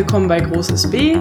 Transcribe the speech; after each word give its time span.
willkommen 0.00 0.28
bei 0.28 0.40
Großes 0.40 0.88
B, 0.88 1.18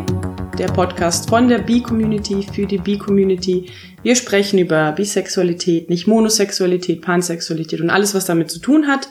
der 0.57 0.67
Podcast 0.67 1.27
von 1.27 1.49
der 1.49 1.57
B-Community 1.57 2.47
für 2.53 2.65
die 2.65 2.77
B-Community. 2.77 3.69
Wir 4.03 4.15
sprechen 4.15 4.57
über 4.57 4.93
Bisexualität, 4.93 5.89
nicht 5.89 6.07
Monosexualität, 6.07 7.01
Pansexualität 7.01 7.81
und 7.81 7.89
alles, 7.89 8.15
was 8.15 8.23
damit 8.23 8.49
zu 8.49 8.59
tun 8.59 8.87
hat. 8.87 9.09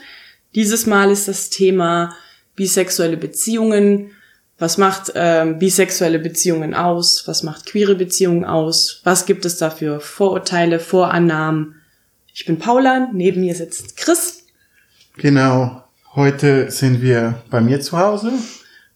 Dieses 0.54 0.86
Mal 0.86 1.10
ist 1.10 1.28
das 1.28 1.50
Thema 1.50 2.16
bisexuelle 2.56 3.18
Beziehungen. 3.18 4.12
Was 4.58 4.78
macht 4.78 5.10
äh, 5.14 5.54
bisexuelle 5.58 6.18
Beziehungen 6.18 6.72
aus? 6.72 7.24
Was 7.26 7.42
macht 7.42 7.66
queere 7.66 7.94
Beziehungen 7.94 8.46
aus? 8.46 9.02
Was 9.04 9.26
gibt 9.26 9.44
es 9.44 9.58
da 9.58 9.68
für 9.68 10.00
Vorurteile, 10.00 10.80
Vorannahmen? 10.80 11.74
Ich 12.32 12.46
bin 12.46 12.58
Paula, 12.58 13.10
neben 13.12 13.42
mir 13.42 13.54
sitzt 13.54 13.98
Chris. 13.98 14.44
Genau, 15.18 15.84
heute 16.14 16.70
sind 16.70 17.02
wir 17.02 17.42
bei 17.50 17.60
mir 17.60 17.82
zu 17.82 17.98
Hause 17.98 18.32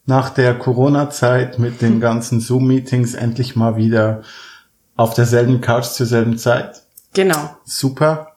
nach 0.06 0.30
der 0.30 0.54
Corona-Zeit 0.58 1.58
mit 1.58 1.80
den 1.80 2.00
ganzen 2.00 2.40
Zoom-Meetings 2.40 3.14
endlich 3.14 3.56
mal 3.56 3.76
wieder 3.76 4.22
auf 4.96 5.14
derselben 5.14 5.60
Couch 5.60 5.86
zur 5.86 6.06
selben 6.06 6.38
Zeit. 6.38 6.82
Genau. 7.14 7.56
Super. 7.64 8.36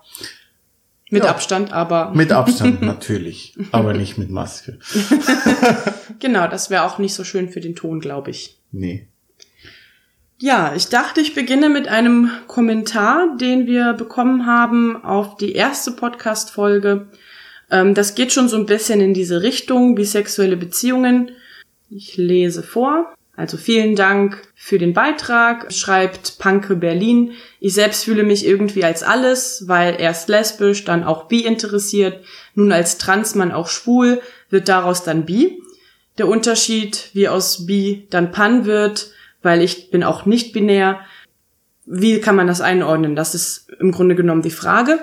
Mit 1.10 1.24
ja. 1.24 1.30
Abstand, 1.30 1.72
aber. 1.72 2.12
Mit 2.14 2.32
Abstand 2.32 2.82
natürlich, 2.82 3.56
aber 3.72 3.94
nicht 3.94 4.18
mit 4.18 4.30
Maske. 4.30 4.80
genau, 6.20 6.48
das 6.48 6.70
wäre 6.70 6.84
auch 6.84 6.98
nicht 6.98 7.14
so 7.14 7.24
schön 7.24 7.50
für 7.50 7.62
den 7.62 7.76
Ton, 7.76 8.00
glaube 8.00 8.32
ich. 8.32 8.60
Nee. 8.72 9.08
Ja, 10.38 10.74
ich 10.76 10.90
dachte, 10.90 11.22
ich 11.22 11.34
beginne 11.34 11.70
mit 11.70 11.88
einem 11.88 12.30
Kommentar, 12.48 13.38
den 13.38 13.68
wir 13.68 13.94
bekommen 13.94 14.46
haben 14.46 15.02
auf 15.04 15.38
die 15.38 15.54
erste 15.54 15.92
Podcast-Folge. 15.92 17.08
Ähm, 17.72 17.94
das 17.94 18.16
geht 18.16 18.34
schon 18.34 18.50
so 18.50 18.58
ein 18.58 18.66
bisschen 18.66 19.00
in 19.00 19.14
diese 19.14 19.44
Richtung, 19.44 19.96
bisexuelle 19.96 20.58
Beziehungen. 20.58 21.32
Ich 21.90 22.18
lese 22.18 22.64
vor. 22.64 23.14
Also 23.38 23.58
vielen 23.58 23.96
Dank 23.96 24.42
für 24.56 24.78
den 24.78 24.94
Beitrag, 24.94 25.72
schreibt 25.74 26.40
Panke 26.40 26.76
Berlin. 26.76 27.34
Ich 27.60 27.74
selbst 27.74 28.06
fühle 28.06 28.24
mich 28.24 28.46
irgendwie 28.46 28.86
als 28.86 29.04
alles, 29.04 29.66
weil 29.68 30.00
erst 30.00 30.30
lesbisch, 30.30 30.86
dann 30.86 31.04
auch 31.04 31.28
bi 31.28 31.42
interessiert, 31.42 32.24
nun 32.54 32.72
als 32.72 32.98
Transmann 32.98 33.52
auch 33.52 33.68
schwul, 33.68 34.22
wird 34.50 34.70
daraus 34.70 35.04
dann 35.04 35.26
bi. 35.26 35.62
Der 36.18 36.30
Unterschied, 36.30 37.10
wie 37.12 37.28
aus 37.28 37.66
bi 37.66 38.08
dann 38.10 38.32
pan 38.32 38.66
wird, 38.66 39.12
weil 39.42 39.62
ich 39.62 39.92
bin 39.92 40.04
auch 40.04 40.26
nicht 40.26 40.54
binär. 40.54 41.02
Wie 41.86 42.22
kann 42.22 42.38
man 42.38 42.48
das 42.48 42.62
einordnen? 42.62 43.18
Das 43.18 43.36
ist 43.36 43.70
im 43.80 43.92
Grunde 43.92 44.16
genommen 44.16 44.44
die 44.44 44.50
Frage. 44.50 45.00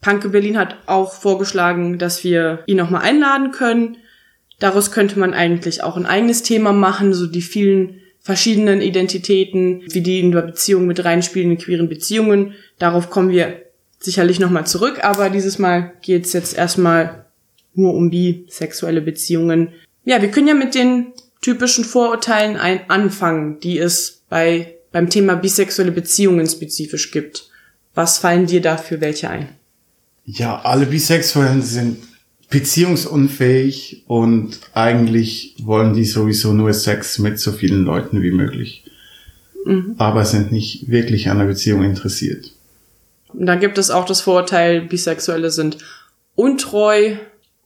Panke 0.00 0.30
Berlin 0.30 0.58
hat 0.58 0.78
auch 0.86 1.12
vorgeschlagen, 1.12 1.98
dass 1.98 2.24
wir 2.24 2.64
ihn 2.66 2.78
nochmal 2.78 3.02
einladen 3.02 3.52
können 3.52 3.98
Daraus 4.62 4.92
könnte 4.92 5.18
man 5.18 5.34
eigentlich 5.34 5.82
auch 5.82 5.96
ein 5.96 6.06
eigenes 6.06 6.44
Thema 6.44 6.72
machen, 6.72 7.12
so 7.14 7.26
die 7.26 7.42
vielen 7.42 8.00
verschiedenen 8.20 8.80
Identitäten, 8.80 9.82
wie 9.88 10.02
die 10.02 10.20
in 10.20 10.30
der 10.30 10.42
Beziehung 10.42 10.86
mit 10.86 11.04
reinspielen, 11.04 11.50
in 11.50 11.58
queeren 11.58 11.88
Beziehungen. 11.88 12.54
Darauf 12.78 13.10
kommen 13.10 13.30
wir 13.30 13.60
sicherlich 13.98 14.38
nochmal 14.38 14.64
zurück, 14.64 15.02
aber 15.02 15.30
dieses 15.30 15.58
Mal 15.58 15.94
geht 16.00 16.26
es 16.26 16.32
jetzt 16.32 16.56
erstmal 16.56 17.24
nur 17.74 17.92
um 17.94 18.08
bisexuelle 18.08 19.00
Beziehungen. 19.00 19.70
Ja, 20.04 20.22
wir 20.22 20.30
können 20.30 20.46
ja 20.46 20.54
mit 20.54 20.76
den 20.76 21.08
typischen 21.40 21.82
Vorurteilen 21.82 22.54
ein 22.54 22.88
anfangen, 22.88 23.58
die 23.58 23.78
es 23.78 24.22
bei, 24.28 24.76
beim 24.92 25.10
Thema 25.10 25.34
bisexuelle 25.34 25.90
Beziehungen 25.90 26.46
spezifisch 26.46 27.10
gibt. 27.10 27.50
Was 27.96 28.18
fallen 28.18 28.46
dir 28.46 28.60
dafür 28.60 29.00
welche 29.00 29.28
ein? 29.28 29.48
Ja, 30.24 30.60
alle 30.60 30.86
Bisexuellen 30.86 31.62
sind 31.62 32.11
beziehungsunfähig 32.52 34.04
und 34.06 34.60
eigentlich 34.74 35.56
wollen 35.62 35.94
die 35.94 36.04
sowieso 36.04 36.52
nur 36.52 36.72
Sex 36.72 37.18
mit 37.18 37.40
so 37.40 37.50
vielen 37.50 37.84
Leuten 37.84 38.22
wie 38.22 38.30
möglich. 38.30 38.84
Mhm. 39.64 39.94
Aber 39.98 40.24
sind 40.24 40.52
nicht 40.52 40.88
wirklich 40.88 41.30
an 41.30 41.38
der 41.38 41.46
Beziehung 41.46 41.82
interessiert. 41.82 42.52
Und 43.32 43.46
dann 43.46 43.58
gibt 43.58 43.78
es 43.78 43.90
auch 43.90 44.04
das 44.04 44.20
Vorurteil, 44.20 44.82
Bisexuelle 44.82 45.50
sind 45.50 45.78
untreu. 46.34 47.16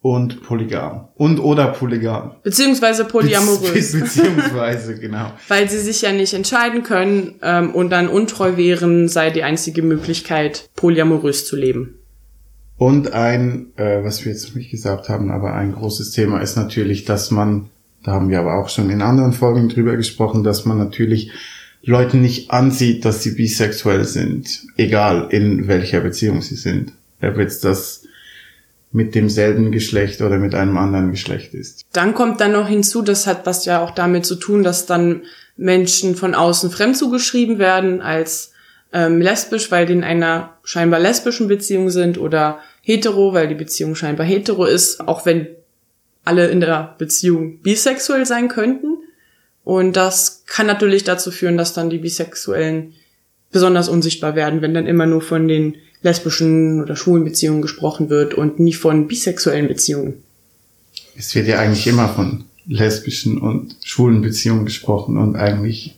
Und 0.02 0.44
polygam. 0.44 1.08
Und 1.16 1.40
oder 1.40 1.66
polygam. 1.68 2.36
Beziehungsweise 2.44 3.04
polyamorös. 3.06 3.92
Be 3.92 3.98
beziehungsweise, 4.00 5.00
genau. 5.00 5.32
Weil 5.48 5.68
sie 5.68 5.80
sich 5.80 6.02
ja 6.02 6.12
nicht 6.12 6.32
entscheiden 6.32 6.84
können 6.84 7.34
ähm, 7.42 7.74
und 7.74 7.90
dann 7.90 8.06
untreu 8.06 8.56
wären, 8.56 9.08
sei 9.08 9.30
die 9.30 9.42
einzige 9.42 9.82
Möglichkeit, 9.82 10.70
polyamorös 10.76 11.44
zu 11.44 11.56
leben. 11.56 11.98
Und 12.78 13.12
ein, 13.12 13.72
äh, 13.76 14.04
was 14.04 14.24
wir 14.24 14.32
jetzt 14.32 14.54
nicht 14.54 14.70
gesagt 14.70 15.08
haben, 15.08 15.30
aber 15.30 15.54
ein 15.54 15.72
großes 15.72 16.10
Thema 16.10 16.40
ist 16.40 16.56
natürlich, 16.56 17.04
dass 17.04 17.30
man, 17.30 17.70
da 18.02 18.12
haben 18.12 18.28
wir 18.28 18.38
aber 18.38 18.58
auch 18.58 18.68
schon 18.68 18.90
in 18.90 19.02
anderen 19.02 19.32
Folgen 19.32 19.68
drüber 19.68 19.96
gesprochen, 19.96 20.44
dass 20.44 20.66
man 20.66 20.76
natürlich 20.76 21.32
Leuten 21.82 22.20
nicht 22.20 22.50
ansieht, 22.50 23.04
dass 23.04 23.22
sie 23.22 23.32
bisexuell 23.32 24.04
sind, 24.04 24.66
egal 24.76 25.28
in 25.30 25.68
welcher 25.68 26.00
Beziehung 26.00 26.42
sie 26.42 26.56
sind. 26.56 26.92
Ob 27.22 27.38
jetzt 27.38 27.64
das 27.64 28.02
mit 28.92 29.14
demselben 29.14 29.72
Geschlecht 29.72 30.20
oder 30.20 30.38
mit 30.38 30.54
einem 30.54 30.76
anderen 30.76 31.10
Geschlecht 31.10 31.54
ist. 31.54 31.84
Dann 31.92 32.14
kommt 32.14 32.40
dann 32.40 32.52
noch 32.52 32.68
hinzu, 32.68 33.02
das 33.02 33.26
hat 33.26 33.46
was 33.46 33.64
ja 33.64 33.82
auch 33.82 33.90
damit 33.90 34.26
zu 34.26 34.36
tun, 34.36 34.62
dass 34.62 34.86
dann 34.86 35.22
Menschen 35.56 36.16
von 36.16 36.34
außen 36.34 36.70
fremd 36.70 36.96
zugeschrieben 36.96 37.58
werden 37.58 38.00
als 38.00 38.52
ähm, 38.96 39.20
lesbisch, 39.20 39.70
weil 39.70 39.84
die 39.84 39.92
in 39.92 40.04
einer 40.04 40.56
scheinbar 40.64 40.98
lesbischen 40.98 41.48
Beziehung 41.48 41.90
sind 41.90 42.16
oder 42.16 42.60
hetero, 42.80 43.34
weil 43.34 43.46
die 43.46 43.54
Beziehung 43.54 43.94
scheinbar 43.94 44.26
hetero 44.26 44.64
ist, 44.64 45.06
auch 45.06 45.26
wenn 45.26 45.48
alle 46.24 46.46
in 46.48 46.60
der 46.60 46.94
Beziehung 46.96 47.60
bisexuell 47.60 48.24
sein 48.24 48.48
könnten. 48.48 48.96
Und 49.64 49.96
das 49.96 50.44
kann 50.46 50.66
natürlich 50.66 51.04
dazu 51.04 51.30
führen, 51.30 51.58
dass 51.58 51.74
dann 51.74 51.90
die 51.90 51.98
Bisexuellen 51.98 52.94
besonders 53.52 53.90
unsichtbar 53.90 54.34
werden, 54.34 54.62
wenn 54.62 54.72
dann 54.72 54.86
immer 54.86 55.04
nur 55.04 55.20
von 55.20 55.46
den 55.46 55.76
lesbischen 56.00 56.82
oder 56.82 56.96
schwulen 56.96 57.24
Beziehungen 57.24 57.60
gesprochen 57.60 58.08
wird 58.08 58.32
und 58.32 58.58
nie 58.58 58.72
von 58.72 59.08
bisexuellen 59.08 59.68
Beziehungen. 59.68 60.22
Es 61.18 61.34
wird 61.34 61.48
ja 61.48 61.58
eigentlich 61.58 61.86
immer 61.86 62.08
von 62.08 62.44
lesbischen 62.66 63.38
und 63.38 63.76
schwulen 63.84 64.22
Beziehungen 64.22 64.64
gesprochen 64.64 65.18
und 65.18 65.36
eigentlich 65.36 65.95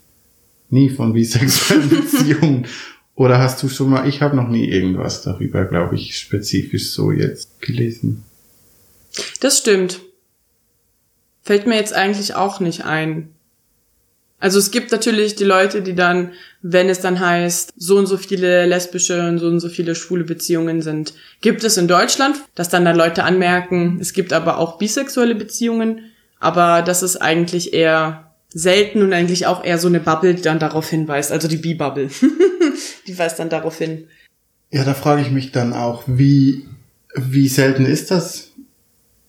nie 0.70 0.90
von 0.90 1.12
bisexuellen 1.12 1.88
Beziehungen. 1.90 2.66
Oder 3.14 3.38
hast 3.38 3.62
du 3.62 3.68
schon 3.68 3.90
mal, 3.90 4.08
ich 4.08 4.22
habe 4.22 4.36
noch 4.36 4.48
nie 4.48 4.68
irgendwas 4.68 5.22
darüber, 5.22 5.64
glaube 5.64 5.96
ich, 5.96 6.16
spezifisch 6.16 6.90
so 6.90 7.10
jetzt 7.10 7.60
gelesen. 7.60 8.24
Das 9.40 9.58
stimmt. 9.58 10.00
Fällt 11.42 11.66
mir 11.66 11.76
jetzt 11.76 11.94
eigentlich 11.94 12.34
auch 12.34 12.60
nicht 12.60 12.84
ein. 12.84 13.30
Also 14.40 14.60
es 14.60 14.70
gibt 14.70 14.92
natürlich 14.92 15.34
die 15.34 15.44
Leute, 15.44 15.82
die 15.82 15.96
dann, 15.96 16.32
wenn 16.62 16.88
es 16.88 17.00
dann 17.00 17.18
heißt, 17.18 17.72
so 17.76 17.96
und 17.96 18.06
so 18.06 18.16
viele 18.16 18.66
lesbische 18.66 19.26
und 19.26 19.38
so 19.38 19.48
und 19.48 19.58
so 19.58 19.68
viele 19.68 19.96
schwule 19.96 20.22
Beziehungen 20.22 20.80
sind, 20.80 21.14
gibt 21.40 21.64
es 21.64 21.76
in 21.76 21.88
Deutschland, 21.88 22.36
dass 22.54 22.68
dann 22.68 22.84
da 22.84 22.92
Leute 22.92 23.24
anmerken, 23.24 23.98
es 24.00 24.12
gibt 24.12 24.32
aber 24.32 24.58
auch 24.58 24.78
bisexuelle 24.78 25.34
Beziehungen, 25.34 26.12
aber 26.38 26.82
das 26.82 27.02
ist 27.02 27.16
eigentlich 27.16 27.72
eher 27.72 28.27
selten 28.52 29.02
und 29.02 29.12
eigentlich 29.12 29.46
auch 29.46 29.64
eher 29.64 29.78
so 29.78 29.88
eine 29.88 30.00
Bubble, 30.00 30.34
die 30.34 30.42
dann 30.42 30.58
darauf 30.58 30.88
hinweist, 30.88 31.32
also 31.32 31.48
die 31.48 31.56
B-Bubble, 31.56 32.08
die 33.06 33.18
weist 33.18 33.38
dann 33.38 33.50
darauf 33.50 33.78
hin. 33.78 34.04
Ja, 34.70 34.84
da 34.84 34.94
frage 34.94 35.22
ich 35.22 35.30
mich 35.30 35.52
dann 35.52 35.72
auch, 35.72 36.04
wie, 36.06 36.66
wie 37.14 37.48
selten 37.48 37.86
ist 37.86 38.10
das? 38.10 38.48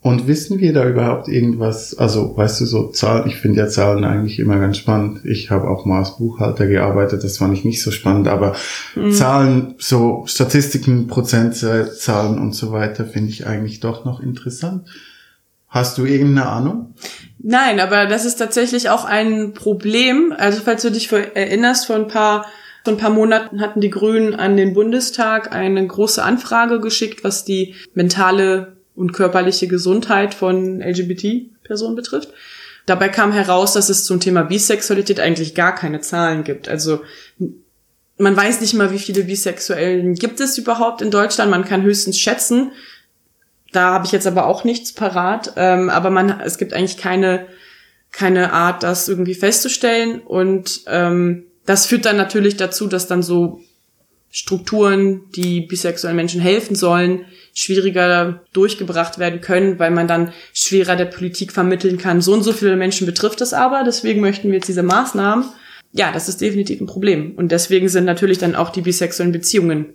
Und 0.01 0.27
wissen 0.27 0.59
wir 0.59 0.71
da 0.71 0.87
überhaupt 0.87 1.27
irgendwas? 1.27 1.93
Also, 1.97 2.35
weißt 2.35 2.61
du, 2.61 2.65
so 2.65 2.87
Zahlen, 2.87 3.27
ich 3.27 3.35
finde 3.35 3.59
ja 3.59 3.67
Zahlen 3.67 4.05
eigentlich 4.05 4.39
immer 4.39 4.57
ganz 4.57 4.77
spannend. 4.77 5.25
Ich 5.25 5.51
habe 5.51 5.67
auch 5.67 5.85
mal 5.85 5.99
als 5.99 6.17
Buchhalter 6.17 6.67
gearbeitet, 6.67 7.25
das 7.25 7.37
fand 7.37 7.53
ich 7.53 7.65
nicht 7.65 7.81
so 7.81 7.91
spannend, 7.91 8.29
aber 8.29 8.55
mhm. 8.95 9.11
Zahlen, 9.11 9.75
so 9.77 10.23
Statistiken, 10.25 11.07
Prozentzahlen 11.07 12.39
und 12.39 12.53
so 12.53 12.71
weiter, 12.71 13.05
finde 13.05 13.31
ich 13.31 13.45
eigentlich 13.45 13.81
doch 13.81 14.05
noch 14.05 14.21
interessant. 14.21 14.87
Hast 15.69 15.97
du 15.97 16.05
irgendeine 16.05 16.47
Ahnung? 16.47 16.95
Nein, 17.37 17.79
aber 17.79 18.05
das 18.05 18.25
ist 18.25 18.35
tatsächlich 18.35 18.89
auch 18.89 19.05
ein 19.05 19.53
Problem. 19.53 20.33
Also 20.37 20.61
falls 20.63 20.81
du 20.81 20.91
dich 20.91 21.11
erinnerst, 21.11 21.85
vor 21.85 21.95
ein 21.95 22.07
paar 22.07 22.45
vor 22.83 22.93
ein 22.93 22.97
paar 22.97 23.09
Monaten 23.09 23.61
hatten 23.61 23.81
die 23.81 23.89
Grünen 23.89 24.35
an 24.35 24.57
den 24.57 24.73
Bundestag 24.73 25.51
eine 25.51 25.85
große 25.85 26.23
Anfrage 26.23 26.79
geschickt, 26.79 27.23
was 27.23 27.45
die 27.45 27.75
mentale 27.93 28.77
und 28.95 29.13
körperliche 29.13 29.67
Gesundheit 29.67 30.33
von 30.33 30.81
LGBT-Personen 30.81 31.95
betrifft. 31.95 32.29
Dabei 32.85 33.09
kam 33.09 33.31
heraus, 33.31 33.73
dass 33.73 33.89
es 33.89 34.05
zum 34.05 34.19
Thema 34.19 34.43
Bisexualität 34.43 35.19
eigentlich 35.19 35.55
gar 35.55 35.75
keine 35.75 36.01
Zahlen 36.01 36.43
gibt. 36.43 36.69
Also 36.69 37.01
man 38.17 38.35
weiß 38.35 38.61
nicht 38.61 38.73
mal, 38.73 38.91
wie 38.91 38.99
viele 38.99 39.23
Bisexuellen 39.23 40.15
gibt 40.15 40.39
es 40.39 40.57
überhaupt 40.57 41.01
in 41.01 41.11
Deutschland. 41.11 41.51
Man 41.51 41.65
kann 41.65 41.83
höchstens 41.83 42.17
schätzen, 42.17 42.71
da 43.71 43.93
habe 43.93 44.05
ich 44.05 44.11
jetzt 44.11 44.27
aber 44.27 44.47
auch 44.47 44.63
nichts 44.63 44.93
parat. 44.93 45.53
Ähm, 45.55 45.89
aber 45.89 46.09
man, 46.09 46.39
es 46.41 46.57
gibt 46.57 46.73
eigentlich 46.73 46.97
keine, 46.97 47.47
keine 48.11 48.53
Art, 48.53 48.83
das 48.83 49.07
irgendwie 49.07 49.35
festzustellen. 49.35 50.21
Und 50.21 50.81
ähm, 50.87 51.43
das 51.65 51.85
führt 51.85 52.05
dann 52.05 52.17
natürlich 52.17 52.57
dazu, 52.57 52.87
dass 52.87 53.07
dann 53.07 53.21
so 53.21 53.61
Strukturen, 54.31 55.21
die 55.35 55.61
bisexuellen 55.61 56.15
Menschen 56.15 56.39
helfen 56.39 56.75
sollen, 56.75 57.25
schwieriger 57.53 58.41
durchgebracht 58.53 59.17
werden 59.17 59.41
können, 59.41 59.79
weil 59.79 59.91
man 59.91 60.07
dann 60.07 60.33
schwerer 60.53 60.95
der 60.95 61.05
Politik 61.05 61.51
vermitteln 61.51 61.97
kann. 61.97 62.21
So 62.21 62.33
und 62.33 62.43
so 62.43 62.53
viele 62.53 62.75
Menschen 62.75 63.07
betrifft 63.07 63.41
es 63.41 63.53
aber, 63.53 63.83
deswegen 63.83 64.21
möchten 64.21 64.49
wir 64.49 64.55
jetzt 64.55 64.67
diese 64.67 64.83
Maßnahmen. 64.83 65.45
Ja, 65.91 66.11
das 66.11 66.29
ist 66.29 66.41
definitiv 66.41 66.79
ein 66.79 66.85
Problem. 66.85 67.33
Und 67.35 67.51
deswegen 67.51 67.89
sind 67.89 68.05
natürlich 68.05 68.37
dann 68.37 68.55
auch 68.55 68.69
die 68.69 68.81
bisexuellen 68.81 69.31
Beziehungen. 69.31 69.87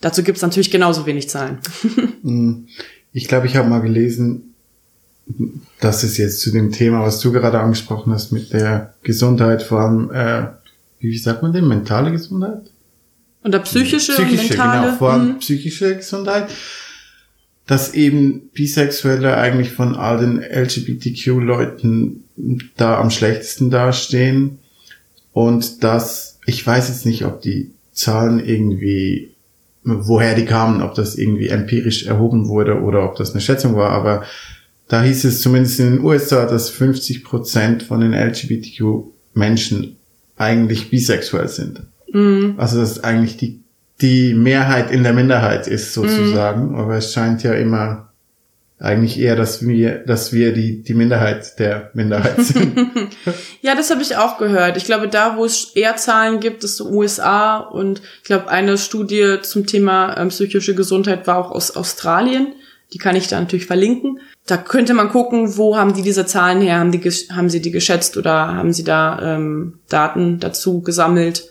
Dazu 0.00 0.22
gibt 0.22 0.36
es 0.36 0.42
natürlich 0.42 0.70
genauso 0.70 1.06
wenig 1.06 1.28
Zahlen. 1.28 1.58
Hm. 2.22 2.66
Ich 3.12 3.26
glaube, 3.26 3.48
ich 3.48 3.56
habe 3.56 3.68
mal 3.68 3.80
gelesen, 3.80 4.54
dass 5.80 6.04
es 6.04 6.16
jetzt 6.16 6.40
zu 6.40 6.52
dem 6.52 6.70
Thema, 6.70 7.02
was 7.02 7.18
du 7.18 7.32
gerade 7.32 7.58
angesprochen 7.58 8.12
hast, 8.12 8.30
mit 8.30 8.52
der 8.52 8.94
Gesundheit, 9.02 9.64
vor 9.64 9.80
allem, 9.80 10.10
äh, 10.12 10.46
wie 11.00 11.18
sagt 11.18 11.42
man 11.42 11.52
denn, 11.52 11.66
mentale 11.66 12.12
Gesundheit? 12.12 12.70
Und 13.42 13.52
der 13.52 13.60
psychische, 13.60 14.12
psychische 14.12 14.50
mentale. 14.50 14.86
Genau, 14.86 14.98
vor 14.98 15.12
allem 15.12 15.28
mhm. 15.28 15.38
psychische 15.38 15.96
Gesundheit. 15.96 16.50
Dass 17.66 17.94
eben 17.94 18.50
Bisexuelle 18.52 19.36
eigentlich 19.36 19.72
von 19.72 19.94
all 19.94 20.18
den 20.18 20.40
LGBTQ-Leuten 20.40 22.24
da 22.76 23.00
am 23.00 23.10
schlechtesten 23.10 23.70
dastehen. 23.70 24.58
Und 25.32 25.84
dass, 25.84 26.38
ich 26.46 26.66
weiß 26.66 26.88
jetzt 26.88 27.06
nicht, 27.06 27.24
ob 27.24 27.40
die 27.40 27.70
Zahlen 27.92 28.44
irgendwie, 28.44 29.30
woher 29.82 30.34
die 30.34 30.44
kamen, 30.44 30.82
ob 30.82 30.94
das 30.94 31.16
irgendwie 31.16 31.48
empirisch 31.48 32.06
erhoben 32.06 32.48
wurde 32.48 32.80
oder 32.80 33.04
ob 33.04 33.16
das 33.16 33.32
eine 33.32 33.40
Schätzung 33.40 33.76
war, 33.76 33.90
aber 33.90 34.24
da 34.88 35.02
hieß 35.02 35.24
es 35.24 35.40
zumindest 35.40 35.78
in 35.80 35.96
den 35.96 36.04
USA, 36.04 36.46
dass 36.46 36.68
50 36.68 37.22
Prozent 37.22 37.82
von 37.84 38.00
den 38.00 38.12
LGBTQ-Menschen 38.12 39.96
eigentlich 40.36 40.90
bisexuell 40.90 41.48
sind. 41.48 41.82
Mhm. 42.12 42.54
Also 42.56 42.80
dass 42.80 43.02
eigentlich 43.04 43.36
die, 43.36 43.60
die 44.00 44.34
Mehrheit 44.34 44.90
in 44.90 45.04
der 45.04 45.12
Minderheit 45.12 45.68
ist 45.68 45.94
sozusagen. 45.94 46.70
Mhm. 46.70 46.74
Aber 46.74 46.96
es 46.96 47.12
scheint 47.12 47.42
ja 47.44 47.54
immer 47.54 48.09
eigentlich 48.80 49.20
eher, 49.20 49.36
dass 49.36 49.66
wir, 49.66 49.98
dass 49.98 50.32
wir 50.32 50.52
die, 50.52 50.82
die 50.82 50.94
Minderheit 50.94 51.58
der 51.58 51.90
Minderheit 51.94 52.40
sind. 52.44 52.74
ja, 53.60 53.74
das 53.74 53.90
habe 53.90 54.02
ich 54.02 54.16
auch 54.16 54.38
gehört. 54.38 54.76
Ich 54.76 54.84
glaube, 54.84 55.06
da, 55.06 55.36
wo 55.36 55.44
es 55.44 55.72
eher 55.74 55.96
Zahlen 55.96 56.40
gibt, 56.40 56.64
ist 56.64 56.76
so 56.76 56.88
USA 56.88 57.58
und 57.58 58.02
ich 58.18 58.24
glaube, 58.24 58.48
eine 58.48 58.78
Studie 58.78 59.36
zum 59.42 59.66
Thema 59.66 60.16
ähm, 60.16 60.28
psychische 60.28 60.74
Gesundheit 60.74 61.26
war 61.26 61.38
auch 61.38 61.50
aus 61.50 61.76
Australien. 61.76 62.54
Die 62.92 62.98
kann 62.98 63.14
ich 63.14 63.28
da 63.28 63.38
natürlich 63.38 63.66
verlinken. 63.66 64.18
Da 64.46 64.56
könnte 64.56 64.94
man 64.94 65.10
gucken, 65.10 65.56
wo 65.56 65.76
haben 65.76 65.94
die 65.94 66.02
diese 66.02 66.26
Zahlen 66.26 66.60
her? 66.60 66.80
Haben, 66.80 66.90
die, 66.90 66.98
haben 67.30 67.50
sie 67.50 67.60
die 67.60 67.70
geschätzt 67.70 68.16
oder 68.16 68.32
haben 68.32 68.72
sie 68.72 68.82
da 68.82 69.36
ähm, 69.36 69.78
Daten 69.88 70.40
dazu 70.40 70.80
gesammelt? 70.80 71.50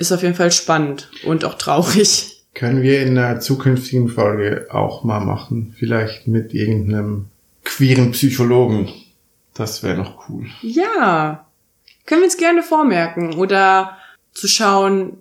ist 0.00 0.12
auf 0.12 0.22
jeden 0.22 0.34
Fall 0.34 0.50
spannend 0.50 1.10
und 1.24 1.44
auch 1.44 1.54
traurig. 1.54 2.29
Können 2.54 2.82
wir 2.82 3.02
in 3.02 3.16
einer 3.16 3.40
zukünftigen 3.40 4.08
Folge 4.08 4.66
auch 4.70 5.04
mal 5.04 5.20
machen. 5.20 5.74
Vielleicht 5.78 6.26
mit 6.26 6.52
irgendeinem 6.52 7.26
queeren 7.64 8.12
Psychologen. 8.12 8.88
Das 9.54 9.82
wäre 9.82 9.98
noch 9.98 10.28
cool. 10.28 10.46
Ja. 10.62 11.46
Können 12.06 12.22
wir 12.22 12.26
uns 12.26 12.36
gerne 12.36 12.62
vormerken. 12.62 13.34
Oder 13.34 13.96
zu 14.32 14.48
schauen, 14.48 15.18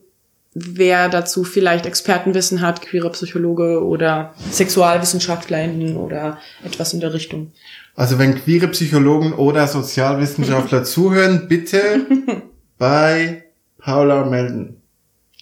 wer 0.54 1.10
dazu 1.10 1.44
vielleicht 1.44 1.86
Expertenwissen 1.86 2.62
hat, 2.62 2.82
queerer 2.82 3.12
Psychologe 3.12 3.84
oder 3.84 4.34
SexualwissenschaftlerInnen 4.52 5.96
oder 5.96 6.40
etwas 6.64 6.94
in 6.94 7.00
der 7.00 7.14
Richtung. 7.14 7.52
Also 7.96 8.18
wenn 8.18 8.36
queere 8.36 8.68
Psychologen 8.70 9.34
oder 9.34 9.68
Sozialwissenschaftler 9.68 10.84
zuhören, 10.86 11.48
bitte 11.48 12.06
bei 12.78 13.44
Paula 13.78 14.26
melden. 14.26 14.79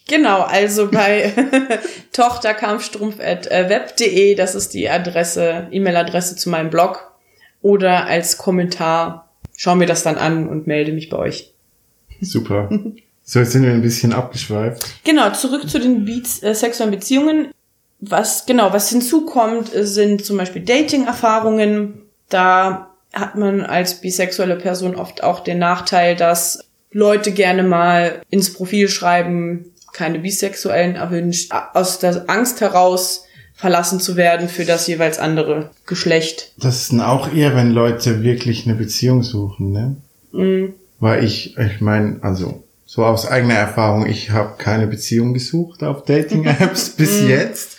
Genau, 0.07 0.41
also 0.41 0.89
bei 0.89 1.33
tochterkampfstrumpf.web.de, 2.13 4.35
das 4.35 4.55
ist 4.55 4.73
die 4.73 4.89
Adresse, 4.89 5.67
E-Mail-Adresse 5.71 6.37
zu 6.37 6.49
meinem 6.49 6.69
Blog. 6.69 7.11
Oder 7.61 8.05
als 8.05 8.37
Kommentar, 8.37 9.29
schau 9.55 9.75
mir 9.75 9.87
das 9.87 10.03
dann 10.03 10.17
an 10.17 10.47
und 10.47 10.67
melde 10.67 10.93
mich 10.93 11.09
bei 11.09 11.17
euch. 11.17 11.51
Super. 12.21 12.69
So, 13.29 13.39
jetzt 13.39 13.51
sind 13.51 13.63
wir 13.63 13.71
ein 13.71 13.81
bisschen 13.81 14.13
abgeschweift. 14.13 14.85
Genau, 15.03 15.31
zurück 15.31 15.69
zu 15.69 15.79
den 15.79 16.05
Beats, 16.05 16.41
äh, 16.41 16.55
sexuellen 16.55 16.91
Beziehungen. 16.91 17.51
Was, 17.99 18.45
genau, 18.45 18.71
was 18.71 18.89
hinzukommt, 18.89 19.69
sind 19.73 20.23
zum 20.23 20.37
Beispiel 20.37 20.61
Dating-Erfahrungen. 20.61 22.03
Da 22.29 22.93
hat 23.11 23.35
man 23.35 23.65
als 23.65 23.99
bisexuelle 23.99 24.55
Person 24.55 24.95
oft 24.95 25.23
auch 25.23 25.41
den 25.41 25.59
Nachteil, 25.59 26.15
dass 26.15 26.63
Leute 26.91 27.31
gerne 27.31 27.63
mal 27.63 28.21
ins 28.29 28.53
Profil 28.53 28.87
schreiben, 28.87 29.73
keine 29.97 30.19
Bisexuellen 30.19 30.95
erwünscht, 30.95 31.51
aus 31.73 31.97
der 31.97 32.29
Angst 32.29 32.61
heraus 32.61 33.25
verlassen 33.55 33.99
zu 33.99 34.15
werden 34.15 34.47
für 34.47 34.63
das 34.63 34.85
jeweils 34.85 35.17
andere 35.17 35.71
Geschlecht. 35.87 36.53
Das 36.57 36.83
ist 36.83 36.99
auch 37.01 37.33
eher, 37.33 37.55
wenn 37.55 37.71
Leute 37.71 38.21
wirklich 38.21 38.67
eine 38.67 38.75
Beziehung 38.75 39.23
suchen, 39.23 39.71
ne? 39.71 39.95
Mhm. 40.31 40.73
Weil 40.99 41.23
ich, 41.23 41.57
ich 41.57 41.81
meine, 41.81 42.17
also 42.21 42.63
so 42.85 43.03
aus 43.03 43.27
eigener 43.27 43.55
Erfahrung, 43.55 44.05
ich 44.05 44.29
habe 44.29 44.53
keine 44.59 44.85
Beziehung 44.85 45.33
gesucht 45.33 45.83
auf 45.83 46.05
Dating-Apps 46.05 46.89
bis 46.97 47.21
mhm. 47.21 47.29
jetzt. 47.29 47.77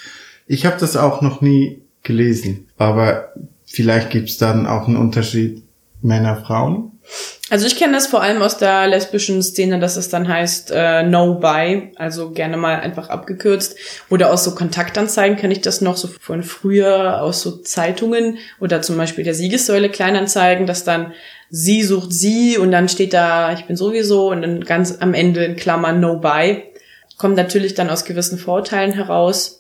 Ich 0.49 0.67
habe 0.67 0.77
das 0.81 0.97
auch 0.97 1.23
noch 1.23 1.41
nie 1.41 1.81
gelesen, 2.03 2.67
aber 2.77 3.33
vielleicht 3.65 4.11
gibt's 4.11 4.39
dann 4.39 4.67
auch 4.67 4.89
einen 4.89 4.97
Unterschied 4.97 5.63
Männer, 6.03 6.37
Frauen. 6.37 6.93
Also 7.51 7.67
ich 7.67 7.77
kenne 7.77 7.95
das 7.95 8.07
vor 8.07 8.23
allem 8.23 8.43
aus 8.43 8.59
der 8.59 8.87
lesbischen 8.89 9.43
Szene, 9.43 9.79
dass 9.79 9.97
es 9.97 10.11
dann 10.11 10.29
heißt 10.29 10.71
äh, 10.75 11.03
No 11.03 11.35
Buy, 11.35 11.93
also 11.97 12.31
gerne 12.31 12.59
mal 12.59 12.81
einfach 12.81 13.09
abgekürzt. 13.09 13.77
Oder 14.11 14.31
aus 14.31 14.45
so 14.45 14.55
Kontaktanzeigen 14.55 15.39
kenne 15.39 15.55
ich 15.55 15.63
das 15.63 15.81
noch 15.81 15.97
so 15.97 16.09
von 16.21 16.43
früher 16.43 17.23
aus 17.23 17.41
so 17.41 17.53
Zeitungen 17.53 18.39
oder 18.61 18.83
zum 18.83 18.99
Beispiel 18.99 19.25
der 19.25 19.35
Siegessäule 19.35 19.89
Kleinanzeigen, 19.89 20.67
dass 20.67 20.85
dann 20.85 21.13
sie 21.49 21.83
sucht 21.83 22.13
sie 22.13 22.59
und 22.59 22.71
dann 22.71 22.91
steht 22.91 23.15
da 23.15 23.53
ich 23.55 23.65
bin 23.65 23.77
sowieso 23.77 24.31
und 24.31 24.43
dann 24.43 24.65
ganz 24.65 24.99
am 25.01 25.15
Ende 25.15 25.45
in 25.45 25.57
Klammern 25.57 26.01
No 26.01 26.19
Buy. 26.19 26.65
Kommt 27.17 27.37
natürlich 27.37 27.75
dann 27.75 27.89
aus 27.89 28.05
gewissen 28.05 28.39
Vorteilen 28.39 28.93
heraus 28.93 29.58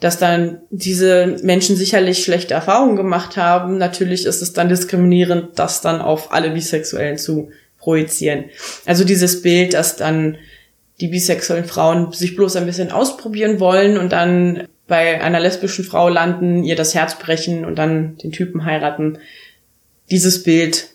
dass 0.00 0.18
dann 0.18 0.60
diese 0.70 1.38
Menschen 1.42 1.76
sicherlich 1.76 2.22
schlechte 2.22 2.54
Erfahrungen 2.54 2.96
gemacht 2.96 3.36
haben. 3.36 3.78
Natürlich 3.78 4.26
ist 4.26 4.42
es 4.42 4.52
dann 4.52 4.68
diskriminierend, 4.68 5.58
das 5.58 5.80
dann 5.80 6.00
auf 6.00 6.32
alle 6.32 6.50
Bisexuellen 6.50 7.18
zu 7.18 7.50
projizieren. 7.78 8.44
Also 8.86 9.04
dieses 9.04 9.42
Bild, 9.42 9.74
dass 9.74 9.96
dann 9.96 10.36
die 11.00 11.08
bisexuellen 11.08 11.64
Frauen 11.64 12.12
sich 12.12 12.36
bloß 12.36 12.56
ein 12.56 12.66
bisschen 12.66 12.92
ausprobieren 12.92 13.60
wollen 13.60 13.98
und 13.98 14.12
dann 14.12 14.68
bei 14.86 15.20
einer 15.20 15.40
lesbischen 15.40 15.84
Frau 15.84 16.08
landen, 16.08 16.64
ihr 16.64 16.76
das 16.76 16.94
Herz 16.94 17.18
brechen 17.18 17.64
und 17.64 17.76
dann 17.76 18.16
den 18.18 18.32
Typen 18.32 18.64
heiraten. 18.64 19.18
Dieses 20.10 20.42
Bild. 20.42 20.88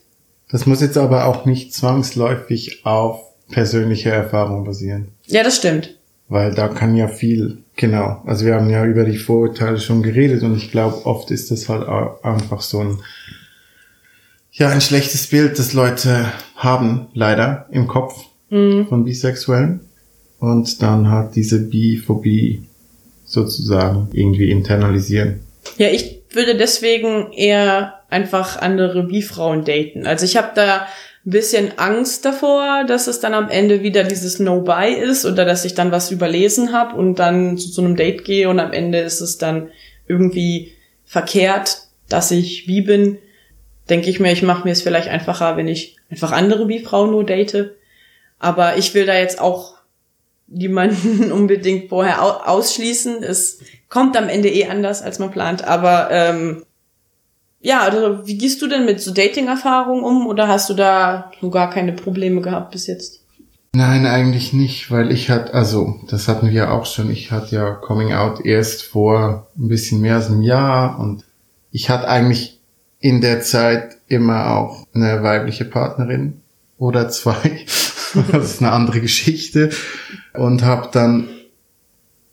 Das 0.49 0.65
muss 0.65 0.81
jetzt 0.81 0.97
aber 0.97 1.25
auch 1.25 1.45
nicht 1.45 1.73
zwangsläufig 1.73 2.85
auf 2.85 3.21
persönliche 3.51 4.09
Erfahrung 4.09 4.63
basieren. 4.63 5.09
Ja, 5.25 5.43
das 5.43 5.57
stimmt. 5.57 5.95
Weil 6.29 6.53
da 6.53 6.67
kann 6.67 6.95
ja 6.95 7.07
viel 7.07 7.63
Genau, 7.75 8.21
also 8.25 8.45
wir 8.45 8.55
haben 8.55 8.69
ja 8.69 8.85
über 8.85 9.03
die 9.03 9.17
Vorurteile 9.17 9.79
schon 9.79 10.03
geredet 10.03 10.43
und 10.43 10.55
ich 10.57 10.69
glaube, 10.69 11.05
oft 11.05 11.31
ist 11.31 11.49
das 11.49 11.69
halt 11.69 11.87
einfach 12.23 12.61
so 12.61 12.81
ein, 12.81 12.99
ja, 14.51 14.69
ein 14.69 14.81
schlechtes 14.81 15.27
Bild, 15.27 15.57
das 15.57 15.73
Leute 15.73 16.31
haben, 16.55 17.07
leider, 17.13 17.67
im 17.71 17.87
Kopf 17.87 18.25
mhm. 18.49 18.87
von 18.87 19.03
Bisexuellen. 19.05 19.79
Und 20.39 20.83
dann 20.83 21.09
hat 21.09 21.35
diese 21.35 21.67
Biphobie 21.67 22.63
sozusagen 23.25 24.09
irgendwie 24.11 24.51
internalisieren. 24.51 25.39
Ja, 25.77 25.87
ich 25.87 26.21
würde 26.31 26.55
deswegen 26.55 27.31
eher 27.31 28.01
einfach 28.09 28.61
andere 28.61 29.03
Bifrauen 29.03 29.63
daten. 29.63 30.05
Also 30.05 30.25
ich 30.25 30.37
habe 30.37 30.51
da 30.53 30.85
bisschen 31.23 31.77
Angst 31.77 32.25
davor, 32.25 32.83
dass 32.85 33.07
es 33.07 33.19
dann 33.19 33.33
am 33.33 33.49
Ende 33.49 33.81
wieder 33.81 34.03
dieses 34.03 34.39
No-Buy 34.39 34.93
ist 34.93 35.25
oder 35.25 35.45
dass 35.45 35.63
ich 35.63 35.73
dann 35.73 35.91
was 35.91 36.11
überlesen 36.11 36.73
habe 36.73 36.97
und 36.97 37.15
dann 37.15 37.57
zu 37.57 37.69
so 37.69 37.81
einem 37.81 37.95
Date 37.95 38.25
gehe 38.25 38.49
und 38.49 38.59
am 38.59 38.73
Ende 38.73 38.99
ist 38.99 39.21
es 39.21 39.37
dann 39.37 39.71
irgendwie 40.05 40.73
verkehrt, 41.05 41.87
dass 42.09 42.31
ich 42.31 42.67
wie 42.67 42.81
bin. 42.81 43.19
Denke 43.89 44.09
ich 44.09 44.19
mir, 44.19 44.31
ich 44.31 44.43
mache 44.43 44.65
mir 44.65 44.71
es 44.71 44.81
vielleicht 44.81 45.07
einfacher, 45.07 45.55
wenn 45.57 45.67
ich 45.67 45.97
einfach 46.09 46.31
andere 46.31 46.67
wie 46.67 46.79
Frauen 46.79 47.11
nur 47.11 47.25
date. 47.25 47.71
Aber 48.39 48.77
ich 48.77 48.93
will 48.93 49.05
da 49.05 49.15
jetzt 49.17 49.39
auch 49.39 49.75
niemanden 50.47 51.31
unbedingt 51.31 51.89
vorher 51.89 52.21
ausschließen. 52.21 53.23
Es 53.23 53.59
kommt 53.89 54.17
am 54.17 54.29
Ende 54.29 54.49
eh 54.49 54.67
anders, 54.67 55.01
als 55.01 55.19
man 55.19 55.31
plant. 55.31 55.63
Aber 55.65 56.09
ähm, 56.11 56.65
ja, 57.63 57.81
also 57.81 58.27
wie 58.27 58.37
gehst 58.37 58.61
du 58.61 58.67
denn 58.67 58.85
mit 58.85 59.01
so 59.01 59.11
Dating-Erfahrungen 59.11 60.03
um 60.03 60.27
oder 60.27 60.47
hast 60.47 60.69
du 60.69 60.73
da 60.73 61.31
so 61.41 61.49
gar 61.49 61.69
keine 61.71 61.93
Probleme 61.93 62.41
gehabt 62.41 62.71
bis 62.71 62.87
jetzt? 62.87 63.21
Nein, 63.75 64.05
eigentlich 64.05 64.53
nicht, 64.53 64.91
weil 64.91 65.11
ich 65.11 65.31
hatte, 65.31 65.53
also 65.55 65.95
das 66.07 66.27
hatten 66.27 66.51
wir 66.51 66.71
auch 66.71 66.85
schon, 66.85 67.09
ich 67.09 67.31
hatte 67.31 67.55
ja 67.55 67.71
Coming 67.71 68.13
Out 68.13 68.45
erst 68.45 68.83
vor 68.83 69.47
ein 69.57 69.67
bisschen 69.67 70.01
mehr 70.01 70.15
als 70.15 70.27
einem 70.27 70.43
Jahr 70.43 70.99
und 70.99 71.23
ich 71.71 71.89
hatte 71.89 72.07
eigentlich 72.07 72.59
in 72.99 73.21
der 73.21 73.41
Zeit 73.41 73.97
immer 74.07 74.55
auch 74.55 74.85
eine 74.93 75.23
weibliche 75.23 75.65
Partnerin 75.65 76.41
oder 76.77 77.09
zwei. 77.09 77.65
das 78.31 78.45
ist 78.45 78.61
eine 78.61 78.71
andere 78.71 79.01
Geschichte. 79.01 79.71
Und 80.33 80.63
habe 80.63 80.89
dann 80.91 81.29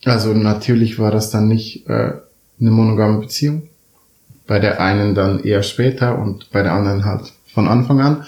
Also 0.04 0.32
natürlich 0.34 0.98
war 0.98 1.10
das 1.10 1.30
dann 1.30 1.48
nicht 1.48 1.88
äh, 1.88 2.12
eine 2.60 2.70
monogame 2.70 3.18
Beziehung. 3.18 3.68
Bei 4.50 4.58
der 4.58 4.80
einen 4.80 5.14
dann 5.14 5.44
eher 5.44 5.62
später 5.62 6.18
und 6.18 6.50
bei 6.50 6.64
der 6.64 6.72
anderen 6.72 7.04
halt 7.04 7.32
von 7.54 7.68
Anfang 7.68 8.00
an. 8.00 8.26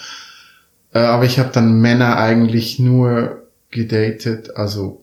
Äh, 0.94 1.00
aber 1.00 1.24
ich 1.24 1.40
habe 1.40 1.50
dann 1.52 1.80
Männer 1.80 2.16
eigentlich 2.16 2.78
nur 2.78 3.42
gedatet. 3.72 4.54
Also 4.54 5.02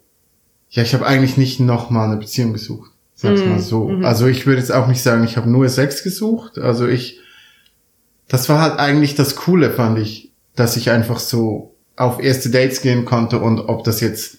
ja, 0.69 0.81
ich 0.81 0.93
habe 0.93 1.05
eigentlich 1.05 1.35
nicht 1.35 1.59
nochmal 1.59 2.07
eine 2.07 2.15
Beziehung 2.15 2.53
gesucht. 2.53 2.91
Sag's 3.15 3.43
mal 3.43 3.59
so. 3.59 3.89
Mhm. 3.89 4.05
Also 4.05 4.27
ich 4.27 4.45
würde 4.45 4.61
jetzt 4.61 4.71
auch 4.71 4.87
nicht 4.87 5.01
sagen, 5.01 5.25
ich 5.25 5.35
habe 5.35 5.49
nur 5.49 5.67
Sex 5.67 6.03
gesucht. 6.03 6.57
Also 6.57 6.87
ich, 6.87 7.19
das 8.29 8.47
war 8.47 8.61
halt 8.61 8.79
eigentlich 8.79 9.15
das 9.15 9.35
Coole, 9.35 9.71
fand 9.71 9.99
ich, 9.99 10.31
dass 10.55 10.77
ich 10.77 10.89
einfach 10.89 11.19
so 11.19 11.75
auf 11.97 12.23
erste 12.23 12.49
Dates 12.49 12.81
gehen 12.81 13.03
konnte 13.03 13.39
und 13.39 13.59
ob 13.59 13.83
das 13.83 13.99
jetzt 13.99 14.37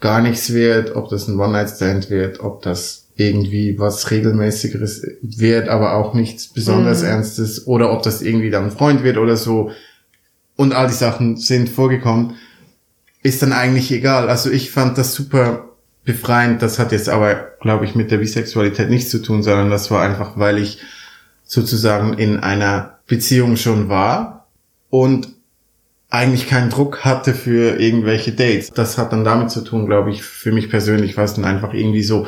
gar 0.00 0.22
nichts 0.22 0.54
wird, 0.54 0.96
ob 0.96 1.10
das 1.10 1.28
ein 1.28 1.38
One-Night-Stand 1.38 2.08
wird, 2.08 2.40
ob 2.40 2.62
das 2.62 3.01
irgendwie 3.28 3.78
was 3.78 4.10
regelmäßigeres 4.10 5.06
wird, 5.22 5.68
aber 5.68 5.94
auch 5.94 6.14
nichts 6.14 6.48
besonders 6.48 7.02
mhm. 7.02 7.08
Ernstes 7.08 7.66
oder 7.66 7.92
ob 7.92 8.02
das 8.02 8.22
irgendwie 8.22 8.50
dann 8.50 8.64
ein 8.64 8.70
Freund 8.70 9.02
wird 9.02 9.18
oder 9.18 9.36
so 9.36 9.70
und 10.56 10.74
all 10.74 10.88
die 10.88 10.94
Sachen 10.94 11.36
sind 11.36 11.68
vorgekommen, 11.68 12.34
ist 13.22 13.42
dann 13.42 13.52
eigentlich 13.52 13.90
egal. 13.92 14.28
Also 14.28 14.50
ich 14.50 14.70
fand 14.70 14.98
das 14.98 15.14
super 15.14 15.68
befreiend. 16.04 16.62
Das 16.62 16.78
hat 16.78 16.92
jetzt 16.92 17.08
aber, 17.08 17.52
glaube 17.60 17.84
ich, 17.84 17.94
mit 17.94 18.10
der 18.10 18.18
Bisexualität 18.18 18.90
nichts 18.90 19.10
zu 19.10 19.22
tun, 19.22 19.42
sondern 19.42 19.70
das 19.70 19.90
war 19.90 20.02
einfach, 20.02 20.36
weil 20.36 20.58
ich 20.58 20.78
sozusagen 21.44 22.14
in 22.14 22.40
einer 22.40 22.98
Beziehung 23.06 23.56
schon 23.56 23.88
war 23.88 24.48
und 24.90 25.28
eigentlich 26.08 26.48
keinen 26.48 26.70
Druck 26.70 27.04
hatte 27.04 27.32
für 27.32 27.80
irgendwelche 27.80 28.32
Dates. 28.32 28.70
Das 28.70 28.98
hat 28.98 29.12
dann 29.12 29.24
damit 29.24 29.50
zu 29.50 29.62
tun, 29.62 29.86
glaube 29.86 30.10
ich, 30.10 30.22
für 30.22 30.52
mich 30.52 30.68
persönlich 30.68 31.16
war 31.16 31.24
es 31.24 31.34
dann 31.34 31.44
einfach 31.44 31.72
irgendwie 31.72 32.02
so, 32.02 32.26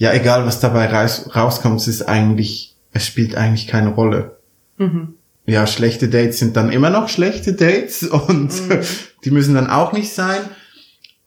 ja, 0.00 0.12
egal 0.12 0.46
was 0.46 0.60
dabei 0.60 0.86
raus, 0.92 1.30
rauskommt, 1.34 1.80
es 1.80 1.88
ist 1.88 2.02
eigentlich, 2.02 2.74
es 2.92 3.06
spielt 3.06 3.36
eigentlich 3.36 3.68
keine 3.68 3.90
Rolle. 3.90 4.38
Mhm. 4.78 5.14
Ja, 5.46 5.66
schlechte 5.66 6.08
Dates 6.08 6.38
sind 6.38 6.56
dann 6.56 6.72
immer 6.72 6.90
noch 6.90 7.08
schlechte 7.08 7.52
Dates 7.52 8.02
und 8.02 8.68
mhm. 8.68 8.80
die 9.24 9.30
müssen 9.30 9.54
dann 9.54 9.70
auch 9.70 9.92
nicht 9.92 10.12
sein 10.12 10.40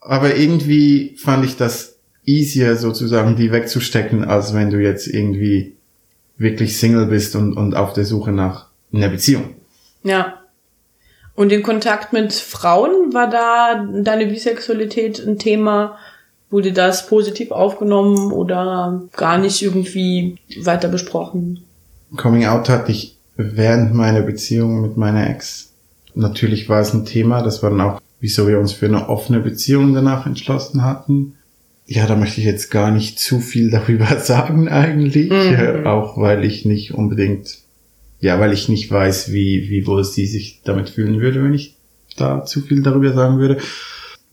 aber 0.04 0.36
irgendwie 0.36 1.16
fand 1.16 1.44
ich 1.44 1.56
das 1.56 1.98
easier 2.24 2.76
sozusagen, 2.76 3.36
die 3.36 3.50
wegzustecken, 3.50 4.24
als 4.24 4.54
wenn 4.54 4.70
du 4.70 4.78
jetzt 4.78 5.06
irgendwie 5.06 5.76
wirklich 6.36 6.78
Single 6.78 7.06
bist 7.06 7.34
und, 7.36 7.54
und 7.54 7.74
auf 7.74 7.92
der 7.94 8.04
Suche 8.04 8.32
nach 8.32 8.68
einer 8.92 9.08
Beziehung. 9.08 9.54
Ja. 10.02 10.40
Und 11.34 11.52
in 11.52 11.62
Kontakt 11.62 12.12
mit 12.12 12.32
Frauen 12.32 13.12
war 13.12 13.28
da 13.28 13.88
deine 14.02 14.26
Bisexualität 14.26 15.26
ein 15.26 15.38
Thema? 15.38 15.98
Wurde 16.54 16.72
das 16.72 17.08
positiv 17.08 17.50
aufgenommen 17.50 18.30
oder 18.30 19.02
gar 19.16 19.38
nicht 19.38 19.60
irgendwie 19.60 20.38
weiter 20.62 20.86
besprochen? 20.86 21.64
Coming 22.16 22.44
Out 22.44 22.68
hatte 22.68 22.92
ich 22.92 23.16
während 23.36 23.92
meiner 23.92 24.22
Beziehung 24.22 24.80
mit 24.80 24.96
meiner 24.96 25.28
Ex. 25.28 25.72
Natürlich 26.14 26.68
war 26.68 26.80
es 26.80 26.94
ein 26.94 27.06
Thema, 27.06 27.42
das 27.42 27.60
war 27.64 27.70
dann 27.70 27.80
auch 27.80 28.00
wieso 28.20 28.46
wir 28.46 28.60
uns 28.60 28.72
für 28.72 28.86
eine 28.86 29.08
offene 29.08 29.40
Beziehung 29.40 29.94
danach 29.94 30.26
entschlossen 30.26 30.82
hatten. 30.82 31.34
Ja, 31.86 32.06
da 32.06 32.14
möchte 32.14 32.40
ich 32.40 32.46
jetzt 32.46 32.70
gar 32.70 32.92
nicht 32.92 33.18
zu 33.18 33.40
viel 33.40 33.70
darüber 33.72 34.18
sagen 34.20 34.68
eigentlich, 34.68 35.30
mhm. 35.30 35.86
auch 35.88 36.16
weil 36.16 36.44
ich 36.44 36.64
nicht 36.64 36.94
unbedingt, 36.94 37.58
ja, 38.20 38.38
weil 38.38 38.52
ich 38.52 38.68
nicht 38.68 38.88
weiß, 38.88 39.32
wie, 39.32 39.68
wie 39.70 39.88
wohl 39.88 40.04
sie 40.04 40.26
sich 40.26 40.60
damit 40.62 40.88
fühlen 40.88 41.20
würde, 41.20 41.42
wenn 41.42 41.52
ich 41.52 41.74
da 42.16 42.44
zu 42.44 42.60
viel 42.60 42.82
darüber 42.82 43.12
sagen 43.12 43.40
würde. 43.40 43.58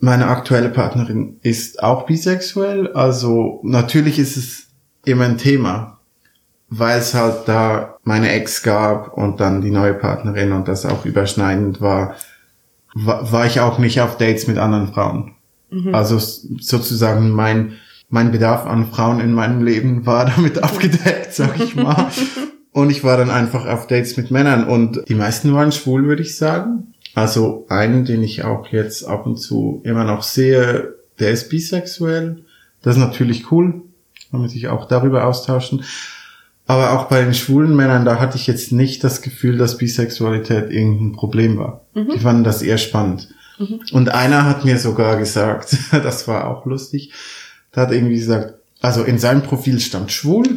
Meine 0.02 0.28
aktuelle 0.28 0.70
Partnerin 0.70 1.38
ist 1.42 1.82
auch 1.82 2.06
bisexuell, 2.06 2.92
also 2.94 3.62
natürlich 3.64 4.20
ist 4.20 4.36
es 4.36 4.68
immer 5.06 5.26
ein 5.26 5.38
Thema, 5.38 6.00
weil 6.70 7.00
es 7.00 7.14
halt 7.14 7.48
da 7.48 7.98
meine 8.04 8.32
Ex 8.32 8.64
gab 8.64 9.16
und 9.16 9.40
dann 9.40 9.62
die 9.62 9.72
neue 9.72 9.94
Partnerin 9.94 10.52
und 10.52 10.68
das 10.68 10.86
auch 10.86 11.06
überschneidend 11.06 11.82
war 11.82 12.16
war, 12.94 13.46
ich 13.46 13.60
auch 13.60 13.80
nicht 13.80 14.02
auf 14.02 14.18
Dates 14.18 14.48
mit 14.48 14.58
anderen 14.58 14.88
Frauen. 14.94 15.34
Mhm. 15.70 15.96
Also 15.96 16.20
sozusagen 16.20 17.30
mein, 17.30 17.74
mein 18.10 18.32
Bedarf 18.32 18.66
an 18.66 18.88
Frauen 18.88 19.20
in 19.20 19.34
meinem 19.34 19.64
Leben 19.64 20.06
war 20.06 20.26
damit 20.36 20.64
abgedeckt, 20.64 21.34
sag 21.34 21.60
ich 21.60 21.76
mal. 21.76 22.08
und 22.72 22.90
ich 22.90 23.04
war 23.04 23.18
dann 23.18 23.30
einfach 23.30 23.66
auf 23.66 23.88
Dates 23.88 24.18
mit 24.18 24.32
Männern 24.32 24.68
und 24.68 25.08
die 25.08 25.16
meisten 25.16 25.54
waren 25.54 25.72
schwul, 25.72 26.06
würde 26.06 26.22
ich 26.22 26.38
sagen. 26.38 26.91
Also 27.14 27.66
einen, 27.70 28.06
den 28.06 28.24
ich 28.24 28.44
auch 28.44 28.68
jetzt 28.68 29.04
ab 29.04 29.26
und 29.26 29.38
zu 29.38 29.82
immer 29.84 30.04
noch 30.04 30.24
sehe, 30.24 30.96
der 31.20 31.32
ist 31.32 31.50
bisexuell. 31.50 32.44
Das 32.82 32.96
ist 32.96 33.02
natürlich 33.02 33.52
cool. 33.52 33.82
Kann 34.30 34.40
man 34.40 34.50
sich 34.50 34.70
auch 34.70 34.88
darüber 34.88 35.26
austauschen. 35.26 35.84
Aber 36.68 36.94
auch 36.94 37.10
bei 37.10 37.22
den 37.22 37.34
schwulen 37.34 37.76
Männern, 37.76 38.06
da 38.06 38.20
hatte 38.20 38.38
ich 38.38 38.48
jetzt 38.48 38.72
nicht 38.72 39.04
das 39.04 39.22
Gefühl, 39.22 39.58
dass 39.58 39.78
Bisexualität 39.78 40.72
irgendein 40.72 41.12
Problem 41.12 41.58
war. 41.58 41.86
Mhm. 41.94 42.12
Die 42.14 42.20
fanden 42.20 42.44
das 42.46 42.62
eher 42.62 42.78
spannend. 42.78 43.30
Mhm. 43.60 43.82
Und 43.92 44.10
einer 44.10 44.46
hat 44.46 44.64
mir 44.64 44.78
sogar 44.78 45.18
gesagt, 45.18 45.76
das 45.92 46.28
war 46.28 46.48
auch 46.48 46.66
lustig, 46.66 47.12
da 47.72 47.82
hat 47.82 47.92
irgendwie 47.92 48.20
gesagt, 48.20 48.56
also 48.80 49.04
in 49.04 49.20
seinem 49.20 49.44
Profil 49.44 49.80
stand 49.80 50.12
schwul. 50.12 50.48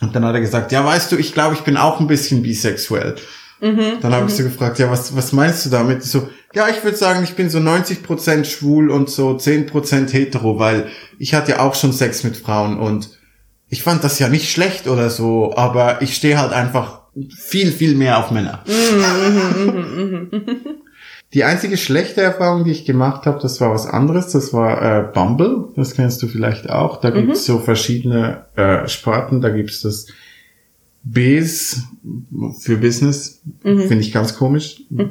Und 0.00 0.16
dann 0.16 0.24
hat 0.24 0.34
er 0.34 0.40
gesagt, 0.40 0.72
ja, 0.72 0.84
weißt 0.84 1.12
du, 1.12 1.16
ich 1.16 1.32
glaube, 1.32 1.54
ich 1.54 1.60
bin 1.60 1.76
auch 1.76 2.00
ein 2.00 2.08
bisschen 2.08 2.42
bisexuell. 2.42 3.14
Mhm. 3.62 4.00
Dann 4.00 4.12
habe 4.12 4.26
ich 4.28 4.34
so 4.34 4.42
gefragt, 4.42 4.80
ja, 4.80 4.90
was, 4.90 5.14
was 5.14 5.32
meinst 5.32 5.64
du 5.64 5.70
damit? 5.70 6.02
So, 6.02 6.28
ja, 6.52 6.68
ich 6.68 6.82
würde 6.82 6.96
sagen, 6.96 7.22
ich 7.22 7.36
bin 7.36 7.48
so 7.48 7.60
90% 7.60 8.44
schwul 8.44 8.90
und 8.90 9.08
so 9.08 9.36
10% 9.36 10.10
hetero, 10.12 10.58
weil 10.58 10.88
ich 11.20 11.32
hatte 11.32 11.52
ja 11.52 11.60
auch 11.60 11.76
schon 11.76 11.92
Sex 11.92 12.24
mit 12.24 12.36
Frauen 12.36 12.78
und 12.78 13.18
ich 13.68 13.84
fand 13.84 14.02
das 14.02 14.18
ja 14.18 14.28
nicht 14.28 14.50
schlecht 14.50 14.88
oder 14.88 15.08
so, 15.10 15.54
aber 15.56 16.02
ich 16.02 16.14
stehe 16.16 16.38
halt 16.38 16.52
einfach 16.52 17.02
viel, 17.34 17.70
viel 17.70 17.94
mehr 17.94 18.18
auf 18.18 18.32
Männer. 18.32 18.64
die 21.32 21.44
einzige 21.44 21.76
schlechte 21.76 22.20
Erfahrung, 22.20 22.64
die 22.64 22.72
ich 22.72 22.84
gemacht 22.84 23.26
habe, 23.26 23.38
das 23.40 23.60
war 23.60 23.70
was 23.70 23.86
anderes. 23.86 24.32
Das 24.32 24.52
war 24.52 24.82
äh, 24.82 25.02
Bumble. 25.12 25.68
Das 25.76 25.94
kennst 25.94 26.20
du 26.22 26.26
vielleicht 26.26 26.68
auch. 26.68 27.00
Da 27.00 27.10
mhm. 27.10 27.14
gibt's 27.14 27.46
so 27.46 27.60
verschiedene 27.60 28.46
äh, 28.56 28.88
Sparten. 28.88 29.40
Da 29.40 29.50
gibt's 29.50 29.82
das 29.82 30.08
Bs 31.04 31.82
für 32.60 32.76
Business. 32.76 33.42
Mhm. 33.62 33.88
Finde 33.88 34.00
ich 34.00 34.12
ganz 34.12 34.36
komisch. 34.36 34.82
Mhm. 34.90 35.10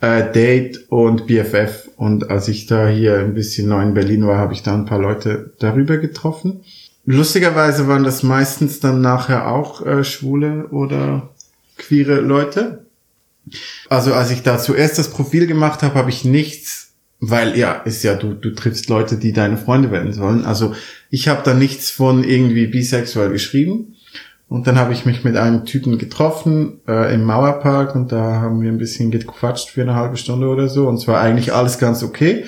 Äh, 0.00 0.32
Date 0.32 0.86
und 0.88 1.26
BFF. 1.26 1.88
Und 1.96 2.30
als 2.30 2.48
ich 2.48 2.66
da 2.66 2.88
hier 2.88 3.18
ein 3.18 3.34
bisschen 3.34 3.68
neu 3.68 3.82
in 3.82 3.94
Berlin 3.94 4.26
war, 4.26 4.38
habe 4.38 4.52
ich 4.52 4.62
da 4.62 4.74
ein 4.74 4.84
paar 4.84 5.00
Leute 5.00 5.54
darüber 5.58 5.96
getroffen. 5.96 6.60
Lustigerweise 7.06 7.86
waren 7.86 8.04
das 8.04 8.22
meistens 8.22 8.80
dann 8.80 9.00
nachher 9.00 9.48
auch 9.48 9.86
äh, 9.86 10.04
schwule 10.04 10.66
oder 10.68 11.30
queere 11.78 12.20
Leute. 12.20 12.86
Also 13.88 14.12
als 14.12 14.30
ich 14.30 14.42
da 14.42 14.58
zuerst 14.58 14.98
das 14.98 15.10
Profil 15.10 15.46
gemacht 15.46 15.82
habe, 15.82 15.94
habe 15.94 16.10
ich 16.10 16.24
nichts, 16.24 16.94
weil 17.20 17.56
ja, 17.56 17.74
ist 17.74 18.02
ja, 18.02 18.16
du, 18.16 18.34
du 18.34 18.50
triffst 18.50 18.88
Leute, 18.88 19.16
die 19.16 19.32
deine 19.32 19.56
Freunde 19.56 19.92
werden 19.92 20.12
sollen. 20.12 20.44
Also 20.44 20.74
ich 21.08 21.28
habe 21.28 21.42
da 21.44 21.54
nichts 21.54 21.90
von 21.90 22.24
irgendwie 22.24 22.66
bisexuell 22.66 23.30
geschrieben. 23.30 23.95
Und 24.48 24.66
dann 24.66 24.78
habe 24.78 24.92
ich 24.92 25.04
mich 25.04 25.24
mit 25.24 25.36
einem 25.36 25.64
Typen 25.64 25.98
getroffen 25.98 26.80
äh, 26.86 27.12
im 27.12 27.24
Mauerpark 27.24 27.96
und 27.96 28.12
da 28.12 28.40
haben 28.40 28.60
wir 28.60 28.70
ein 28.70 28.78
bisschen 28.78 29.10
gequatscht 29.10 29.70
für 29.70 29.82
eine 29.82 29.96
halbe 29.96 30.16
Stunde 30.16 30.48
oder 30.48 30.68
so. 30.68 30.86
Und 30.86 30.98
zwar 30.98 31.20
eigentlich 31.20 31.52
alles 31.52 31.78
ganz 31.78 32.02
okay 32.04 32.44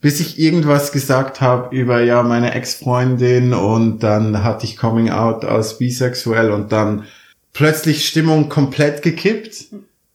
bis 0.00 0.20
ich 0.20 0.38
irgendwas 0.38 0.92
gesagt 0.92 1.40
habe 1.40 1.74
über 1.74 2.00
ja 2.00 2.22
meine 2.22 2.54
Ex-Freundin 2.54 3.52
und 3.52 4.00
dann 4.00 4.44
hatte 4.44 4.64
ich 4.64 4.76
Coming 4.76 5.10
Out 5.10 5.44
als 5.44 5.78
bisexuell 5.78 6.50
und 6.50 6.70
dann 6.70 7.04
plötzlich 7.52 8.06
Stimmung 8.06 8.48
komplett 8.48 9.02
gekippt. 9.02 9.66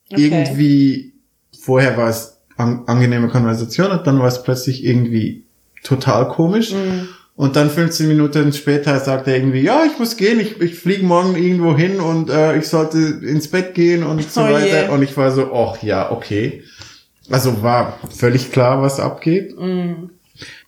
Okay. 0.09 0.21
Irgendwie 0.21 1.13
vorher 1.59 1.97
war 1.97 2.09
es 2.09 2.37
an, 2.55 2.83
angenehme 2.85 3.27
Konversation 3.27 3.91
und 3.91 4.07
dann 4.07 4.19
war 4.19 4.27
es 4.27 4.43
plötzlich 4.43 4.85
irgendwie 4.85 5.43
total 5.83 6.29
komisch. 6.29 6.71
Mhm. 6.71 7.09
Und 7.35 7.55
dann 7.55 7.69
15 7.69 8.07
Minuten 8.07 8.53
später 8.53 8.99
sagt 8.99 9.27
er 9.27 9.35
irgendwie, 9.35 9.61
ja, 9.61 9.83
ich 9.85 9.97
muss 9.97 10.17
gehen, 10.17 10.39
ich, 10.39 10.61
ich 10.61 10.75
fliege 10.75 11.03
morgen 11.03 11.35
irgendwo 11.35 11.75
hin 11.75 11.99
und 11.99 12.29
äh, 12.29 12.57
ich 12.57 12.67
sollte 12.67 12.99
ins 12.99 13.47
Bett 13.47 13.73
gehen 13.73 14.03
und 14.03 14.21
so 14.31 14.41
oh 14.41 14.51
weiter. 14.51 14.83
Yeah. 14.83 14.91
Und 14.91 15.01
ich 15.01 15.17
war 15.17 15.31
so, 15.31 15.51
ach 15.51 15.81
ja, 15.81 16.11
okay. 16.11 16.63
Also 17.29 17.63
war 17.63 17.99
völlig 18.15 18.51
klar, 18.51 18.83
was 18.83 18.99
abgeht. 18.99 19.57
Mm. 19.57 20.09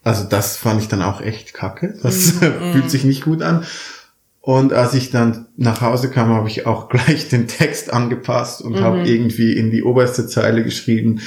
Also 0.03 0.23
das 0.23 0.57
fand 0.57 0.81
ich 0.81 0.87
dann 0.87 1.03
auch 1.03 1.21
echt 1.21 1.53
kacke. 1.53 1.99
Das 2.01 2.35
mm, 2.35 2.39
fühlt 2.73 2.89
sich 2.89 3.03
nicht 3.03 3.23
gut 3.23 3.43
an. 3.43 3.65
Und 4.41 4.73
als 4.73 4.93
ich 4.93 5.11
dann 5.11 5.47
nach 5.57 5.81
Hause 5.81 6.09
kam, 6.09 6.29
habe 6.29 6.47
ich 6.47 6.65
auch 6.65 6.89
gleich 6.89 7.29
den 7.29 7.47
Text 7.47 7.93
angepasst 7.93 8.61
und 8.61 8.73
mhm. 8.73 8.79
habe 8.79 9.07
irgendwie 9.07 9.53
in 9.53 9.69
die 9.69 9.83
oberste 9.83 10.27
Zeile 10.27 10.63
geschrieben, 10.63 11.21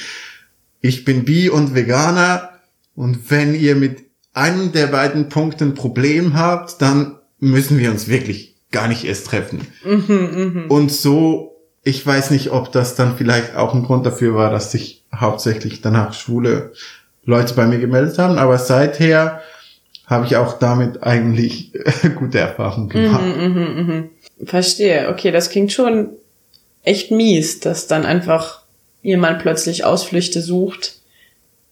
ich 0.80 1.04
bin 1.04 1.25
bi 1.25 1.49
und 1.50 1.75
Veganer 1.75 2.50
und 2.95 3.30
wenn 3.30 3.54
ihr 3.54 3.75
mit 3.75 4.07
einem 4.32 4.73
der 4.73 4.87
beiden 4.88 5.28
Punkten 5.28 5.70
ein 5.70 5.75
Problem 5.75 6.35
habt, 6.35 6.80
dann 6.80 7.18
müssen 7.38 7.78
wir 7.78 7.90
uns 7.90 8.08
wirklich 8.08 8.56
gar 8.70 8.88
nicht 8.88 9.04
erst 9.04 9.26
treffen. 9.26 9.66
Mhm, 9.85 10.04
mh. 10.08 10.66
Und 10.68 10.92
so, 10.92 11.56
ich 11.82 12.04
weiß 12.06 12.30
nicht, 12.30 12.50
ob 12.50 12.73
das 12.73 12.94
dann 12.94 13.16
vielleicht 13.16 13.56
auch 13.56 13.75
ein 13.75 13.85
Grund 13.85 14.04
dafür 14.04 14.35
war, 14.35 14.50
dass 14.50 14.73
sich 14.73 15.04
hauptsächlich 15.14 15.80
danach 15.80 16.12
schwule 16.12 16.73
Leute 17.25 17.54
bei 17.54 17.66
mir 17.66 17.78
gemeldet 17.78 18.18
haben, 18.18 18.38
aber 18.38 18.58
seither 18.58 19.40
habe 20.06 20.26
ich 20.26 20.37
auch 20.37 20.58
damit 20.58 21.02
eigentlich 21.02 21.73
gute 22.18 22.38
Erfahrungen 22.38 22.88
gemacht. 22.88 23.23
Mhm, 23.25 23.52
mhm, 23.52 23.87
mhm. 23.87 24.47
Verstehe. 24.47 25.08
Okay, 25.11 25.30
das 25.30 25.50
klingt 25.50 25.73
schon 25.73 26.11
echt 26.82 27.11
mies, 27.11 27.61
dass 27.61 27.87
dann 27.87 28.06
einfach 28.06 28.62
jemand 29.02 29.40
plötzlich 29.40 29.85
Ausflüchte 29.85 30.40
sucht. 30.40 30.98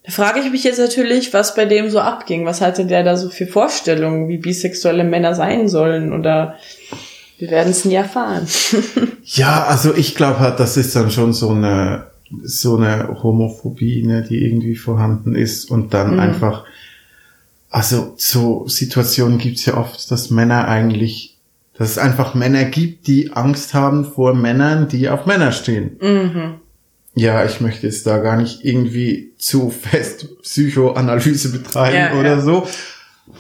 Da 0.06 0.12
frage 0.12 0.40
ich 0.40 0.50
mich 0.50 0.62
jetzt 0.62 0.78
natürlich, 0.78 1.34
was 1.34 1.54
bei 1.54 1.64
dem 1.64 1.90
so 1.90 1.98
abging. 1.98 2.44
Was 2.46 2.60
hatte 2.60 2.86
der 2.86 3.02
da 3.02 3.16
so 3.16 3.28
für 3.28 3.46
Vorstellungen, 3.46 4.28
wie 4.28 4.38
bisexuelle 4.38 5.02
Männer 5.02 5.34
sein 5.34 5.68
sollen? 5.68 6.12
Oder 6.12 6.54
wir 7.38 7.50
werden 7.50 7.70
es 7.70 7.84
nie 7.84 7.96
erfahren. 7.96 8.46
ja, 9.25 9.64
also 9.64 9.94
ich 9.94 10.14
glaube 10.14 10.38
halt, 10.38 10.60
das 10.60 10.76
ist 10.76 10.94
dann 10.94 11.10
schon 11.10 11.32
so 11.32 11.50
eine 11.50 12.06
so 12.42 12.76
eine 12.76 13.22
Homophobie, 13.22 14.02
ne, 14.04 14.22
die 14.28 14.44
irgendwie 14.44 14.76
vorhanden 14.76 15.34
ist 15.34 15.70
und 15.70 15.94
dann 15.94 16.14
mhm. 16.14 16.18
einfach, 16.18 16.64
also 17.70 18.14
so 18.16 18.66
Situationen 18.66 19.38
gibt's 19.38 19.66
ja 19.66 19.76
oft, 19.76 20.10
dass 20.10 20.30
Männer 20.30 20.66
eigentlich, 20.66 21.38
dass 21.78 21.90
es 21.90 21.98
einfach 21.98 22.34
Männer 22.34 22.64
gibt, 22.64 23.06
die 23.06 23.32
Angst 23.32 23.75
haben 23.75 24.04
vor 24.04 24.34
Männern, 24.34 24.88
die 24.88 25.08
auf 25.08 25.26
Männer 25.26 25.52
stehen. 25.52 25.98
Mhm. 26.00 26.54
Ja, 27.16 27.46
ich 27.46 27.62
möchte 27.62 27.87
jetzt 27.87 28.06
da 28.06 28.18
gar 28.18 28.37
nicht 28.37 28.62
irgendwie 28.62 29.32
zu 29.38 29.70
fest 29.70 30.28
Psychoanalyse 30.42 31.50
betreiben 31.50 31.96
ja, 31.96 32.20
oder 32.20 32.37
ja. 32.37 32.40
so. 32.40 32.68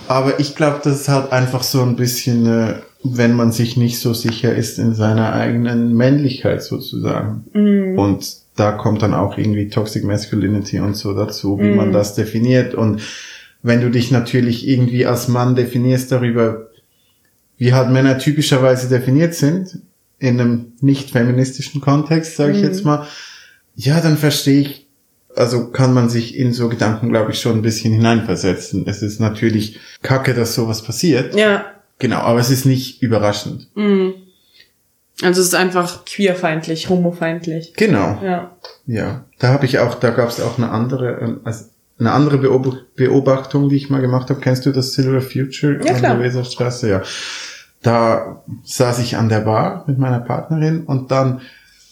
Aber 0.08 0.40
ich 0.40 0.56
glaube, 0.56 0.80
das 0.82 1.02
ist 1.02 1.08
halt 1.08 1.30
einfach 1.30 1.62
so 1.62 1.82
ein 1.82 1.94
bisschen, 1.94 2.46
äh, 2.46 2.74
wenn 3.04 3.34
man 3.34 3.52
sich 3.52 3.76
nicht 3.76 4.00
so 4.00 4.14
sicher 4.14 4.54
ist 4.54 4.78
in 4.78 4.94
seiner 4.94 5.34
eigenen 5.34 5.94
Männlichkeit 5.94 6.62
sozusagen. 6.62 7.44
Mhm. 7.52 7.98
Und 7.98 8.26
da 8.56 8.72
kommt 8.72 9.02
dann 9.02 9.12
auch 9.12 9.36
irgendwie 9.36 9.68
Toxic 9.68 10.04
Masculinity 10.04 10.80
und 10.80 10.96
so 10.96 11.12
dazu, 11.12 11.58
wie 11.60 11.72
mm. 11.72 11.76
man 11.76 11.92
das 11.92 12.14
definiert. 12.14 12.74
Und 12.74 13.02
wenn 13.62 13.82
du 13.82 13.90
dich 13.90 14.10
natürlich 14.10 14.66
irgendwie 14.66 15.04
als 15.04 15.28
Mann 15.28 15.54
definierst 15.54 16.10
darüber, 16.10 16.68
wie 17.58 17.74
halt 17.74 17.90
Männer 17.90 18.16
typischerweise 18.16 18.88
definiert 18.88 19.34
sind, 19.34 19.80
in 20.18 20.40
einem 20.40 20.72
nicht 20.80 21.10
feministischen 21.10 21.82
Kontext, 21.82 22.36
sage 22.36 22.52
ich 22.52 22.62
mm. 22.62 22.64
jetzt 22.64 22.84
mal, 22.86 23.06
ja, 23.76 24.00
dann 24.00 24.16
verstehe 24.16 24.62
ich, 24.62 24.88
also 25.36 25.70
kann 25.70 25.92
man 25.92 26.08
sich 26.08 26.36
in 26.36 26.52
so 26.52 26.68
Gedanken, 26.68 27.10
glaube 27.10 27.32
ich, 27.32 27.40
schon 27.40 27.58
ein 27.58 27.62
bisschen 27.62 27.92
hineinversetzen. 27.92 28.86
Es 28.86 29.02
ist 29.02 29.20
natürlich 29.20 29.78
kacke, 30.02 30.34
dass 30.34 30.54
sowas 30.54 30.82
passiert. 30.82 31.34
Ja. 31.34 31.66
Genau, 31.98 32.18
aber 32.18 32.40
es 32.40 32.50
ist 32.50 32.64
nicht 32.64 33.02
überraschend. 33.02 33.68
Mm. 33.74 34.10
Also 35.22 35.40
es 35.40 35.48
ist 35.48 35.54
einfach 35.54 36.04
queerfeindlich, 36.04 36.88
homofeindlich. 36.88 37.74
Genau. 37.74 38.18
Ja. 38.22 38.56
Ja. 38.86 39.24
Da 39.38 39.48
habe 39.48 39.64
ich 39.66 39.78
auch, 39.78 39.94
da 39.94 40.10
gab 40.10 40.28
es 40.28 40.40
auch 40.40 40.58
eine 40.58 40.70
andere, 40.70 41.40
also 41.44 41.66
eine 41.98 42.12
andere 42.12 42.38
Beobachtung, 42.38 43.68
die 43.70 43.76
ich 43.76 43.88
mal 43.88 44.02
gemacht 44.02 44.28
habe. 44.28 44.40
Kennst 44.40 44.66
du 44.66 44.72
das 44.72 44.92
Silver 44.92 45.22
Future 45.22 45.80
ja, 45.84 45.94
an 45.94 46.02
der 46.02 46.20
Weserstraße? 46.20 46.90
Ja. 46.90 47.02
Da 47.82 48.42
saß 48.64 48.98
ich 48.98 49.16
an 49.16 49.28
der 49.28 49.40
Bar 49.40 49.84
mit 49.86 49.98
meiner 49.98 50.20
Partnerin 50.20 50.84
und 50.84 51.10
dann 51.10 51.40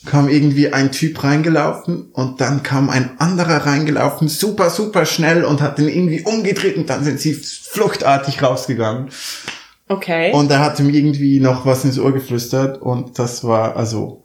kam 0.07 0.29
irgendwie 0.29 0.73
ein 0.73 0.93
Typ 0.93 1.23
reingelaufen 1.25 2.11
und 2.13 2.41
dann 2.41 2.63
kam 2.63 2.91
ein 2.91 3.19
anderer 3.19 3.67
reingelaufen, 3.67 4.29
super, 4.29 4.71
super 4.71 5.07
schnell 5.07 5.45
und 5.45 5.63
hat 5.63 5.79
den 5.79 5.89
irgendwie 5.89 6.23
umgedreht 6.23 6.77
und 6.77 6.91
dann 6.91 7.05
sind 7.05 7.21
sie 7.21 7.35
fluchtartig 7.35 8.43
rausgegangen. 8.43 9.09
Okay. 9.89 10.33
Und 10.33 10.51
er 10.51 10.61
hat 10.61 10.79
ihm 10.81 10.91
irgendwie 10.91 11.41
noch 11.41 11.67
was 11.67 11.85
ins 11.85 11.99
Ohr 11.99 12.13
geflüstert 12.13 12.81
und 12.81 13.19
das 13.19 13.45
war, 13.45 13.77
also, 13.77 14.25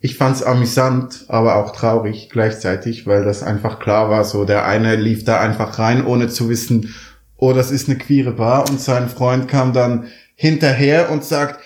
ich 0.00 0.16
fand's 0.16 0.42
amüsant, 0.42 1.26
aber 1.28 1.56
auch 1.56 1.72
traurig 1.72 2.30
gleichzeitig, 2.30 3.06
weil 3.06 3.24
das 3.24 3.42
einfach 3.42 3.78
klar 3.80 4.10
war, 4.10 4.24
so 4.24 4.44
der 4.44 4.64
eine 4.64 4.96
lief 4.96 5.24
da 5.24 5.40
einfach 5.40 5.78
rein, 5.78 6.04
ohne 6.06 6.28
zu 6.28 6.48
wissen, 6.48 6.94
oh, 7.36 7.52
das 7.52 7.70
ist 7.70 7.88
eine 7.88 7.98
queere 7.98 8.32
Bar 8.32 8.68
und 8.68 8.80
sein 8.80 9.08
Freund 9.08 9.48
kam 9.48 9.72
dann 9.72 10.08
hinterher 10.34 11.10
und 11.10 11.24
sagt, 11.24 11.60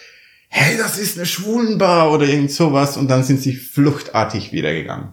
hey, 0.57 0.77
das 0.79 0.99
ist 0.99 1.17
eine 1.17 1.27
Schwulenbar 1.27 2.12
oder 2.12 2.27
irgend 2.27 2.53
sowas 2.53 2.97
und 2.97 3.11
dann 3.11 3.25
sind 3.25 3.40
sie 3.40 3.55
fluchtartig 3.55 4.53
wiedergegangen. 4.53 5.09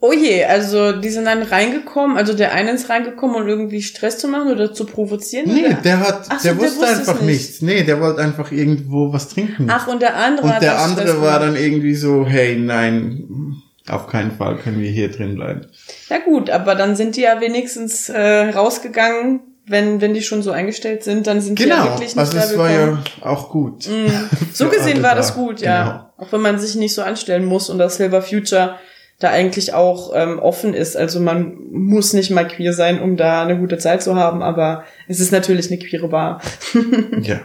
Oh 0.00 0.12
je, 0.12 0.44
also 0.44 0.92
die 0.92 1.08
sind 1.08 1.24
dann 1.24 1.42
reingekommen, 1.42 2.16
also 2.16 2.34
der 2.34 2.52
eine 2.52 2.72
ist 2.72 2.90
reingekommen, 2.90 3.36
um 3.36 3.48
irgendwie 3.48 3.80
Stress 3.82 4.18
zu 4.18 4.26
machen 4.26 4.50
oder 4.50 4.74
zu 4.74 4.86
provozieren? 4.86 5.46
Nee, 5.54 5.66
oder? 5.66 5.74
der 5.74 6.00
hat, 6.00 6.26
Ach 6.28 6.42
der, 6.42 6.54
so, 6.54 6.60
wusste 6.60 6.80
der 6.80 6.88
wusste 6.96 7.10
einfach 7.12 7.20
nicht. 7.22 7.38
nichts. 7.38 7.62
Nee, 7.62 7.84
der 7.84 8.00
wollte 8.00 8.20
einfach 8.22 8.50
irgendwo 8.50 9.12
was 9.12 9.28
trinken. 9.28 9.68
Ach, 9.70 9.86
und 9.86 10.02
der 10.02 10.16
andere 10.16 10.48
Und 10.48 10.62
der 10.62 10.80
andere 10.80 11.06
Stress 11.06 11.20
war 11.22 11.38
dann 11.38 11.54
irgendwie 11.56 11.94
so, 11.94 12.26
hey, 12.26 12.56
nein, 12.56 13.62
auf 13.88 14.08
keinen 14.08 14.32
Fall 14.32 14.56
können 14.56 14.80
wir 14.80 14.90
hier 14.90 15.12
drin 15.12 15.36
bleiben. 15.36 15.66
Ja 16.10 16.18
gut, 16.18 16.50
aber 16.50 16.74
dann 16.74 16.96
sind 16.96 17.16
die 17.16 17.22
ja 17.22 17.40
wenigstens 17.40 18.08
äh, 18.08 18.50
rausgegangen, 18.50 19.40
wenn, 19.68 20.00
wenn 20.00 20.14
die 20.14 20.22
schon 20.22 20.42
so 20.42 20.52
eingestellt 20.52 21.02
sind, 21.02 21.26
dann 21.26 21.40
sind 21.40 21.58
genau, 21.58 21.74
die 21.74 21.80
ja 21.80 21.84
wirklich 21.86 22.16
nicht 22.16 22.18
also 22.18 22.38
es 22.38 22.56
war 22.58 22.70
ja 22.70 23.02
auch 23.22 23.50
gut. 23.50 23.88
Mm. 23.88 24.06
So 24.52 24.68
gesehen 24.68 25.02
war 25.02 25.14
das 25.14 25.34
gut, 25.34 25.60
ja. 25.60 25.84
Genau. 25.84 26.28
Auch 26.28 26.32
wenn 26.32 26.40
man 26.40 26.58
sich 26.58 26.76
nicht 26.76 26.94
so 26.94 27.02
anstellen 27.02 27.44
muss 27.44 27.68
und 27.68 27.78
das 27.78 27.96
Silver 27.96 28.22
Future 28.22 28.76
da 29.18 29.30
eigentlich 29.30 29.72
auch 29.72 30.12
ähm, 30.14 30.38
offen 30.38 30.74
ist. 30.74 30.96
Also 30.96 31.20
man 31.20 31.56
muss 31.70 32.12
nicht 32.12 32.30
mal 32.30 32.46
queer 32.46 32.72
sein, 32.72 33.00
um 33.00 33.16
da 33.16 33.42
eine 33.42 33.58
gute 33.58 33.78
Zeit 33.78 34.02
zu 34.02 34.14
haben, 34.14 34.42
aber 34.42 34.84
es 35.08 35.20
ist 35.20 35.32
natürlich 35.32 35.70
eine 35.70 35.78
queere 35.78 36.08
Bar. 36.08 36.42
ja. 37.22 37.40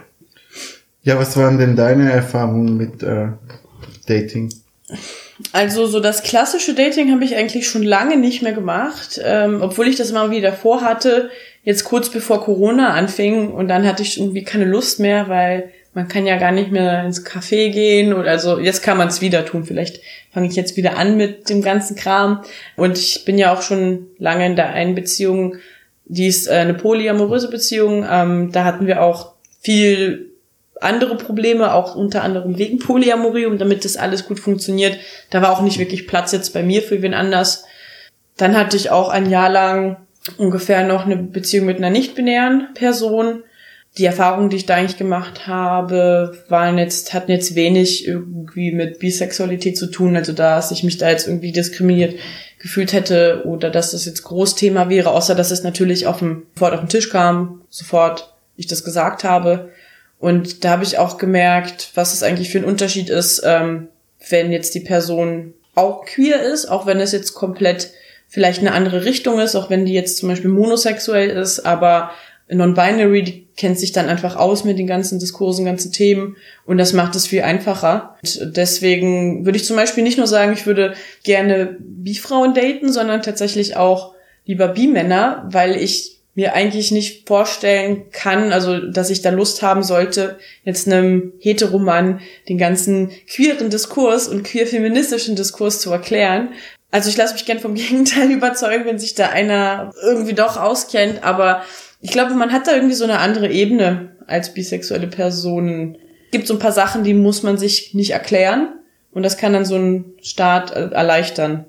Ja, 1.02 1.18
was 1.18 1.36
waren 1.36 1.58
denn 1.58 1.74
deine 1.74 2.12
Erfahrungen 2.12 2.76
mit 2.76 3.02
äh, 3.02 3.28
Dating? 4.06 4.52
Also 5.52 5.86
so 5.86 5.98
das 5.98 6.22
klassische 6.22 6.74
Dating 6.74 7.10
habe 7.10 7.24
ich 7.24 7.34
eigentlich 7.34 7.68
schon 7.68 7.82
lange 7.82 8.16
nicht 8.16 8.42
mehr 8.42 8.52
gemacht, 8.52 9.20
ähm, 9.24 9.60
obwohl 9.62 9.88
ich 9.88 9.96
das 9.96 10.10
immer 10.10 10.30
wieder 10.30 10.52
vorhatte, 10.52 11.30
jetzt 11.62 11.84
kurz 11.84 12.10
bevor 12.10 12.44
Corona 12.44 12.94
anfing 12.94 13.52
und 13.52 13.68
dann 13.68 13.86
hatte 13.86 14.02
ich 14.02 14.18
irgendwie 14.18 14.44
keine 14.44 14.64
Lust 14.64 15.00
mehr, 15.00 15.28
weil 15.28 15.72
man 15.94 16.08
kann 16.08 16.26
ja 16.26 16.38
gar 16.38 16.52
nicht 16.52 16.72
mehr 16.72 17.04
ins 17.04 17.24
Café 17.24 17.70
gehen 17.70 18.14
oder 18.14 18.30
also 18.30 18.58
jetzt 18.58 18.82
kann 18.82 18.96
man 18.96 19.08
es 19.08 19.20
wieder 19.20 19.44
tun. 19.44 19.64
Vielleicht 19.64 20.00
fange 20.32 20.48
ich 20.48 20.56
jetzt 20.56 20.76
wieder 20.76 20.96
an 20.96 21.16
mit 21.16 21.50
dem 21.50 21.62
ganzen 21.62 21.96
Kram. 21.96 22.42
Und 22.76 22.98
ich 22.98 23.24
bin 23.24 23.38
ja 23.38 23.52
auch 23.52 23.62
schon 23.62 24.06
lange 24.18 24.46
in 24.46 24.56
der 24.56 24.70
einen 24.70 24.94
Beziehung, 24.94 25.56
die 26.06 26.26
ist 26.26 26.48
äh, 26.48 26.52
eine 26.52 26.74
polyamoröse 26.74 27.48
Beziehung. 27.48 28.06
Ähm, 28.10 28.52
da 28.52 28.64
hatten 28.64 28.86
wir 28.86 29.02
auch 29.02 29.34
viel 29.60 30.30
andere 30.80 31.16
Probleme, 31.16 31.74
auch 31.74 31.94
unter 31.94 32.22
anderem 32.22 32.58
wegen 32.58 32.78
Polyamorie, 32.78 33.46
und 33.46 33.60
damit 33.60 33.84
das 33.84 33.96
alles 33.96 34.26
gut 34.26 34.40
funktioniert. 34.40 34.98
Da 35.30 35.42
war 35.42 35.52
auch 35.52 35.62
nicht 35.62 35.78
wirklich 35.78 36.08
Platz 36.08 36.32
jetzt 36.32 36.52
bei 36.54 36.62
mir 36.62 36.82
für 36.82 37.02
wen 37.02 37.14
anders. 37.14 37.64
Dann 38.36 38.56
hatte 38.56 38.76
ich 38.76 38.90
auch 38.90 39.10
ein 39.10 39.30
Jahr 39.30 39.50
lang 39.50 39.98
ungefähr 40.36 40.86
noch 40.86 41.06
eine 41.06 41.16
Beziehung 41.16 41.66
mit 41.66 41.78
einer 41.78 41.90
nicht-binären 41.90 42.68
Person 42.74 43.42
die 43.98 44.06
Erfahrungen, 44.06 44.48
die 44.48 44.56
ich 44.56 44.66
da 44.66 44.76
eigentlich 44.76 44.96
gemacht 44.96 45.46
habe, 45.46 46.38
waren 46.48 46.78
jetzt, 46.78 47.12
hatten 47.12 47.30
jetzt 47.30 47.54
wenig 47.54 48.06
irgendwie 48.06 48.72
mit 48.72 48.98
Bisexualität 48.98 49.76
zu 49.76 49.86
tun. 49.86 50.16
Also 50.16 50.32
dass 50.32 50.70
ich 50.70 50.82
mich 50.82 50.96
da 50.96 51.10
jetzt 51.10 51.26
irgendwie 51.28 51.52
diskriminiert 51.52 52.18
gefühlt 52.58 52.92
hätte 52.92 53.42
oder 53.44 53.70
dass 53.70 53.90
das 53.90 54.06
jetzt 54.06 54.22
Großthema 54.22 54.88
wäre, 54.88 55.10
außer 55.10 55.34
dass 55.34 55.50
es 55.50 55.62
natürlich 55.62 56.06
auf 56.06 56.20
dem, 56.20 56.44
sofort 56.54 56.74
auf 56.74 56.80
den 56.80 56.88
Tisch 56.88 57.10
kam, 57.10 57.62
sofort 57.68 58.32
ich 58.56 58.66
das 58.66 58.84
gesagt 58.84 59.24
habe. 59.24 59.70
Und 60.18 60.64
da 60.64 60.70
habe 60.70 60.84
ich 60.84 60.98
auch 60.98 61.18
gemerkt, 61.18 61.90
was 61.94 62.14
es 62.14 62.22
eigentlich 62.22 62.50
für 62.50 62.58
ein 62.58 62.64
Unterschied 62.64 63.10
ist, 63.10 63.42
ähm, 63.44 63.88
wenn 64.30 64.52
jetzt 64.52 64.74
die 64.74 64.80
Person 64.80 65.52
auch 65.74 66.06
queer 66.06 66.40
ist, 66.42 66.66
auch 66.66 66.86
wenn 66.86 67.00
es 67.00 67.12
jetzt 67.12 67.34
komplett 67.34 67.90
vielleicht 68.32 68.60
eine 68.60 68.72
andere 68.72 69.04
Richtung 69.04 69.38
ist, 69.38 69.54
auch 69.54 69.68
wenn 69.68 69.84
die 69.84 69.92
jetzt 69.92 70.16
zum 70.16 70.30
Beispiel 70.30 70.48
monosexuell 70.48 71.28
ist, 71.28 71.60
aber 71.66 72.12
Non-Binary, 72.48 73.22
die 73.22 73.46
kennt 73.58 73.78
sich 73.78 73.92
dann 73.92 74.08
einfach 74.08 74.36
aus 74.36 74.64
mit 74.64 74.78
den 74.78 74.86
ganzen 74.86 75.18
Diskursen, 75.18 75.66
ganzen 75.66 75.92
Themen 75.92 76.36
und 76.64 76.78
das 76.78 76.94
macht 76.94 77.14
es 77.14 77.26
viel 77.26 77.42
einfacher. 77.42 78.16
Und 78.22 78.56
deswegen 78.56 79.44
würde 79.44 79.58
ich 79.58 79.66
zum 79.66 79.76
Beispiel 79.76 80.02
nicht 80.02 80.16
nur 80.16 80.26
sagen, 80.26 80.54
ich 80.54 80.66
würde 80.66 80.94
gerne 81.24 81.76
Bi-Frauen 81.78 82.54
daten, 82.54 82.90
sondern 82.90 83.20
tatsächlich 83.20 83.76
auch 83.76 84.14
lieber 84.46 84.68
Bi-Männer, 84.68 85.46
weil 85.50 85.76
ich 85.76 86.20
mir 86.34 86.54
eigentlich 86.54 86.90
nicht 86.90 87.28
vorstellen 87.28 88.04
kann, 88.12 88.50
also 88.50 88.78
dass 88.78 89.10
ich 89.10 89.20
da 89.20 89.28
Lust 89.28 89.60
haben 89.60 89.82
sollte, 89.82 90.38
jetzt 90.64 90.86
einem 90.86 91.34
Heteroman 91.38 92.20
den 92.48 92.56
ganzen 92.56 93.10
queeren 93.28 93.68
Diskurs 93.68 94.26
und 94.28 94.42
queer-feministischen 94.42 95.36
Diskurs 95.36 95.80
zu 95.80 95.92
erklären. 95.92 96.48
Also 96.92 97.08
ich 97.08 97.16
lasse 97.16 97.34
mich 97.34 97.44
gern 97.44 97.58
vom 97.58 97.74
Gegenteil 97.74 98.30
überzeugen, 98.30 98.84
wenn 98.84 99.00
sich 99.00 99.16
da 99.16 99.30
einer 99.30 99.92
irgendwie 100.04 100.34
doch 100.34 100.56
auskennt, 100.56 101.24
aber 101.24 101.62
ich 102.00 102.12
glaube, 102.12 102.34
man 102.34 102.52
hat 102.52 102.68
da 102.68 102.74
irgendwie 102.74 102.94
so 102.94 103.04
eine 103.04 103.18
andere 103.18 103.50
Ebene 103.50 104.12
als 104.26 104.54
bisexuelle 104.54 105.08
Personen. 105.08 105.96
Es 106.26 106.30
gibt 106.32 106.46
so 106.46 106.54
ein 106.54 106.60
paar 106.60 106.72
Sachen, 106.72 107.04
die 107.04 107.14
muss 107.14 107.42
man 107.42 107.58
sich 107.58 107.94
nicht 107.94 108.10
erklären. 108.10 108.68
Und 109.12 109.22
das 109.22 109.36
kann 109.36 109.52
dann 109.52 109.64
so 109.64 109.74
einen 109.74 110.14
Start 110.22 110.74
äh, 110.74 110.88
erleichtern. 110.88 111.66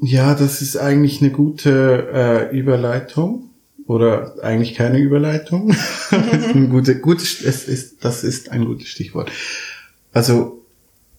Ja, 0.00 0.34
das 0.34 0.60
ist 0.62 0.76
eigentlich 0.76 1.22
eine 1.22 1.30
gute 1.30 2.50
äh, 2.50 2.56
Überleitung. 2.56 3.50
Oder 3.86 4.36
eigentlich 4.42 4.74
keine 4.74 4.98
Überleitung. 4.98 5.74
gute, 6.70 6.98
gutes, 7.00 7.40
es 7.42 7.68
ist, 7.68 8.04
das 8.04 8.24
ist 8.24 8.50
ein 8.50 8.64
gutes 8.64 8.88
Stichwort. 8.88 9.30
Also, 10.12 10.61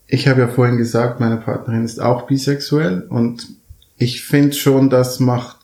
ich 0.08 0.28
habe 0.28 0.42
ja 0.42 0.48
vorhin 0.48 0.78
gesagt, 0.78 1.20
meine 1.20 1.38
Partnerin 1.38 1.86
ist 1.86 2.02
auch 2.02 2.28
bisexuell 2.28 3.06
und 3.10 3.48
ich 3.98 4.24
finde 4.24 4.54
schon, 4.54 4.89
das 4.89 5.20
macht 5.20 5.58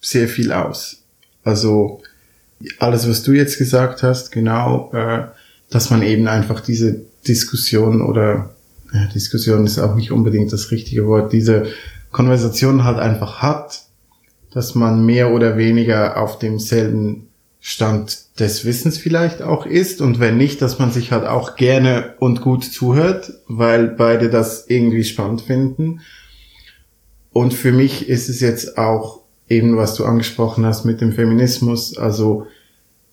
sehr 0.00 0.28
viel 0.28 0.52
aus. 0.52 1.04
Also, 1.44 2.00
alles, 2.78 3.08
was 3.08 3.22
du 3.22 3.32
jetzt 3.32 3.58
gesagt 3.58 4.02
hast, 4.02 4.30
genau, 4.30 4.90
äh, 4.92 5.26
dass 5.70 5.90
man 5.90 6.02
eben 6.02 6.28
einfach 6.28 6.60
diese 6.60 7.04
Diskussion 7.26 8.02
oder 8.02 8.54
ja, 8.92 9.06
Diskussion 9.06 9.64
ist 9.64 9.78
auch 9.78 9.94
nicht 9.94 10.12
unbedingt 10.12 10.52
das 10.52 10.70
richtige 10.70 11.06
Wort, 11.06 11.32
diese 11.32 11.66
Konversation 12.10 12.84
halt 12.84 12.98
einfach 12.98 13.42
hat, 13.42 13.86
dass 14.52 14.74
man 14.74 15.04
mehr 15.04 15.32
oder 15.32 15.56
weniger 15.56 16.20
auf 16.20 16.38
demselben 16.38 17.28
Stand 17.64 18.40
des 18.40 18.64
Wissens 18.64 18.98
vielleicht 18.98 19.40
auch 19.40 19.66
ist 19.66 20.00
und 20.00 20.18
wenn 20.18 20.36
nicht, 20.36 20.60
dass 20.60 20.80
man 20.80 20.90
sich 20.90 21.12
halt 21.12 21.24
auch 21.24 21.54
gerne 21.54 22.14
und 22.18 22.40
gut 22.40 22.64
zuhört, 22.64 23.34
weil 23.46 23.86
beide 23.86 24.30
das 24.30 24.66
irgendwie 24.66 25.04
spannend 25.04 25.42
finden. 25.42 26.00
Und 27.30 27.54
für 27.54 27.70
mich 27.70 28.08
ist 28.08 28.28
es 28.28 28.40
jetzt 28.40 28.78
auch 28.78 29.20
eben, 29.48 29.76
was 29.76 29.94
du 29.94 30.04
angesprochen 30.04 30.66
hast 30.66 30.84
mit 30.84 31.00
dem 31.00 31.12
Feminismus, 31.12 31.96
also 31.96 32.48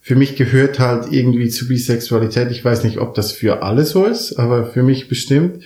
für 0.01 0.15
mich 0.15 0.35
gehört 0.35 0.79
halt 0.79 1.11
irgendwie 1.11 1.49
zu 1.49 1.67
Bisexualität, 1.67 2.49
ich 2.49 2.65
weiß 2.65 2.83
nicht, 2.83 2.97
ob 2.97 3.13
das 3.13 3.31
für 3.31 3.61
alle 3.61 3.85
so 3.85 4.03
ist, 4.03 4.39
aber 4.39 4.65
für 4.65 4.81
mich 4.81 5.07
bestimmt 5.07 5.63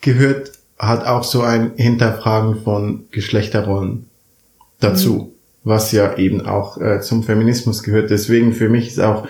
gehört 0.00 0.52
halt 0.78 1.04
auch 1.04 1.22
so 1.22 1.42
ein 1.42 1.72
Hinterfragen 1.76 2.62
von 2.62 3.04
Geschlechterrollen 3.10 4.06
dazu. 4.80 5.12
Mhm 5.12 5.35
was 5.66 5.90
ja 5.90 6.16
eben 6.16 6.46
auch 6.46 6.80
äh, 6.80 7.00
zum 7.00 7.24
Feminismus 7.24 7.82
gehört. 7.82 8.10
Deswegen 8.10 8.52
für 8.52 8.68
mich 8.68 8.86
ist 8.86 9.00
auch 9.00 9.26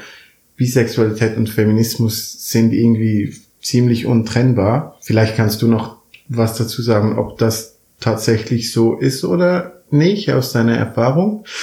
Bisexualität 0.57 1.35
und 1.39 1.49
Feminismus 1.49 2.51
sind 2.51 2.75
irgendwie 2.75 3.35
ziemlich 3.63 4.05
untrennbar. 4.05 4.99
Vielleicht 5.01 5.35
kannst 5.35 5.63
du 5.63 5.67
noch 5.67 5.97
was 6.29 6.59
dazu 6.59 6.83
sagen, 6.83 7.19
ob 7.19 7.39
das 7.39 7.79
tatsächlich 8.01 8.71
so 8.71 8.99
ist 8.99 9.25
oder 9.25 9.83
nicht 9.91 10.31
aus 10.31 10.53
deiner 10.53 10.77
Erfahrung. 10.77 11.45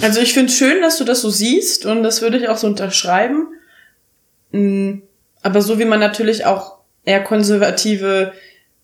Also 0.00 0.20
ich 0.20 0.32
finde 0.32 0.46
es 0.46 0.56
schön, 0.56 0.80
dass 0.80 0.98
du 0.98 1.04
das 1.04 1.22
so 1.22 1.28
siehst 1.28 1.86
und 1.86 2.04
das 2.04 2.22
würde 2.22 2.38
ich 2.38 2.48
auch 2.48 2.56
so 2.56 2.68
unterschreiben. 2.68 3.48
Mm, 4.52 4.98
aber 5.42 5.60
so 5.60 5.80
wie 5.80 5.84
man 5.84 5.98
natürlich 5.98 6.46
auch 6.46 6.76
eher 7.04 7.20
konservative 7.20 8.32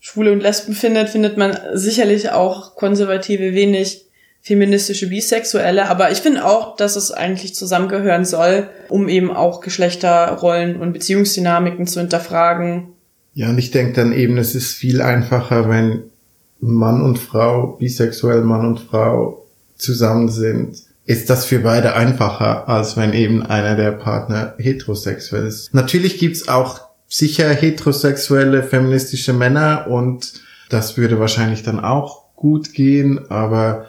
Schwule 0.00 0.32
und 0.32 0.40
Lesben 0.40 0.74
findet, 0.74 1.10
findet 1.10 1.36
man 1.36 1.56
sicherlich 1.74 2.30
auch 2.30 2.74
konservative 2.74 3.54
wenig 3.54 4.07
feministische 4.40 5.08
Bisexuelle, 5.08 5.88
aber 5.88 6.10
ich 6.10 6.18
finde 6.18 6.44
auch, 6.44 6.76
dass 6.76 6.96
es 6.96 7.10
eigentlich 7.10 7.54
zusammengehören 7.54 8.24
soll, 8.24 8.68
um 8.88 9.08
eben 9.08 9.30
auch 9.30 9.60
Geschlechterrollen 9.60 10.76
und 10.76 10.92
Beziehungsdynamiken 10.92 11.86
zu 11.86 12.00
hinterfragen. 12.00 12.88
Ja, 13.34 13.50
und 13.50 13.58
ich 13.58 13.70
denke 13.70 13.92
dann 13.92 14.12
eben, 14.12 14.38
es 14.38 14.54
ist 14.54 14.74
viel 14.74 15.02
einfacher, 15.02 15.68
wenn 15.68 16.04
Mann 16.60 17.02
und 17.02 17.18
Frau, 17.18 17.76
bisexuell 17.78 18.42
Mann 18.42 18.66
und 18.66 18.80
Frau 18.80 19.46
zusammen 19.76 20.28
sind, 20.28 20.76
ist 21.04 21.30
das 21.30 21.44
für 21.46 21.60
beide 21.60 21.94
einfacher, 21.94 22.68
als 22.68 22.96
wenn 22.96 23.12
eben 23.12 23.42
einer 23.42 23.76
der 23.76 23.92
Partner 23.92 24.54
heterosexuell 24.58 25.46
ist. 25.46 25.72
Natürlich 25.72 26.18
gibt's 26.18 26.48
auch 26.48 26.80
sicher 27.06 27.48
heterosexuelle 27.48 28.62
feministische 28.62 29.32
Männer 29.32 29.86
und 29.88 30.34
das 30.68 30.96
würde 30.98 31.18
wahrscheinlich 31.18 31.62
dann 31.62 31.80
auch 31.80 32.24
gut 32.36 32.74
gehen, 32.74 33.30
aber 33.30 33.86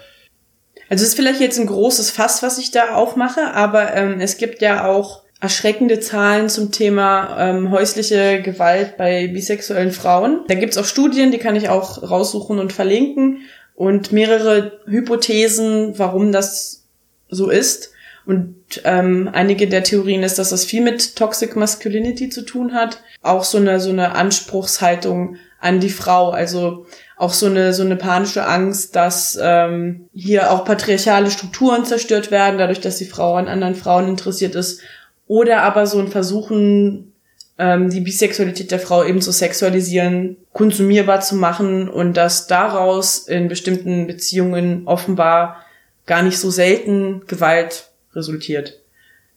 also 0.90 1.04
es 1.04 1.10
ist 1.10 1.16
vielleicht 1.16 1.40
jetzt 1.40 1.60
ein 1.60 1.68
großes 1.68 2.10
Fass, 2.10 2.42
was 2.42 2.58
ich 2.58 2.72
da 2.72 2.96
aufmache, 2.96 3.54
aber 3.54 3.94
ähm, 3.96 4.20
es 4.20 4.38
gibt 4.38 4.62
ja 4.62 4.86
auch 4.86 5.22
erschreckende 5.40 6.00
Zahlen 6.00 6.50
zum 6.50 6.72
Thema 6.72 7.38
ähm, 7.40 7.72
häusliche 7.72 8.42
Gewalt 8.42 8.98
bei 8.98 9.28
bisexuellen 9.28 9.92
Frauen. 9.92 10.42
Da 10.48 10.56
gibt's 10.56 10.78
auch 10.78 10.86
Studien, 10.86 11.32
die 11.32 11.38
kann 11.38 11.56
ich 11.56 11.70
auch 11.70 12.10
raussuchen 12.10 12.60
und 12.60 12.74
verlinken 12.74 13.44
und 13.76 14.12
mehrere 14.12 14.80
Hypothesen, 14.86 15.98
warum 15.98 16.32
das 16.32 16.84
so 17.30 17.50
ist. 17.50 17.92
Und 18.26 18.56
ähm, 18.84 19.30
einige 19.32 19.68
der 19.68 19.84
Theorien 19.84 20.24
ist, 20.24 20.38
dass 20.38 20.50
das 20.50 20.66
viel 20.66 20.82
mit 20.82 21.16
Toxic 21.16 21.56
Masculinity 21.56 22.30
zu 22.30 22.42
tun 22.42 22.74
hat. 22.74 23.02
Auch 23.22 23.44
so 23.44 23.58
eine 23.58 23.80
so 23.80 23.90
eine 23.90 24.16
Anspruchshaltung 24.16 25.38
an 25.60 25.80
die 25.80 25.90
Frau. 25.90 26.32
Also 26.32 26.86
auch 27.18 27.34
so 27.34 27.48
eine 27.48 27.74
so 27.74 27.84
eine 27.84 27.96
panische 27.96 28.46
Angst, 28.46 28.96
dass 28.96 29.38
ähm, 29.42 30.10
hier 30.14 30.52
auch 30.52 30.66
patriarchale 30.66 31.32
Strukturen 31.32 31.86
zerstört 31.86 32.32
werden, 32.32 32.58
dadurch, 32.58 32.80
dass 32.80 32.98
die 32.98 33.06
Frau 33.06 33.36
an 33.36 33.48
anderen 33.48 33.76
Frauen 33.76 34.08
interessiert 34.08 34.56
ist, 34.56 34.82
oder 35.28 35.62
aber 35.64 35.86
so 35.86 36.00
ein 36.00 36.08
Versuchen, 36.08 37.14
ähm, 37.60 37.90
die 37.90 38.00
Bisexualität 38.00 38.72
der 38.72 38.80
Frau 38.80 39.04
eben 39.04 39.22
zu 39.22 39.32
sexualisieren, 39.32 40.38
konsumierbar 40.54 41.20
zu 41.22 41.36
machen 41.36 41.90
und 41.90 42.16
dass 42.16 42.48
daraus 42.48 43.28
in 43.28 43.48
bestimmten 43.48 44.08
Beziehungen 44.08 44.84
offenbar 44.88 45.64
gar 46.06 46.24
nicht 46.24 46.40
so 46.40 46.50
selten 46.50 47.22
Gewalt 47.28 47.90
resultiert. 48.16 48.80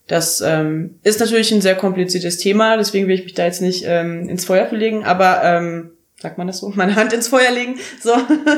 Das 0.06 0.40
ähm, 0.40 0.98
ist 1.02 1.20
natürlich 1.20 1.52
ein 1.52 1.60
sehr 1.60 1.76
kompliziertes 1.76 2.38
Thema, 2.38 2.76
deswegen 2.76 3.06
will 3.06 3.14
ich 3.14 3.24
mich 3.24 3.34
da 3.34 3.44
jetzt 3.44 3.62
nicht 3.62 3.84
ähm, 3.86 4.28
ins 4.28 4.44
Feuer 4.44 4.66
verlegen, 4.66 5.04
aber 5.04 5.42
ähm, 5.44 5.91
sagt 6.22 6.38
man 6.38 6.46
das 6.46 6.58
so, 6.58 6.70
meine 6.70 6.96
Hand 6.96 7.12
ins 7.12 7.28
Feuer 7.28 7.50
legen. 7.50 7.78
So. 8.00 8.12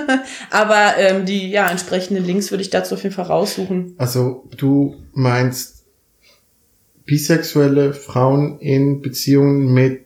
Aber 0.51 0.97
ähm, 0.99 1.25
die 1.27 1.51
ja 1.51 1.69
entsprechenden 1.69 2.25
Links 2.25 2.51
würde 2.51 2.63
ich 2.63 2.71
dazu 2.71 2.95
auf 2.95 3.03
jeden 3.03 3.15
Fall 3.15 3.27
raussuchen. 3.27 3.95
Also 3.99 4.45
du 4.57 4.97
meinst 5.13 5.85
bisexuelle 7.07 7.93
Frauen 7.93 8.59
in 8.61 9.03
Beziehungen 9.03 9.73
mit 9.73 10.05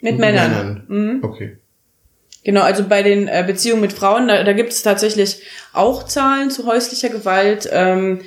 mit 0.00 0.18
Männern. 0.18 0.50
Männern. 0.50 0.84
Mhm. 0.88 1.24
Okay. 1.24 1.58
Genau, 2.44 2.62
also 2.62 2.84
bei 2.84 3.02
den 3.02 3.26
äh, 3.26 3.42
Beziehungen 3.44 3.80
mit 3.80 3.92
Frauen, 3.92 4.28
da, 4.28 4.44
da 4.44 4.52
gibt 4.52 4.72
es 4.72 4.82
tatsächlich 4.82 5.42
auch 5.72 6.04
Zahlen 6.04 6.50
zu 6.50 6.66
häuslicher 6.66 7.08
Gewalt. 7.08 7.68
Ähm, 7.72 8.20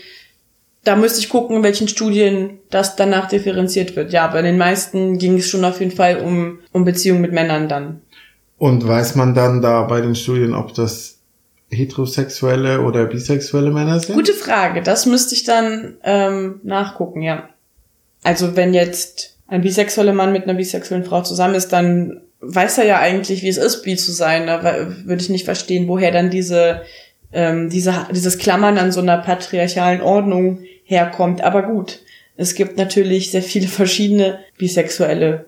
da 0.84 0.96
müsste 0.96 1.20
ich 1.20 1.30
gucken, 1.30 1.58
in 1.58 1.64
welchen 1.64 1.88
Studien 1.88 2.60
das 2.70 2.96
danach 2.96 3.30
differenziert 3.30 3.96
wird. 3.96 4.12
Ja, 4.12 4.28
bei 4.28 4.42
den 4.42 4.58
meisten 4.58 5.18
ging 5.18 5.38
es 5.38 5.48
schon 5.48 5.64
auf 5.64 5.80
jeden 5.80 5.92
Fall 5.92 6.18
um, 6.18 6.60
um 6.72 6.84
Beziehungen 6.84 7.22
mit 7.22 7.32
Männern 7.32 7.70
dann. 7.70 8.02
Und 8.60 8.86
weiß 8.86 9.16
man 9.16 9.34
dann 9.34 9.62
da 9.62 9.84
bei 9.84 10.02
den 10.02 10.16
Studien, 10.16 10.54
ob 10.54 10.74
das 10.74 11.20
heterosexuelle 11.72 12.82
oder 12.82 13.06
bisexuelle 13.06 13.72
Männer 13.72 14.00
sind? 14.00 14.16
Gute 14.16 14.34
Frage. 14.34 14.82
Das 14.84 15.06
müsste 15.06 15.34
ich 15.34 15.46
dann 15.46 15.98
ähm, 16.04 16.60
nachgucken, 16.64 17.22
ja. 17.22 17.50
Also 18.22 18.58
wenn 18.58 18.74
jetzt 18.74 19.38
ein 19.48 19.62
bisexueller 19.62 20.14
Mann 20.14 20.34
mit 20.34 20.44
einer 20.44 20.56
bisexuellen 20.56 21.06
Frau 21.06 21.22
zusammen 21.22 21.56
ist, 21.56 21.70
dann 21.70 22.22
weiß 22.42 22.80
er 22.80 22.86
ja 22.86 23.00
eigentlich, 23.00 23.44
wie 23.44 23.48
es 23.48 23.58
ist, 23.58 23.82
bi 23.84 23.96
zu 23.96 24.12
sein. 24.12 24.48
Da 24.48 24.62
würde 25.06 25.22
ich 25.22 25.30
nicht 25.30 25.46
verstehen, 25.46 25.88
woher 25.88 26.12
dann 26.12 26.30
diese, 26.30 26.82
ähm, 27.32 27.70
diese, 27.70 28.08
dieses 28.12 28.38
Klammern 28.38 28.78
an 28.78 28.92
so 28.92 29.00
einer 29.00 29.20
patriarchalen 29.20 30.02
Ordnung 30.02 30.60
herkommt. 30.84 31.42
Aber 31.42 31.64
gut, 31.64 32.00
es 32.36 32.56
gibt 32.56 32.78
natürlich 32.78 33.32
sehr 33.32 33.42
viele 33.44 33.68
verschiedene 33.68 34.40
bisexuelle 34.58 35.46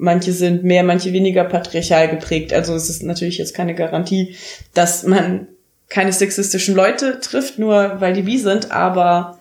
manche 0.00 0.32
sind 0.32 0.64
mehr, 0.64 0.82
manche 0.82 1.12
weniger 1.12 1.44
patriarchal 1.44 2.08
geprägt. 2.08 2.52
Also 2.52 2.74
es 2.74 2.88
ist 2.88 3.02
natürlich 3.02 3.38
jetzt 3.38 3.54
keine 3.54 3.74
Garantie, 3.74 4.34
dass 4.74 5.04
man 5.04 5.46
keine 5.88 6.12
sexistischen 6.12 6.74
Leute 6.74 7.20
trifft, 7.20 7.58
nur 7.58 8.00
weil 8.00 8.14
die 8.14 8.26
wie 8.26 8.38
sind, 8.38 8.70
aber 8.70 9.38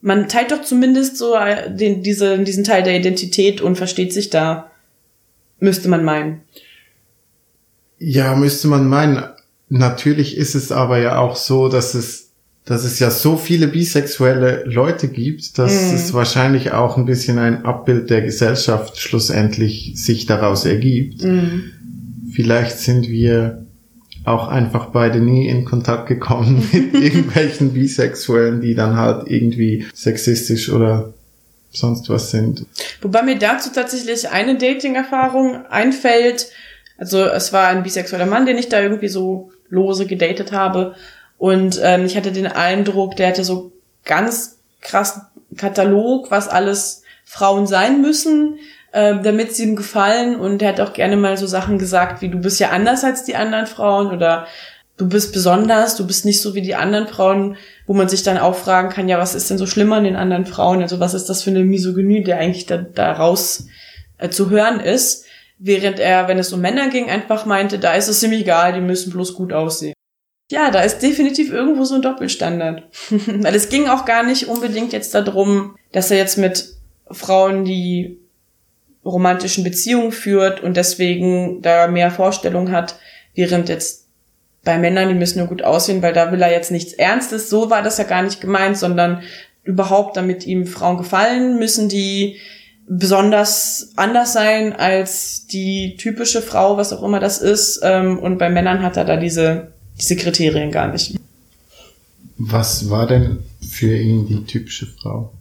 man 0.00 0.28
teilt 0.28 0.52
doch 0.52 0.62
zumindest 0.62 1.18
so 1.18 1.34
äh, 1.34 1.70
den, 1.74 2.02
diese, 2.02 2.38
diesen 2.38 2.64
Teil 2.64 2.82
der 2.82 2.96
Identität 2.96 3.60
und 3.60 3.76
versteht 3.76 4.12
sich 4.12 4.30
da, 4.30 4.70
müsste 5.58 5.88
man 5.88 6.04
meinen. 6.04 6.40
Ja, 7.98 8.34
müsste 8.34 8.68
man 8.68 8.88
meinen. 8.88 9.22
Natürlich 9.68 10.36
ist 10.36 10.54
es 10.54 10.72
aber 10.72 10.98
ja 10.98 11.18
auch 11.18 11.36
so, 11.36 11.68
dass 11.68 11.94
es 11.94 12.29
dass 12.70 12.84
es 12.84 13.00
ja 13.00 13.10
so 13.10 13.36
viele 13.36 13.66
bisexuelle 13.66 14.62
Leute 14.64 15.08
gibt, 15.08 15.58
dass 15.58 15.72
mm. 15.72 15.94
es 15.96 16.14
wahrscheinlich 16.14 16.70
auch 16.70 16.96
ein 16.96 17.04
bisschen 17.04 17.36
ein 17.40 17.64
Abbild 17.64 18.10
der 18.10 18.22
Gesellschaft 18.22 18.96
schlussendlich 18.96 19.94
sich 19.96 20.26
daraus 20.26 20.66
ergibt. 20.66 21.24
Mm. 21.24 21.62
Vielleicht 22.32 22.78
sind 22.78 23.08
wir 23.08 23.66
auch 24.24 24.46
einfach 24.46 24.90
beide 24.90 25.18
nie 25.18 25.48
in 25.48 25.64
Kontakt 25.64 26.06
gekommen 26.06 26.68
mit 26.72 26.94
irgendwelchen 26.94 27.72
Bisexuellen, 27.72 28.60
die 28.60 28.76
dann 28.76 28.96
halt 28.96 29.28
irgendwie 29.28 29.86
sexistisch 29.92 30.70
oder 30.70 31.12
sonst 31.72 32.08
was 32.08 32.30
sind. 32.30 32.66
Wobei 33.02 33.24
mir 33.24 33.36
dazu 33.36 33.70
tatsächlich 33.74 34.28
eine 34.28 34.56
Dating-Erfahrung 34.56 35.66
einfällt. 35.66 36.52
Also 36.98 37.24
es 37.24 37.52
war 37.52 37.66
ein 37.66 37.82
bisexueller 37.82 38.26
Mann, 38.26 38.46
den 38.46 38.58
ich 38.58 38.68
da 38.68 38.80
irgendwie 38.80 39.08
so 39.08 39.50
lose 39.70 40.06
gedatet 40.06 40.52
habe. 40.52 40.94
Und 41.40 41.80
ähm, 41.82 42.04
ich 42.04 42.18
hatte 42.18 42.32
den 42.32 42.46
Eindruck, 42.46 43.16
der 43.16 43.28
hatte 43.28 43.44
so 43.44 43.72
ganz 44.04 44.58
krass 44.82 45.22
Katalog, 45.56 46.30
was 46.30 46.48
alles 46.48 47.02
Frauen 47.24 47.66
sein 47.66 48.02
müssen, 48.02 48.58
äh, 48.92 49.14
damit 49.22 49.56
sie 49.56 49.62
ihm 49.62 49.74
gefallen. 49.74 50.36
Und 50.36 50.60
er 50.60 50.68
hat 50.68 50.80
auch 50.82 50.92
gerne 50.92 51.16
mal 51.16 51.38
so 51.38 51.46
Sachen 51.46 51.78
gesagt, 51.78 52.20
wie 52.20 52.28
du 52.28 52.36
bist 52.36 52.60
ja 52.60 52.68
anders 52.68 53.04
als 53.04 53.24
die 53.24 53.36
anderen 53.36 53.66
Frauen 53.66 54.08
oder 54.08 54.48
du 54.98 55.08
bist 55.08 55.32
besonders, 55.32 55.96
du 55.96 56.06
bist 56.06 56.26
nicht 56.26 56.42
so 56.42 56.54
wie 56.54 56.60
die 56.60 56.74
anderen 56.74 57.08
Frauen, 57.08 57.56
wo 57.86 57.94
man 57.94 58.10
sich 58.10 58.22
dann 58.22 58.36
auch 58.36 58.54
fragen 58.54 58.90
kann, 58.90 59.08
ja, 59.08 59.18
was 59.18 59.34
ist 59.34 59.48
denn 59.48 59.56
so 59.56 59.66
schlimmer 59.66 59.96
an 59.96 60.04
den 60.04 60.16
anderen 60.16 60.44
Frauen? 60.44 60.82
Also 60.82 61.00
was 61.00 61.14
ist 61.14 61.30
das 61.30 61.42
für 61.42 61.50
eine 61.50 61.64
Misogynie, 61.64 62.22
der 62.22 62.36
eigentlich 62.36 62.66
da, 62.66 62.76
daraus 62.76 63.64
äh, 64.18 64.28
zu 64.28 64.50
hören 64.50 64.78
ist? 64.78 65.24
Während 65.58 66.00
er, 66.00 66.28
wenn 66.28 66.38
es 66.38 66.52
um 66.52 66.60
Männer 66.60 66.90
ging, 66.90 67.08
einfach 67.08 67.46
meinte, 67.46 67.78
da 67.78 67.94
ist 67.94 68.08
es 68.08 68.22
ihm 68.22 68.32
egal, 68.32 68.74
die 68.74 68.82
müssen 68.82 69.10
bloß 69.10 69.32
gut 69.32 69.54
aussehen. 69.54 69.94
Ja, 70.50 70.72
da 70.72 70.80
ist 70.80 70.98
definitiv 70.98 71.52
irgendwo 71.52 71.84
so 71.84 71.94
ein 71.94 72.02
Doppelstandard. 72.02 72.82
Weil 73.10 73.54
es 73.54 73.68
ging 73.68 73.86
auch 73.86 74.04
gar 74.04 74.24
nicht 74.24 74.48
unbedingt 74.48 74.92
jetzt 74.92 75.14
darum, 75.14 75.76
dass 75.92 76.10
er 76.10 76.16
jetzt 76.16 76.38
mit 76.38 76.74
Frauen, 77.08 77.64
die 77.64 78.18
romantischen 79.04 79.62
Beziehungen 79.62 80.12
führt 80.12 80.60
und 80.60 80.76
deswegen 80.76 81.62
da 81.62 81.86
mehr 81.86 82.10
Vorstellung 82.10 82.72
hat, 82.72 82.96
während 83.34 83.68
jetzt 83.68 84.08
bei 84.64 84.76
Männern, 84.76 85.08
die 85.08 85.14
müssen 85.14 85.38
nur 85.38 85.46
gut 85.46 85.62
aussehen, 85.62 86.02
weil 86.02 86.12
da 86.12 86.32
will 86.32 86.42
er 86.42 86.50
jetzt 86.50 86.72
nichts 86.72 86.92
Ernstes. 86.92 87.48
So 87.48 87.70
war 87.70 87.82
das 87.82 87.98
ja 87.98 88.04
gar 88.04 88.22
nicht 88.22 88.40
gemeint, 88.40 88.76
sondern 88.76 89.22
überhaupt, 89.62 90.16
damit 90.16 90.46
ihm 90.46 90.66
Frauen 90.66 90.98
gefallen, 90.98 91.58
müssen 91.58 91.88
die 91.88 92.38
besonders 92.88 93.92
anders 93.94 94.32
sein 94.32 94.72
als 94.74 95.46
die 95.46 95.96
typische 95.96 96.42
Frau, 96.42 96.76
was 96.76 96.92
auch 96.92 97.04
immer 97.04 97.20
das 97.20 97.38
ist. 97.38 97.80
Ähm, 97.84 98.18
und 98.18 98.38
bei 98.38 98.50
Männern 98.50 98.82
hat 98.82 98.96
er 98.96 99.04
da 99.04 99.16
diese, 99.16 99.72
diese 100.00 100.16
Kriterien 100.16 100.70
gar 100.70 100.88
nicht. 100.88 101.14
Was 102.38 102.88
war 102.88 103.06
denn 103.06 103.40
für 103.60 103.94
ihn 103.94 104.26
die 104.26 104.44
typische 104.44 104.86
Frau? 104.86 105.32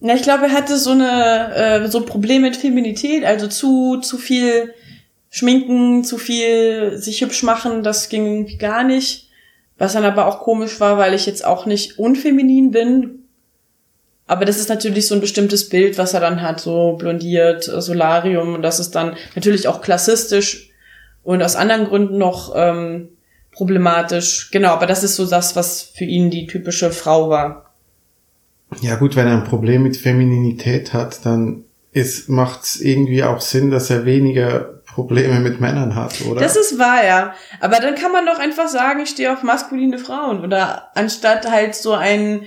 Ja, 0.00 0.14
ich 0.14 0.22
glaube, 0.22 0.46
er 0.46 0.52
hatte 0.52 0.78
so 0.78 0.90
eine 0.90 1.54
äh, 1.54 1.88
so 1.88 2.02
Probleme 2.02 2.48
mit 2.48 2.56
Feminität, 2.56 3.24
also 3.24 3.46
zu 3.46 4.00
zu 4.00 4.18
viel 4.18 4.74
Schminken, 5.30 6.04
zu 6.04 6.18
viel 6.18 6.96
sich 6.98 7.20
hübsch 7.20 7.42
machen, 7.42 7.82
das 7.82 8.08
ging 8.08 8.26
irgendwie 8.26 8.56
gar 8.56 8.84
nicht. 8.84 9.28
Was 9.78 9.92
dann 9.92 10.04
aber 10.04 10.26
auch 10.26 10.40
komisch 10.40 10.80
war, 10.80 10.96
weil 10.96 11.12
ich 11.12 11.26
jetzt 11.26 11.44
auch 11.44 11.66
nicht 11.66 11.98
unfeminin 11.98 12.70
bin. 12.70 13.24
Aber 14.26 14.46
das 14.46 14.58
ist 14.58 14.70
natürlich 14.70 15.06
so 15.06 15.14
ein 15.14 15.20
bestimmtes 15.20 15.68
Bild, 15.68 15.98
was 15.98 16.14
er 16.14 16.20
dann 16.20 16.40
hat, 16.40 16.60
so 16.60 16.94
blondiert, 16.94 17.68
äh, 17.68 17.82
Solarium. 17.82 18.54
Und 18.54 18.62
das 18.62 18.80
ist 18.80 18.92
dann 18.92 19.16
natürlich 19.34 19.68
auch 19.68 19.82
klassistisch 19.82 20.70
und 21.22 21.42
aus 21.42 21.56
anderen 21.56 21.86
Gründen 21.86 22.18
noch 22.18 22.54
ähm, 22.56 23.10
problematisch. 23.56 24.50
Genau, 24.50 24.70
aber 24.70 24.86
das 24.86 25.02
ist 25.02 25.16
so 25.16 25.26
das, 25.26 25.56
was 25.56 25.82
für 25.82 26.04
ihn 26.04 26.30
die 26.30 26.46
typische 26.46 26.90
Frau 26.92 27.30
war. 27.30 27.74
Ja 28.80 28.96
gut, 28.96 29.16
wenn 29.16 29.26
er 29.26 29.34
ein 29.34 29.44
Problem 29.44 29.82
mit 29.82 29.96
Femininität 29.96 30.92
hat, 30.92 31.24
dann 31.24 31.64
macht 32.26 32.64
es 32.64 32.80
irgendwie 32.80 33.24
auch 33.24 33.40
Sinn, 33.40 33.70
dass 33.70 33.88
er 33.88 34.04
weniger 34.04 34.76
Probleme 34.86 35.40
mit 35.40 35.60
Männern 35.60 35.94
hat, 35.94 36.20
oder? 36.22 36.40
Das 36.40 36.56
ist 36.56 36.78
wahr, 36.78 37.04
ja. 37.04 37.34
Aber 37.60 37.80
dann 37.80 37.94
kann 37.94 38.12
man 38.12 38.26
doch 38.26 38.38
einfach 38.38 38.68
sagen, 38.68 39.00
ich 39.00 39.10
stehe 39.10 39.32
auf 39.32 39.42
maskuline 39.42 39.98
Frauen. 39.98 40.42
Oder 40.42 40.90
anstatt 40.94 41.50
halt 41.50 41.74
so 41.74 41.94
einen 41.94 42.42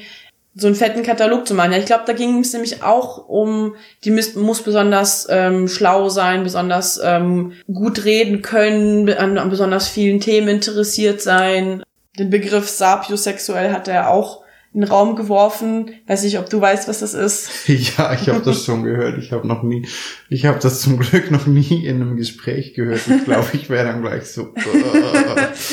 so 0.56 0.68
einen 0.68 0.76
fetten 0.76 1.04
Katalog 1.04 1.48
zu 1.48 1.54
machen. 1.54 1.72
Ja, 1.72 1.78
ich 1.78 1.86
glaube, 1.86 2.04
da 2.06 2.14
ging 2.14 2.40
es 2.40 2.54
nämlich 2.54 2.84
auch 2.84 3.28
um, 3.28 3.76
die 4.04 4.12
muss, 4.12 4.36
muss 4.36 4.62
besonders 4.62 5.28
ähm, 5.30 5.68
schlau 5.68 6.10
sein, 6.10 6.44
besonders 6.44 7.00
ähm, 7.04 7.54
gut 7.72 8.04
reden 8.06 8.42
können, 8.42 9.10
an, 9.10 9.38
an 9.38 9.50
besonders 9.50 9.88
vielen 9.88 10.20
Themen 10.20 10.50
interessiert 10.50 11.22
sein. 11.22 11.84
Den 12.18 12.30
Begriff 12.30 12.68
sapiosexuell 12.68 13.72
hat 13.72 13.88
er 13.88 14.10
auch 14.10 14.44
in 14.74 14.82
den 14.82 14.90
Raum 14.90 15.16
geworfen. 15.16 15.92
Weiß 16.08 16.24
nicht, 16.24 16.38
ob 16.38 16.50
du 16.50 16.62
weißt, 16.62 16.88
was 16.88 17.00
das 17.00 17.14
ist. 17.14 17.50
Ja, 17.68 18.14
ich 18.14 18.30
habe 18.30 18.42
das 18.44 18.66
schon 18.66 18.84
gehört. 18.84 19.18
Ich 19.18 19.32
habe 19.32 19.48
noch 19.48 19.64
nie, 19.64 19.88
ich 20.30 20.46
habe 20.46 20.60
das 20.60 20.82
zum 20.82 21.00
Glück 21.00 21.32
noch 21.32 21.48
nie 21.48 21.86
in 21.86 22.02
einem 22.02 22.18
Gespräch 22.18 22.74
gehört. 22.74 23.02
Ich 23.08 23.26
glaube, 23.26 23.48
ich 23.54 23.70
wäre 23.70 23.86
dann 23.86 24.02
gleich 24.02 24.26
so. 24.26 24.54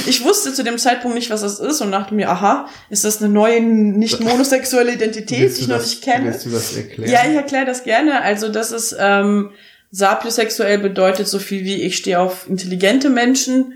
ich 0.06 0.24
wusste 0.24 0.52
zu 0.52 0.64
dem 0.64 0.78
Zeitpunkt 0.78 1.14
nicht, 1.14 1.30
was 1.30 1.42
das 1.42 1.58
ist 1.58 1.80
und 1.80 1.92
dachte 1.92 2.14
mir, 2.14 2.30
aha, 2.30 2.68
ist 2.90 3.04
das 3.04 3.22
eine 3.22 3.32
neue 3.32 3.60
nicht 3.60 4.20
monosexuelle 4.20 4.94
Identität, 4.94 5.56
die 5.56 5.60
ich 5.62 5.68
noch 5.68 5.78
das, 5.78 5.90
nicht 5.90 6.02
kenne? 6.02 6.26
Willst 6.26 6.46
du 6.46 6.50
das 6.50 6.76
erklären? 6.76 7.10
Ja, 7.10 7.20
ich 7.28 7.36
erkläre 7.36 7.66
das 7.66 7.84
gerne. 7.84 8.22
Also 8.22 8.48
das 8.48 8.72
ist 8.72 8.96
ähm, 8.98 9.50
sapiosexuell 9.90 10.78
bedeutet 10.78 11.28
so 11.28 11.38
viel 11.38 11.64
wie 11.64 11.82
ich 11.82 11.96
stehe 11.96 12.20
auf 12.20 12.48
intelligente 12.48 13.10
Menschen, 13.10 13.74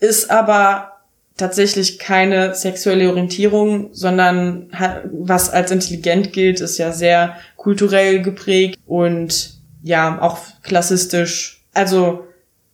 ist 0.00 0.30
aber 0.30 0.92
tatsächlich 1.36 1.98
keine 1.98 2.54
sexuelle 2.54 3.08
Orientierung, 3.08 3.90
sondern 3.92 4.70
was 5.12 5.50
als 5.50 5.70
intelligent 5.70 6.32
gilt, 6.32 6.60
ist 6.60 6.78
ja 6.78 6.92
sehr 6.92 7.36
kulturell 7.56 8.22
geprägt 8.22 8.78
und 8.86 9.54
ja, 9.82 10.20
auch 10.20 10.38
klassistisch. 10.62 11.64
Also 11.72 12.27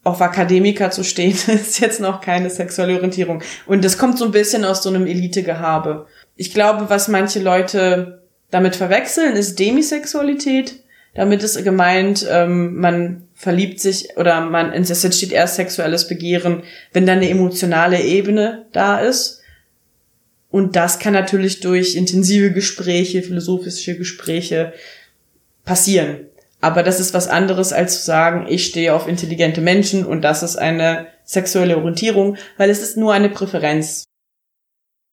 auf 0.04 0.20
Akademiker 0.20 0.90
zu 0.90 1.02
stehen, 1.02 1.32
ist 1.46 1.80
jetzt 1.80 2.00
noch 2.00 2.20
keine 2.20 2.50
sexuelle 2.50 2.94
Orientierung. 2.94 3.42
Und 3.66 3.84
das 3.84 3.98
kommt 3.98 4.18
so 4.18 4.26
ein 4.26 4.30
bisschen 4.30 4.64
aus 4.64 4.82
so 4.82 4.90
einem 4.90 5.06
Elitegehabe. 5.06 6.06
Ich 6.36 6.52
glaube, 6.52 6.88
was 6.88 7.08
manche 7.08 7.40
Leute 7.40 8.22
damit 8.50 8.76
verwechseln, 8.76 9.34
ist 9.34 9.58
Demisexualität. 9.58 10.80
Damit 11.14 11.42
ist 11.42 11.62
gemeint, 11.62 12.26
ähm, 12.28 12.76
man 12.76 13.28
verliebt 13.34 13.80
sich 13.80 14.16
oder 14.16 14.40
man, 14.42 14.72
entsteht 14.72 15.32
erst 15.32 15.56
sexuelles 15.56 16.08
Begehren, 16.08 16.62
wenn 16.92 17.06
dann 17.06 17.18
eine 17.18 17.30
emotionale 17.30 18.00
Ebene 18.02 18.66
da 18.72 18.98
ist. 19.00 19.40
Und 20.50 20.76
das 20.76 20.98
kann 20.98 21.12
natürlich 21.12 21.60
durch 21.60 21.96
intensive 21.96 22.52
Gespräche, 22.52 23.22
philosophische 23.22 23.96
Gespräche 23.96 24.72
passieren. 25.64 26.26
Aber 26.64 26.83
das 26.83 26.98
ist 26.98 27.12
was 27.12 27.29
anderes 27.29 27.74
als 27.74 28.00
zu 28.00 28.07
sagen, 28.07 28.46
ich 28.48 28.64
stehe 28.64 28.94
auf 28.94 29.07
intelligente 29.07 29.61
Menschen 29.61 30.07
und 30.07 30.22
das 30.22 30.42
ist 30.42 30.57
eine 30.57 31.09
sexuelle 31.22 31.77
Orientierung, 31.77 32.38
weil 32.57 32.70
es 32.70 32.81
ist 32.81 32.96
nur 32.96 33.12
eine 33.12 33.29
Präferenz. 33.29 34.05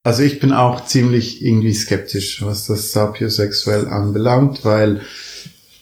Also 0.06 0.24
ich 0.24 0.40
bin 0.40 0.54
auch 0.54 0.86
ziemlich 0.86 1.44
irgendwie 1.44 1.74
skeptisch, 1.74 2.42
was 2.42 2.68
das 2.68 2.94
sapiosexuell 2.94 3.90
anbelangt, 3.90 4.64
weil 4.64 5.02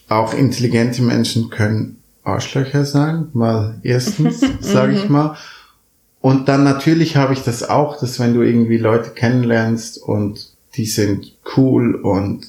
auch 0.07 0.33
intelligente 0.33 1.03
Menschen 1.03 1.51
können 1.51 2.01
Arschlöcher 2.23 2.83
sein, 2.83 3.27
mal 3.33 3.79
erstens, 3.83 4.41
sage 4.61 4.93
ich 4.93 5.03
mhm. 5.03 5.11
mal. 5.11 5.37
Und 6.19 6.47
dann 6.49 6.63
natürlich 6.63 7.15
habe 7.15 7.33
ich 7.33 7.43
das 7.43 7.61
auch, 7.61 7.99
dass 7.99 8.19
wenn 8.19 8.33
du 8.33 8.41
irgendwie 8.41 8.79
Leute 8.79 9.11
kennenlernst 9.11 10.01
und 10.01 10.49
die 10.75 10.87
sind 10.87 11.37
cool 11.55 11.93
und 11.93 12.47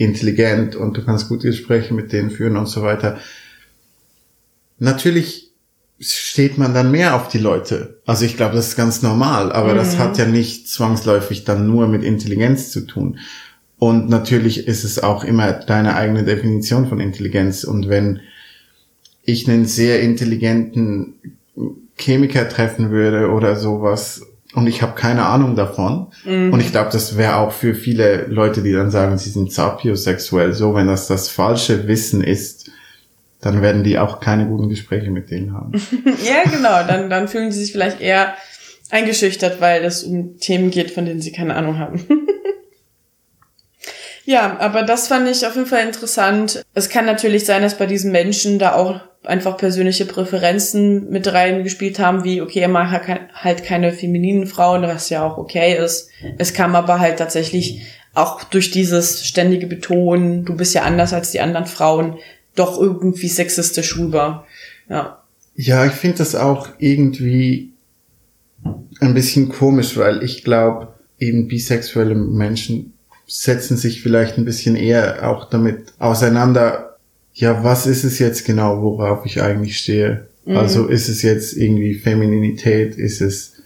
intelligent 0.00 0.76
und 0.76 0.96
du 0.96 1.04
kannst 1.04 1.28
gute 1.28 1.48
Gespräche 1.48 1.92
mit 1.92 2.10
denen 2.12 2.30
führen 2.30 2.56
und 2.56 2.66
so 2.66 2.82
weiter. 2.82 3.18
Natürlich 4.78 5.52
steht 6.00 6.56
man 6.56 6.72
dann 6.72 6.90
mehr 6.90 7.14
auf 7.14 7.28
die 7.28 7.38
Leute. 7.38 8.00
Also 8.06 8.24
ich 8.24 8.38
glaube, 8.38 8.56
das 8.56 8.68
ist 8.68 8.76
ganz 8.76 9.02
normal, 9.02 9.52
aber 9.52 9.74
mhm. 9.74 9.76
das 9.76 9.98
hat 9.98 10.16
ja 10.16 10.24
nicht 10.24 10.68
zwangsläufig 10.68 11.44
dann 11.44 11.66
nur 11.66 11.86
mit 11.86 12.02
Intelligenz 12.02 12.70
zu 12.70 12.86
tun. 12.86 13.18
Und 13.78 14.08
natürlich 14.08 14.66
ist 14.66 14.84
es 14.84 15.02
auch 15.02 15.22
immer 15.22 15.52
deine 15.52 15.94
eigene 15.96 16.24
Definition 16.24 16.88
von 16.88 16.98
Intelligenz. 16.98 17.64
Und 17.64 17.90
wenn 17.90 18.20
ich 19.22 19.48
einen 19.50 19.66
sehr 19.66 20.00
intelligenten 20.00 21.14
Chemiker 21.98 22.48
treffen 22.48 22.90
würde 22.90 23.30
oder 23.30 23.56
sowas 23.56 24.22
und 24.54 24.66
ich 24.66 24.82
habe 24.82 24.94
keine 24.94 25.26
Ahnung 25.26 25.54
davon. 25.54 26.08
Mhm. 26.24 26.52
Und 26.52 26.60
ich 26.60 26.72
glaube, 26.72 26.90
das 26.92 27.16
wäre 27.16 27.36
auch 27.36 27.52
für 27.52 27.74
viele 27.74 28.26
Leute, 28.26 28.62
die 28.62 28.72
dann 28.72 28.90
sagen, 28.90 29.16
sie 29.16 29.30
sind 29.30 29.52
sapiosexuell, 29.52 30.52
so, 30.52 30.74
wenn 30.74 30.88
das 30.88 31.06
das 31.06 31.28
falsche 31.28 31.86
Wissen 31.86 32.22
ist, 32.22 32.70
dann 33.40 33.62
werden 33.62 33.84
die 33.84 33.98
auch 33.98 34.20
keine 34.20 34.46
guten 34.46 34.68
Gespräche 34.68 35.10
mit 35.10 35.30
denen 35.30 35.54
haben. 35.54 35.72
ja, 36.24 36.50
genau. 36.50 36.86
Dann, 36.86 37.08
dann 37.08 37.28
fühlen 37.28 37.52
sie 37.52 37.60
sich 37.60 37.72
vielleicht 37.72 38.00
eher 38.00 38.34
eingeschüchtert, 38.90 39.60
weil 39.60 39.84
es 39.84 40.02
um 40.02 40.38
Themen 40.38 40.70
geht, 40.70 40.90
von 40.90 41.06
denen 41.06 41.20
sie 41.20 41.32
keine 41.32 41.54
Ahnung 41.54 41.78
haben. 41.78 42.04
ja, 44.30 44.60
aber 44.60 44.84
das 44.84 45.08
fand 45.08 45.26
ich 45.26 45.44
auf 45.44 45.56
jeden 45.56 45.66
Fall 45.66 45.84
interessant. 45.84 46.62
Es 46.72 46.88
kann 46.88 47.04
natürlich 47.04 47.44
sein, 47.44 47.62
dass 47.62 47.76
bei 47.76 47.86
diesen 47.86 48.12
Menschen 48.12 48.60
da 48.60 48.74
auch 48.74 49.00
einfach 49.24 49.56
persönliche 49.56 50.04
Präferenzen 50.04 51.10
mit 51.10 51.26
reingespielt 51.32 51.98
haben, 51.98 52.22
wie, 52.22 52.40
okay, 52.40 52.60
er 52.60 52.68
mag 52.68 53.08
halt 53.34 53.64
keine 53.64 53.92
femininen 53.92 54.46
Frauen, 54.46 54.82
was 54.82 55.10
ja 55.10 55.26
auch 55.26 55.36
okay 55.36 55.76
ist. 55.76 56.10
Es 56.38 56.54
kam 56.54 56.76
aber 56.76 57.00
halt 57.00 57.18
tatsächlich 57.18 57.82
auch 58.14 58.44
durch 58.44 58.70
dieses 58.70 59.26
ständige 59.26 59.66
Betonen, 59.66 60.44
du 60.44 60.54
bist 60.54 60.74
ja 60.74 60.82
anders 60.82 61.12
als 61.12 61.32
die 61.32 61.40
anderen 61.40 61.66
Frauen, 61.66 62.18
doch 62.54 62.80
irgendwie 62.80 63.28
sexistisch 63.28 63.98
rüber. 63.98 64.46
Ja. 64.88 65.24
Ja, 65.56 65.86
ich 65.86 65.92
finde 65.92 66.18
das 66.18 66.36
auch 66.36 66.68
irgendwie 66.78 67.72
ein 69.00 69.12
bisschen 69.12 69.48
komisch, 69.48 69.96
weil 69.96 70.22
ich 70.22 70.44
glaube, 70.44 70.94
eben 71.18 71.48
bisexuelle 71.48 72.14
Menschen 72.14 72.92
setzen 73.30 73.76
sich 73.76 74.02
vielleicht 74.02 74.38
ein 74.38 74.44
bisschen 74.44 74.74
eher 74.74 75.30
auch 75.30 75.48
damit 75.48 75.92
auseinander, 76.00 76.96
ja, 77.32 77.62
was 77.62 77.86
ist 77.86 78.02
es 78.02 78.18
jetzt 78.18 78.44
genau, 78.44 78.82
worauf 78.82 79.24
ich 79.24 79.40
eigentlich 79.40 79.78
stehe? 79.78 80.26
Mhm. 80.44 80.56
Also 80.56 80.86
ist 80.86 81.08
es 81.08 81.22
jetzt 81.22 81.56
irgendwie 81.56 81.94
Femininität, 81.94 82.96
ist 82.96 83.20
es 83.20 83.62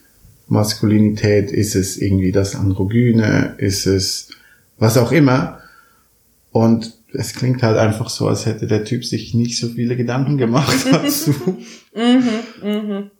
Maskulinität, 0.47 1.51
ist 1.51 1.75
es 1.75 1.97
irgendwie 1.97 2.31
das 2.31 2.55
Androgyne, 2.55 3.55
ist 3.57 3.87
es 3.87 4.29
was 4.77 4.97
auch 4.97 5.11
immer. 5.11 5.59
Und 6.51 6.93
es 7.11 7.33
klingt 7.33 7.63
halt 7.63 7.77
einfach 7.77 8.09
so, 8.09 8.27
als 8.27 8.45
hätte 8.45 8.67
der 8.67 8.83
Typ 8.83 9.03
sich 9.03 9.33
nicht 9.33 9.57
so 9.57 9.69
viele 9.69 9.95
Gedanken 9.97 10.37
gemacht 10.37 10.85
dazu. 10.91 11.33
mhm, 11.95 12.29
mhm. 12.63 13.11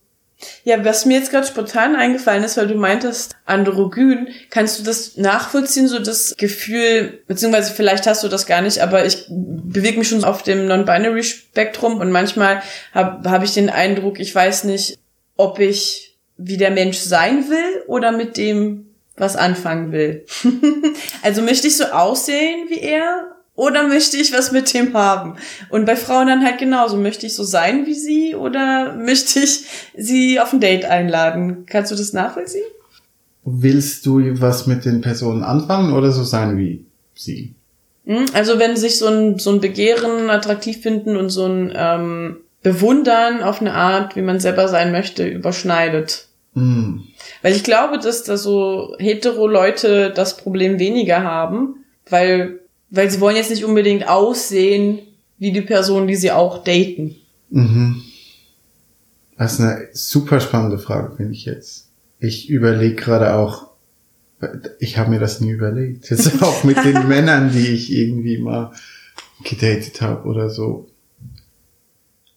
Ja, 0.63 0.83
was 0.83 1.05
mir 1.05 1.19
jetzt 1.19 1.31
gerade 1.31 1.47
spontan 1.47 1.95
eingefallen 1.95 2.43
ist, 2.43 2.57
weil 2.57 2.67
du 2.67 2.75
meintest 2.75 3.35
androgyn, 3.45 4.27
kannst 4.49 4.79
du 4.79 4.83
das 4.83 5.17
nachvollziehen, 5.17 5.87
so 5.87 5.99
das 5.99 6.35
Gefühl, 6.37 7.19
beziehungsweise 7.27 7.73
vielleicht 7.73 8.07
hast 8.07 8.23
du 8.23 8.27
das 8.27 8.45
gar 8.45 8.61
nicht, 8.61 8.79
aber 8.79 9.05
ich 9.05 9.25
bewege 9.29 9.99
mich 9.99 10.07
schon 10.07 10.23
auf 10.23 10.43
dem 10.43 10.67
Non-Binary-Spektrum 10.67 11.99
und 11.99 12.11
manchmal 12.11 12.61
habe 12.93 13.29
hab 13.29 13.43
ich 13.43 13.53
den 13.53 13.69
Eindruck, 13.69 14.19
ich 14.19 14.33
weiß 14.33 14.63
nicht, 14.63 14.97
ob 15.37 15.59
ich 15.59 16.17
wie 16.37 16.57
der 16.57 16.71
Mensch 16.71 16.97
sein 16.97 17.49
will 17.49 17.83
oder 17.87 18.11
mit 18.11 18.37
dem, 18.37 18.87
was 19.15 19.35
anfangen 19.35 19.91
will. 19.91 20.25
also 21.21 21.41
möchte 21.41 21.67
ich 21.67 21.77
so 21.77 21.85
aussehen 21.85 22.67
wie 22.69 22.79
er 22.79 23.34
oder 23.55 23.87
möchte 23.87 24.17
ich 24.17 24.33
was 24.33 24.51
mit 24.51 24.73
dem 24.73 24.93
haben? 24.93 25.35
Und 25.69 25.85
bei 25.85 25.95
Frauen 25.95 26.27
dann 26.27 26.43
halt 26.43 26.57
genauso. 26.57 26.97
Möchte 26.97 27.25
ich 27.25 27.35
so 27.35 27.43
sein 27.43 27.85
wie 27.85 27.93
sie 27.93 28.35
oder 28.35 28.95
möchte 28.97 29.39
ich 29.39 29.65
sie 29.95 30.39
auf 30.39 30.53
ein 30.53 30.59
Date 30.59 30.85
einladen? 30.85 31.65
Kannst 31.65 31.91
du 31.91 31.95
das 31.95 32.13
nachvollziehen? 32.13 32.65
Willst 33.43 34.05
du 34.05 34.21
was 34.41 34.67
mit 34.67 34.85
den 34.85 35.01
Personen 35.01 35.43
anfangen 35.43 35.93
oder 35.93 36.11
so 36.11 36.23
sein 36.23 36.57
wie 36.57 36.85
sie? 37.13 37.53
Hm, 38.05 38.25
also 38.33 38.59
wenn 38.59 38.75
sich 38.75 38.97
so 38.97 39.07
ein, 39.07 39.39
so 39.39 39.51
ein 39.51 39.61
Begehren 39.61 40.29
attraktiv 40.29 40.81
finden 40.81 41.15
und 41.15 41.29
so 41.29 41.45
ein 41.45 41.73
ähm, 41.75 42.37
Bewundern 42.65 43.43
auf 43.43 43.61
eine 43.61 43.75
Art, 43.75 44.15
wie 44.15 44.21
man 44.23 44.39
selber 44.39 44.67
sein 44.67 44.91
möchte, 44.91 45.27
überschneidet. 45.27 46.27
Mm. 46.55 47.01
Weil 47.43 47.55
ich 47.55 47.63
glaube, 47.63 47.99
dass 47.99 48.23
da 48.23 48.37
so 48.37 48.95
hetero 48.97 49.47
Leute 49.47 50.09
das 50.09 50.37
Problem 50.37 50.79
weniger 50.79 51.21
haben, 51.21 51.85
weil, 52.09 52.61
weil 52.95 53.11
sie 53.11 53.19
wollen 53.19 53.35
jetzt 53.35 53.49
nicht 53.49 53.65
unbedingt 53.65 54.07
aussehen 54.07 54.99
wie 55.37 55.51
die 55.51 55.61
Person, 55.61 56.07
die 56.07 56.15
sie 56.15 56.31
auch 56.31 56.63
daten. 56.63 57.15
Mhm. 57.49 58.01
Das 59.37 59.53
ist 59.53 59.59
eine 59.59 59.89
super 59.91 60.39
spannende 60.39 60.77
Frage, 60.77 61.15
finde 61.15 61.33
ich 61.33 61.45
jetzt. 61.45 61.89
Ich 62.19 62.49
überlege 62.49 62.95
gerade 62.95 63.33
auch, 63.35 63.67
ich 64.79 64.97
habe 64.97 65.09
mir 65.09 65.19
das 65.19 65.41
nie 65.41 65.51
überlegt. 65.51 66.09
Jetzt 66.09 66.41
auch 66.41 66.63
mit 66.63 66.77
den 66.77 67.07
Männern, 67.07 67.51
die 67.51 67.67
ich 67.67 67.91
irgendwie 67.91 68.37
mal 68.37 68.71
gedatet 69.43 70.01
habe 70.01 70.27
oder 70.27 70.49
so. 70.49 70.87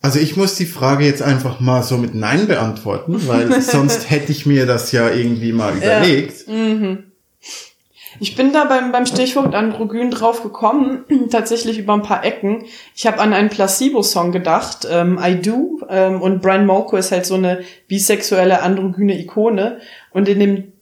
Also 0.01 0.19
ich 0.19 0.37
muss 0.37 0.55
die 0.55 0.67
Frage 0.67 1.05
jetzt 1.05 1.23
einfach 1.23 1.61
mal 1.61 1.83
so 1.83 1.99
mit 1.99 2.15
Nein 2.15 2.47
beantworten, 2.47 3.27
weil 3.27 3.61
sonst 3.63 4.11
hätte 4.11 4.33
ich 4.33 4.47
mir 4.47 4.67
das 4.67 4.91
ja 4.91 5.09
irgendwie 5.11 5.53
mal 5.53 5.77
überlegt. 5.77 6.47
Ja. 6.49 6.55
Mhm. 6.55 7.05
Ich 8.21 8.35
bin 8.35 8.53
da 8.53 8.65
beim, 8.65 8.91
beim 8.91 9.07
Stichwort 9.07 9.55
Androgyn 9.55 10.11
drauf 10.11 10.43
gekommen, 10.43 11.05
tatsächlich 11.31 11.79
über 11.79 11.95
ein 11.95 12.03
paar 12.03 12.25
Ecken. 12.25 12.65
Ich 12.95 13.07
habe 13.07 13.19
an 13.21 13.33
einen 13.33 13.49
Placebo-Song 13.49 14.33
gedacht, 14.33 14.87
ähm, 14.91 15.19
I 15.23 15.37
Do, 15.37 15.81
ähm, 15.89 16.21
und 16.21 16.43
Brian 16.43 16.67
Molko 16.67 16.97
ist 16.97 17.13
halt 17.13 17.27
so 17.27 17.35
eine 17.35 17.61
bisexuelle 17.87 18.63
androgyne 18.63 19.19
Ikone. 19.19 19.81
Und 20.11 20.29
in 20.29 20.41
dem, 20.41 20.73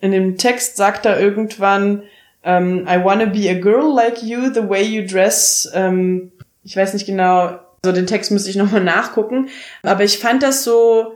in 0.00 0.12
dem 0.12 0.36
Text 0.36 0.76
sagt 0.76 1.06
er 1.06 1.18
irgendwann, 1.18 2.02
ähm, 2.44 2.86
I 2.88 3.02
wanna 3.02 3.26
be 3.26 3.50
a 3.50 3.54
girl 3.54 3.92
like 3.92 4.22
you, 4.22 4.52
the 4.54 4.68
way 4.68 4.82
you 4.82 5.04
dress. 5.06 5.70
Ähm, 5.74 6.30
ich 6.62 6.76
weiß 6.76 6.94
nicht 6.94 7.06
genau, 7.06 7.58
so 7.84 7.92
den 7.92 8.06
Text 8.06 8.30
müsste 8.30 8.50
ich 8.50 8.56
nochmal 8.56 8.84
nachgucken. 8.84 9.48
Aber 9.82 10.04
ich 10.04 10.18
fand 10.18 10.42
das 10.42 10.62
so, 10.62 11.14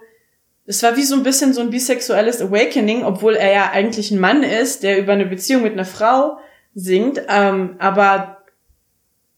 es 0.70 0.84
war 0.84 0.96
wie 0.96 1.02
so 1.02 1.16
ein 1.16 1.24
bisschen 1.24 1.52
so 1.52 1.60
ein 1.60 1.70
bisexuelles 1.70 2.40
Awakening, 2.40 3.02
obwohl 3.02 3.34
er 3.34 3.52
ja 3.52 3.70
eigentlich 3.72 4.12
ein 4.12 4.20
Mann 4.20 4.44
ist, 4.44 4.84
der 4.84 4.98
über 4.98 5.12
eine 5.12 5.26
Beziehung 5.26 5.64
mit 5.64 5.72
einer 5.72 5.84
Frau 5.84 6.38
singt, 6.76 7.20
ähm, 7.28 7.74
aber 7.80 8.44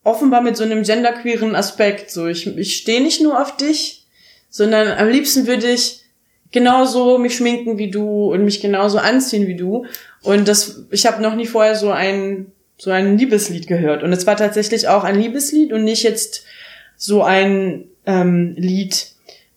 offenbar 0.04 0.42
mit 0.42 0.58
so 0.58 0.64
einem 0.64 0.82
genderqueeren 0.82 1.56
Aspekt. 1.56 2.10
So, 2.10 2.26
ich, 2.26 2.46
ich 2.58 2.76
stehe 2.76 3.02
nicht 3.02 3.22
nur 3.22 3.40
auf 3.40 3.56
dich, 3.56 4.04
sondern 4.50 4.88
am 4.98 5.08
liebsten 5.08 5.46
würde 5.46 5.70
ich 5.70 6.02
genauso 6.50 7.16
mich 7.16 7.36
schminken 7.36 7.78
wie 7.78 7.90
du 7.90 8.30
und 8.30 8.44
mich 8.44 8.60
genauso 8.60 8.98
anziehen 8.98 9.46
wie 9.46 9.56
du. 9.56 9.86
Und 10.20 10.48
das, 10.48 10.84
ich 10.90 11.06
habe 11.06 11.22
noch 11.22 11.34
nie 11.34 11.46
vorher 11.46 11.76
so 11.76 11.90
ein 11.90 12.52
so 12.76 12.90
ein 12.90 13.16
Liebeslied 13.16 13.68
gehört. 13.68 14.02
Und 14.02 14.12
es 14.12 14.26
war 14.26 14.36
tatsächlich 14.36 14.88
auch 14.88 15.04
ein 15.04 15.18
Liebeslied 15.18 15.72
und 15.72 15.84
nicht 15.84 16.02
jetzt 16.02 16.44
so 16.96 17.22
ein 17.22 17.84
ähm, 18.06 18.54
Lied, 18.58 19.11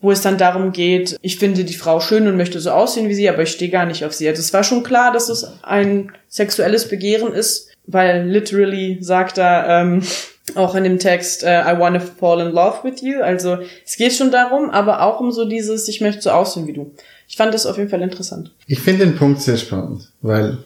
wo 0.06 0.12
es 0.12 0.22
dann 0.22 0.38
darum 0.38 0.72
geht, 0.72 1.18
ich 1.24 1.40
finde 1.40 1.64
die 1.64 1.74
Frau 1.74 2.00
schön 2.00 2.28
und 2.28 2.38
möchte 2.38 2.60
so 2.60 2.70
aussehen 2.70 3.10
wie 3.10 3.16
sie, 3.16 3.28
aber 3.28 3.42
ich 3.42 3.50
stehe 3.50 3.72
gar 3.72 3.88
nicht 3.88 4.06
auf 4.06 4.14
sie. 4.14 4.28
Also 4.28 4.40
es 4.40 4.54
war 4.54 4.64
schon 4.64 4.84
klar, 4.84 5.12
dass 5.12 5.30
es 5.30 5.48
ein 5.64 6.12
sexuelles 6.30 6.88
Begehren 6.88 7.34
ist, 7.34 7.72
weil 7.88 8.28
literally 8.28 9.00
sagt 9.02 9.40
er 9.40 9.66
ähm, 9.68 10.04
auch 10.56 10.76
in 10.76 10.84
dem 10.84 11.00
Text, 11.00 11.42
uh, 11.44 11.48
I 11.48 11.74
wanna 11.80 12.00
fall 12.00 12.40
in 12.46 12.54
love 12.54 12.84
with 12.84 13.02
you. 13.02 13.20
Also 13.20 13.58
es 13.84 13.98
geht 13.98 14.14
schon 14.14 14.30
darum, 14.30 14.70
aber 14.70 15.02
auch 15.02 15.20
um 15.20 15.32
so 15.32 15.46
dieses, 15.46 15.88
ich 15.88 16.02
möchte 16.02 16.22
so 16.22 16.30
aussehen 16.30 16.68
wie 16.68 16.74
du. 16.74 16.92
Ich 17.28 17.36
fand 17.36 17.52
das 17.52 17.66
auf 17.66 17.78
jeden 17.78 17.90
Fall 17.90 18.04
interessant. 18.04 18.52
Ich 18.68 18.80
finde 18.80 19.08
den 19.08 19.16
Punkt 19.16 19.42
sehr 19.42 19.58
spannend, 19.58 20.12
weil 20.22 20.60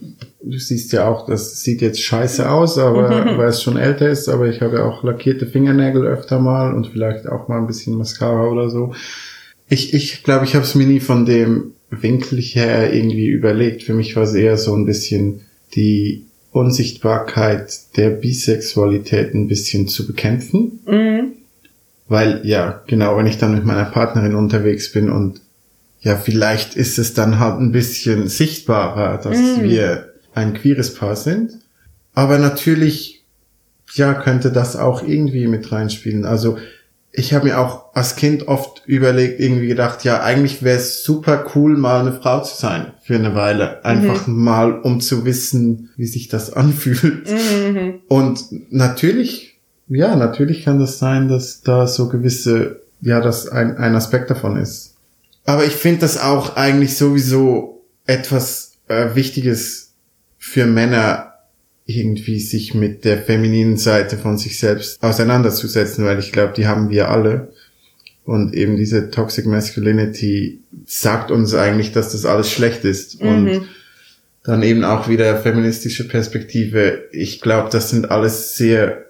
du 0.43 0.57
siehst 0.57 0.91
ja 0.91 1.07
auch, 1.07 1.25
das 1.25 1.61
sieht 1.61 1.81
jetzt 1.81 2.01
scheiße 2.01 2.49
aus, 2.49 2.77
aber 2.77 3.09
weil 3.37 3.47
es 3.47 3.63
schon 3.63 3.77
älter 3.77 4.09
ist, 4.09 4.27
aber 4.27 4.47
ich 4.47 4.59
habe 4.59 4.79
ja 4.79 4.83
auch 4.83 5.01
lackierte 5.01 5.45
Fingernägel 5.45 6.05
öfter 6.05 6.39
mal 6.39 6.73
und 6.73 6.87
vielleicht 6.87 7.29
auch 7.29 7.47
mal 7.47 7.59
ein 7.59 7.67
bisschen 7.67 7.95
Mascara 7.95 8.47
oder 8.47 8.69
so. 8.69 8.93
Ich 9.69 9.93
ich, 9.93 10.23
glaube, 10.23 10.45
ich 10.45 10.55
habe 10.55 10.65
es 10.65 10.75
mir 10.75 10.87
nie 10.87 10.99
von 10.99 11.25
dem 11.25 11.73
Winkel 11.89 12.39
her 12.39 12.93
irgendwie 12.93 13.27
überlegt. 13.27 13.83
Für 13.83 13.93
mich 13.93 14.15
war 14.15 14.23
es 14.23 14.33
eher 14.33 14.57
so 14.57 14.75
ein 14.75 14.85
bisschen 14.85 15.41
die 15.75 16.25
Unsichtbarkeit 16.51 17.95
der 17.95 18.09
Bisexualität 18.09 19.33
ein 19.33 19.47
bisschen 19.47 19.87
zu 19.87 20.07
bekämpfen. 20.07 20.79
Mhm. 20.85 21.33
Weil, 22.07 22.41
ja, 22.43 22.83
genau, 22.87 23.17
wenn 23.17 23.27
ich 23.27 23.37
dann 23.37 23.53
mit 23.53 23.65
meiner 23.65 23.85
Partnerin 23.85 24.33
unterwegs 24.33 24.91
bin 24.91 25.09
und 25.09 25.41
ja, 26.01 26.15
vielleicht 26.15 26.75
ist 26.75 26.97
es 26.97 27.13
dann 27.13 27.39
halt 27.39 27.59
ein 27.59 27.71
bisschen 27.71 28.27
sichtbarer, 28.27 29.17
dass 29.17 29.37
mm. 29.37 29.63
wir 29.63 30.13
ein 30.33 30.53
queeres 30.53 30.93
Paar 30.93 31.17
sind. 31.17 31.59
Aber 32.13 32.37
natürlich, 32.37 33.25
ja, 33.93 34.13
könnte 34.13 34.51
das 34.51 34.77
auch 34.77 35.05
irgendwie 35.05 35.47
mit 35.47 35.71
reinspielen. 35.71 36.25
Also 36.25 36.57
ich 37.11 37.33
habe 37.33 37.45
mir 37.45 37.59
auch 37.59 37.93
als 37.93 38.15
Kind 38.15 38.47
oft 38.47 38.83
überlegt, 38.85 39.39
irgendwie 39.39 39.67
gedacht, 39.67 40.03
ja, 40.03 40.21
eigentlich 40.21 40.63
wäre 40.63 40.77
es 40.77 41.03
super 41.03 41.45
cool, 41.55 41.75
mal 41.75 42.01
eine 42.01 42.13
Frau 42.13 42.41
zu 42.41 42.55
sein 42.55 42.93
für 43.01 43.15
eine 43.15 43.35
Weile. 43.35 43.83
Einfach 43.83 44.27
mhm. 44.27 44.43
mal, 44.43 44.79
um 44.79 45.01
zu 45.01 45.25
wissen, 45.25 45.89
wie 45.97 46.05
sich 46.05 46.27
das 46.27 46.53
anfühlt. 46.53 47.29
Mhm. 47.29 48.01
Und 48.07 48.71
natürlich, 48.71 49.59
ja, 49.87 50.15
natürlich 50.15 50.63
kann 50.65 50.79
das 50.79 50.99
sein, 50.99 51.27
dass 51.27 51.61
da 51.61 51.87
so 51.87 52.09
gewisse, 52.09 52.81
ja, 53.01 53.21
das 53.21 53.49
ein, 53.49 53.77
ein 53.77 53.95
Aspekt 53.95 54.29
davon 54.29 54.57
ist. 54.57 54.95
Aber 55.45 55.65
ich 55.65 55.73
finde 55.73 56.01
das 56.01 56.21
auch 56.21 56.57
eigentlich 56.57 56.95
sowieso 56.95 57.81
etwas 58.05 58.73
äh, 58.87 59.15
Wichtiges 59.15 59.93
für 60.37 60.67
Männer, 60.67 61.28
irgendwie 61.89 62.39
sich 62.39 62.75
mit 62.75 63.03
der 63.03 63.17
femininen 63.17 63.77
Seite 63.77 64.15
von 64.15 64.37
sich 64.37 64.59
selbst 64.59 65.01
auseinanderzusetzen, 65.01 66.05
weil 66.05 66.19
ich 66.19 66.31
glaube, 66.31 66.53
die 66.55 66.67
haben 66.67 66.89
wir 66.89 67.09
alle. 67.09 67.51
Und 68.25 68.53
eben 68.53 68.77
diese 68.77 69.09
Toxic 69.09 69.47
Masculinity 69.47 70.59
sagt 70.85 71.31
uns 71.31 71.55
eigentlich, 71.55 71.91
dass 71.91 72.11
das 72.11 72.25
alles 72.25 72.51
schlecht 72.51 72.85
ist. 72.85 73.23
Mhm. 73.23 73.27
Und 73.27 73.61
dann 74.43 74.61
eben 74.61 74.83
auch 74.83 75.09
wieder 75.09 75.35
feministische 75.37 76.07
Perspektive. 76.07 77.05
Ich 77.11 77.41
glaube, 77.41 77.69
das 77.71 77.89
sind 77.89 78.11
alles 78.11 78.55
sehr 78.55 79.05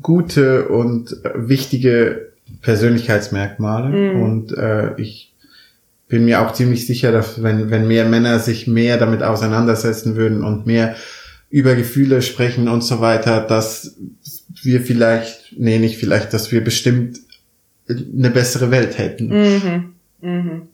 gute 0.00 0.68
und 0.68 1.16
wichtige 1.34 2.32
Persönlichkeitsmerkmale 2.60 3.88
mhm. 3.88 4.22
und 4.22 4.56
äh, 4.56 5.00
ich 5.00 5.32
bin 6.08 6.24
mir 6.24 6.42
auch 6.42 6.52
ziemlich 6.52 6.86
sicher, 6.86 7.12
dass 7.12 7.42
wenn, 7.42 7.70
wenn 7.70 7.88
mehr 7.88 8.04
Männer 8.06 8.38
sich 8.38 8.66
mehr 8.66 8.98
damit 8.98 9.22
auseinandersetzen 9.22 10.16
würden 10.16 10.44
und 10.44 10.66
mehr 10.66 10.94
über 11.52 11.74
Gefühle 11.74 12.22
sprechen 12.22 12.66
und 12.66 12.80
so 12.80 13.00
weiter, 13.00 13.42
dass 13.42 13.94
wir 14.62 14.80
vielleicht, 14.80 15.54
nee, 15.56 15.78
nicht 15.78 15.98
vielleicht, 15.98 16.32
dass 16.32 16.50
wir 16.50 16.64
bestimmt 16.64 17.20
eine 17.88 18.30
bessere 18.30 18.70
Welt 18.70 18.96
hätten. 18.96 19.28
Mhm. 19.28 19.94
Mhm. 20.22 20.68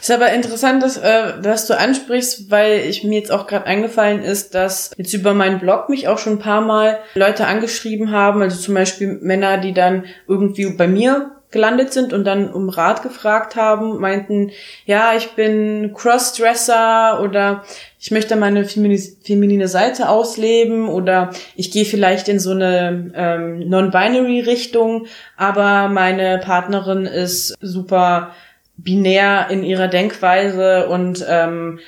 Ist 0.00 0.10
aber 0.10 0.32
interessant, 0.32 0.82
dass, 0.82 0.96
äh, 0.96 1.40
dass 1.42 1.66
du 1.66 1.78
ansprichst, 1.78 2.50
weil 2.50 2.80
ich 2.88 3.04
mir 3.04 3.18
jetzt 3.18 3.30
auch 3.30 3.46
gerade 3.46 3.66
eingefallen 3.66 4.22
ist, 4.22 4.54
dass 4.54 4.92
jetzt 4.96 5.12
über 5.12 5.34
meinen 5.34 5.60
Blog 5.60 5.90
mich 5.90 6.08
auch 6.08 6.18
schon 6.18 6.34
ein 6.34 6.38
paar 6.38 6.62
Mal 6.62 6.98
Leute 7.14 7.46
angeschrieben 7.46 8.10
haben, 8.10 8.40
also 8.40 8.58
zum 8.58 8.74
Beispiel 8.74 9.18
Männer, 9.20 9.58
die 9.58 9.74
dann 9.74 10.04
irgendwie 10.26 10.70
bei 10.70 10.88
mir 10.88 11.30
gelandet 11.50 11.92
sind 11.92 12.12
und 12.12 12.24
dann 12.24 12.52
um 12.52 12.68
Rat 12.68 13.02
gefragt 13.02 13.56
haben, 13.56 13.98
meinten, 13.98 14.52
ja, 14.86 15.14
ich 15.16 15.30
bin 15.30 15.92
Crossdresser 15.94 17.20
oder 17.22 17.64
ich 17.98 18.10
möchte 18.10 18.36
meine 18.36 18.64
feminine 18.64 19.68
Seite 19.68 20.08
ausleben 20.08 20.88
oder 20.88 21.30
ich 21.56 21.70
gehe 21.70 21.84
vielleicht 21.84 22.28
in 22.28 22.38
so 22.38 22.52
eine 22.52 23.10
ähm, 23.14 23.68
Non-Binary-Richtung, 23.68 25.06
aber 25.36 25.88
meine 25.88 26.38
Partnerin 26.38 27.06
ist 27.06 27.56
super 27.60 28.32
binär 28.76 29.48
in 29.50 29.62
ihrer 29.62 29.88
Denkweise 29.88 30.88
und 30.88 31.24
ähm, 31.28 31.80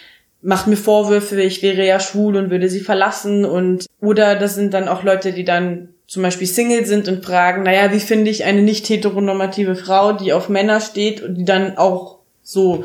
macht 0.43 0.67
mir 0.67 0.77
Vorwürfe, 0.77 1.41
ich 1.41 1.63
wäre 1.63 1.87
ja 1.87 2.01
schwul 2.01 2.37
und 2.37 2.51
würde 2.51 2.69
sie 2.69 2.81
verlassen 2.81 3.45
und 3.45 3.87
oder 4.01 4.35
das 4.35 4.57
sind 4.57 4.75
dann 4.75 4.89
auch 4.89 5.05
Leute, 5.05 5.33
die 5.33 5.45
dann 5.45 5.92
zum 6.13 6.23
Beispiel 6.23 6.47
Single 6.47 6.85
sind 6.85 7.09
und 7.09 7.25
fragen, 7.25 7.63
naja, 7.63 7.91
wie 7.91 7.99
finde 7.99 8.31
ich 8.31 8.45
eine 8.45 8.61
nicht 8.61 8.87
heteronormative 8.87 9.77
Frau, 9.77 10.13
die 10.13 10.35
auf 10.35 10.51
Männer 10.51 10.79
steht 10.83 11.23
und 11.23 11.37
die 11.37 11.47
dann 11.47 11.79
auch 11.79 12.19
so 12.43 12.85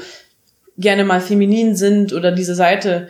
gerne 0.78 1.04
mal 1.04 1.20
feminin 1.20 1.76
sind 1.76 2.14
oder 2.14 2.32
diese 2.32 2.56
Seite 2.56 3.10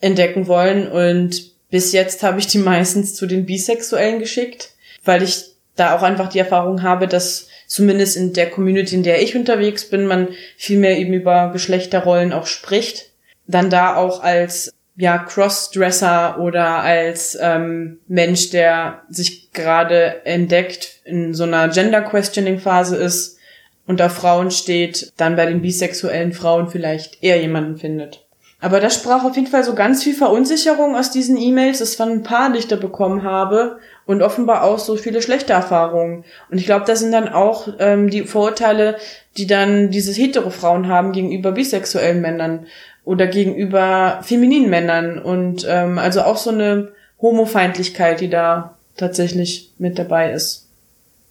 entdecken 0.00 0.46
wollen 0.46 0.86
und 0.86 1.50
bis 1.68 1.90
jetzt 1.90 2.22
habe 2.22 2.38
ich 2.38 2.46
die 2.46 2.58
meistens 2.58 3.16
zu 3.16 3.26
den 3.26 3.44
Bisexuellen 3.44 4.20
geschickt, 4.20 4.70
weil 5.04 5.24
ich 5.24 5.46
da 5.74 5.96
auch 5.96 6.02
einfach 6.02 6.28
die 6.28 6.38
Erfahrung 6.38 6.84
habe, 6.84 7.08
dass 7.08 7.48
zumindest 7.66 8.16
in 8.16 8.34
der 8.34 8.48
Community, 8.50 8.94
in 8.94 9.02
der 9.02 9.20
ich 9.20 9.34
unterwegs 9.34 9.90
bin, 9.90 10.06
man 10.06 10.28
viel 10.56 10.78
mehr 10.78 10.96
eben 10.96 11.12
über 11.12 11.50
Geschlechterrollen 11.52 12.32
auch 12.32 12.46
spricht. 12.46 13.10
Dann 13.48 13.68
da 13.68 13.96
auch 13.96 14.22
als 14.22 14.72
ja, 14.96 15.18
Crossdresser 15.18 16.38
oder 16.40 16.80
als 16.80 17.36
ähm, 17.40 17.98
Mensch, 18.08 18.50
der 18.50 19.02
sich 19.10 19.52
gerade 19.52 20.24
entdeckt, 20.24 21.00
in 21.04 21.34
so 21.34 21.44
einer 21.44 21.68
Gender-Questioning-Phase 21.68 22.96
ist 22.96 23.38
und 23.86 24.00
auf 24.00 24.12
Frauen 24.12 24.50
steht, 24.50 25.12
dann 25.16 25.36
bei 25.36 25.46
den 25.46 25.62
bisexuellen 25.62 26.32
Frauen 26.32 26.68
vielleicht 26.68 27.22
eher 27.22 27.40
jemanden 27.40 27.76
findet. 27.76 28.26
Aber 28.58 28.80
da 28.80 28.88
sprach 28.88 29.22
auf 29.22 29.36
jeden 29.36 29.48
Fall 29.48 29.64
so 29.64 29.74
ganz 29.74 30.02
viel 30.02 30.14
Verunsicherung 30.14 30.96
aus 30.96 31.10
diesen 31.10 31.36
E-Mails. 31.36 31.80
Das 31.80 31.98
waren 31.98 32.10
ein 32.10 32.22
paar, 32.22 32.50
da 32.50 32.76
bekommen 32.76 33.22
habe. 33.22 33.78
Und 34.06 34.22
offenbar 34.22 34.62
auch 34.62 34.78
so 34.78 34.96
viele 34.96 35.20
schlechte 35.20 35.52
Erfahrungen. 35.52 36.24
Und 36.50 36.58
ich 36.58 36.64
glaube, 36.64 36.86
da 36.86 36.96
sind 36.96 37.12
dann 37.12 37.28
auch 37.28 37.68
ähm, 37.78 38.08
die 38.08 38.22
Vorurteile, 38.22 38.96
die 39.36 39.46
dann 39.46 39.90
diese 39.90 40.12
hetero 40.12 40.50
Frauen 40.50 40.88
haben 40.88 41.12
gegenüber 41.12 41.52
bisexuellen 41.52 42.22
Männern 42.22 42.66
oder 43.06 43.28
gegenüber 43.28 44.20
femininen 44.22 44.68
Männern. 44.68 45.18
Und 45.18 45.64
ähm, 45.66 45.96
also 45.96 46.22
auch 46.22 46.36
so 46.36 46.50
eine 46.50 46.88
Homofeindlichkeit, 47.22 48.20
die 48.20 48.28
da 48.28 48.76
tatsächlich 48.96 49.72
mit 49.78 49.98
dabei 49.98 50.32
ist. 50.32 50.66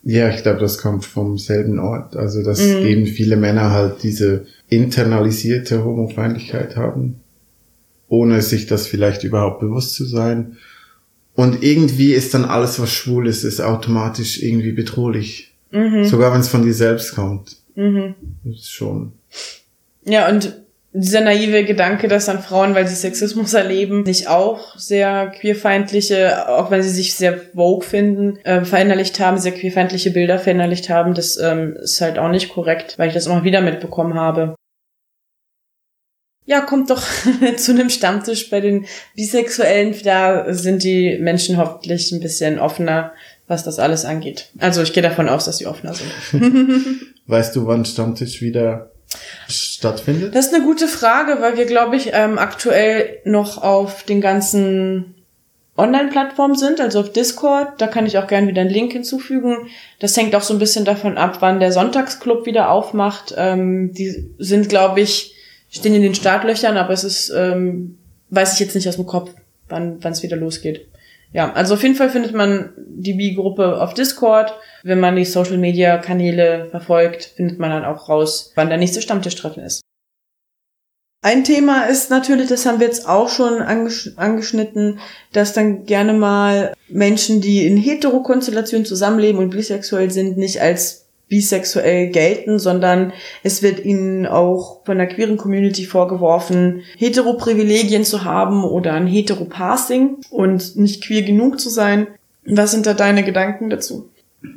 Ja, 0.02 0.30
ich 0.30 0.42
glaube, 0.42 0.60
das 0.60 0.78
kommt 0.78 1.04
vom 1.04 1.38
selben 1.38 1.78
Ort. 1.80 2.16
Also, 2.16 2.44
dass 2.44 2.62
mhm. 2.62 2.86
eben 2.86 3.06
viele 3.06 3.36
Männer 3.36 3.72
halt 3.72 4.04
diese 4.04 4.46
internalisierte 4.70 5.84
Homofeindlichkeit 5.84 6.78
haben, 6.78 7.20
ohne 8.08 8.42
sich 8.42 8.68
das 8.68 8.88
vielleicht 8.88 9.24
überhaupt 9.24 9.60
bewusst 9.60 9.96
zu 9.96 10.06
sein. 10.06 10.58
Und 11.34 11.62
irgendwie 11.62 12.14
ist 12.14 12.34
dann 12.34 12.46
alles, 12.46 12.80
was 12.80 12.94
schwul 12.94 13.28
ist, 13.28 13.44
ist 13.44 13.60
automatisch 13.60 14.42
irgendwie 14.42 14.72
bedrohlich. 14.72 15.54
Mhm. 15.72 16.06
Sogar 16.06 16.32
wenn 16.32 16.40
es 16.40 16.48
von 16.48 16.64
dir 16.64 16.74
selbst 16.74 17.16
kommt. 17.16 17.58
Mhm. 17.76 18.16
Das 18.46 18.60
ist 18.60 18.72
schon. 18.72 19.12
Ja, 20.06 20.30
und 20.30 20.65
dieser 20.98 21.20
naive 21.20 21.66
Gedanke, 21.66 22.08
dass 22.08 22.26
dann 22.26 22.42
Frauen, 22.42 22.74
weil 22.74 22.88
sie 22.88 22.96
Sexismus 22.96 23.54
erleben, 23.54 24.04
nicht 24.04 24.30
auch 24.30 24.78
sehr 24.78 25.28
queerfeindliche, 25.28 26.48
auch 26.48 26.72
wenn 26.72 26.82
sie 26.82 26.90
sich 26.90 27.16
sehr 27.16 27.38
vogue 27.38 27.86
finden, 27.86 28.38
äh, 28.46 28.64
verinnerlicht 28.64 29.20
haben, 29.20 29.38
sehr 29.38 29.52
queerfeindliche 29.52 30.12
Bilder 30.12 30.40
verinnerlicht 30.40 30.90
haben, 30.90 31.14
das 31.14 31.38
ähm, 31.38 31.76
ist 31.82 32.00
halt 32.00 32.18
auch 32.18 32.30
nicht 32.30 32.50
korrekt, 32.50 32.98
weil 32.98 33.10
ich 33.10 33.14
das 33.14 33.26
immer 33.26 33.44
wieder 33.44 33.60
mitbekommen 33.60 34.14
habe. 34.14 34.56
Ja, 36.46 36.62
kommt 36.62 36.90
doch 36.90 37.04
zu 37.58 37.72
einem 37.72 37.90
Stammtisch 37.90 38.50
bei 38.50 38.62
den 38.62 38.86
Bisexuellen. 39.16 39.96
Da 40.04 40.54
sind 40.54 40.84
die 40.84 41.18
Menschen 41.20 41.58
hoffentlich 41.58 42.12
ein 42.12 42.22
bisschen 42.22 42.58
offener, 42.58 43.14
was 43.48 43.64
das 43.64 43.80
alles 43.80 44.06
angeht. 44.06 44.50
Also 44.60 44.82
ich 44.82 44.94
gehe 44.94 45.04
davon 45.04 45.28
aus, 45.28 45.46
dass 45.46 45.58
sie 45.58 45.68
offener 45.68 45.94
sind. 45.94 46.12
weißt 47.28 47.54
du, 47.56 47.68
wann 47.68 47.84
Stammtisch 47.84 48.42
wieder 48.42 48.92
stattfindet? 49.48 50.36
Das 50.36 50.48
ist 50.48 50.54
eine 50.54 50.64
gute 50.64 50.88
Frage, 50.88 51.42
weil 51.42 51.58
wir, 51.58 51.66
glaube 51.66 51.96
ich, 51.96 52.12
ähm, 52.14 52.38
aktuell 52.38 53.20
noch 53.26 53.62
auf 53.62 54.04
den 54.04 54.22
ganzen 54.22 55.16
Online-Plattformen 55.78 56.56
sind, 56.56 56.80
also 56.80 57.02
auf 57.02 57.12
Discord. 57.12 57.82
Da 57.82 57.88
kann 57.88 58.06
ich 58.06 58.18
auch 58.18 58.28
gerne 58.28 58.48
wieder 58.48 58.62
einen 58.62 58.70
Link 58.70 58.94
hinzufügen. 58.94 59.68
Das 60.00 60.16
hängt 60.16 60.36
auch 60.36 60.42
so 60.42 60.54
ein 60.54 60.60
bisschen 60.60 60.86
davon 60.86 61.18
ab, 61.18 61.38
wann 61.42 61.60
der 61.60 61.72
Sonntagsclub 61.72 62.46
wieder 62.46 62.72
aufmacht. 62.72 63.34
Ähm, 63.38 63.94
die 63.94 64.30
sind, 64.38 64.70
glaube 64.70 65.02
ich, 65.02 65.36
stehen 65.70 65.94
in 65.94 66.02
den 66.02 66.16
Startlöchern, 66.16 66.78
aber 66.78 66.94
es 66.94 67.04
ist, 67.04 67.30
ähm, 67.36 67.98
weiß 68.30 68.54
ich 68.54 68.60
jetzt 68.60 68.76
nicht 68.76 68.88
aus 68.88 68.96
dem 68.96 69.06
Kopf, 69.06 69.32
wann 69.68 70.00
es 70.02 70.24
wieder 70.24 70.38
losgeht. 70.38 70.88
Ja, 71.36 71.52
also 71.52 71.74
auf 71.74 71.84
jeden 71.84 71.96
Fall 71.96 72.10
findet 72.10 72.34
man 72.34 72.70
die 72.78 73.14
Bi-Gruppe 73.14 73.82
auf 73.82 73.94
Discord. 73.94 74.58
Wenn 74.84 75.02
man 75.02 75.18
die 75.18 75.26
Social-Media-Kanäle 75.26 76.70
verfolgt, 76.72 77.26
findet 77.36 77.60
man 77.60 77.72
dann 77.72 77.84
auch 77.84 78.08
raus, 78.08 78.54
wann 78.56 78.70
der 78.70 78.78
nächste 78.78 79.02
Stammtischtreffen 79.02 79.62
ist. 79.62 79.82
Ein 81.22 81.44
Thema 81.44 81.88
ist 81.88 82.10
natürlich, 82.10 82.48
das 82.48 82.66
haben 82.66 82.80
wir 82.80 82.88
jetzt 82.88 83.10
auch 83.10 83.28
schon 83.28 83.62
angesch 83.62 84.14
angeschnitten, 84.16 85.00
dass 85.34 85.52
dann 85.52 85.84
gerne 85.84 86.14
mal 86.14 86.74
Menschen, 86.88 87.42
die 87.42 87.68
in 87.68 87.76
Heterokonstellationen 87.76 88.86
zusammenleben 88.86 89.42
und 89.42 89.50
bisexuell 89.50 90.12
sind, 90.12 90.38
nicht 90.38 90.62
als 90.62 91.05
bisexuell 91.28 92.10
gelten, 92.10 92.60
sondern 92.60 93.14
es 93.44 93.64
wird 93.64 93.84
ihnen 93.84 94.26
auch 94.26 94.86
von 94.86 94.98
der 94.98 95.08
queeren 95.08 95.38
Community 95.38 95.86
vorgeworfen, 95.86 96.82
Heteroprivilegien 96.98 98.04
zu 98.04 98.24
haben 98.24 98.64
oder 98.64 98.94
ein 98.94 99.08
Heteropassing 99.08 100.18
und 100.30 100.76
nicht 100.76 101.04
queer 101.04 101.24
genug 101.24 101.60
zu 101.60 101.70
sein. 101.70 102.08
Was 102.46 102.72
sind 102.72 102.86
da 102.86 102.94
deine 102.94 103.24
Gedanken 103.24 103.70
dazu? 103.70 104.10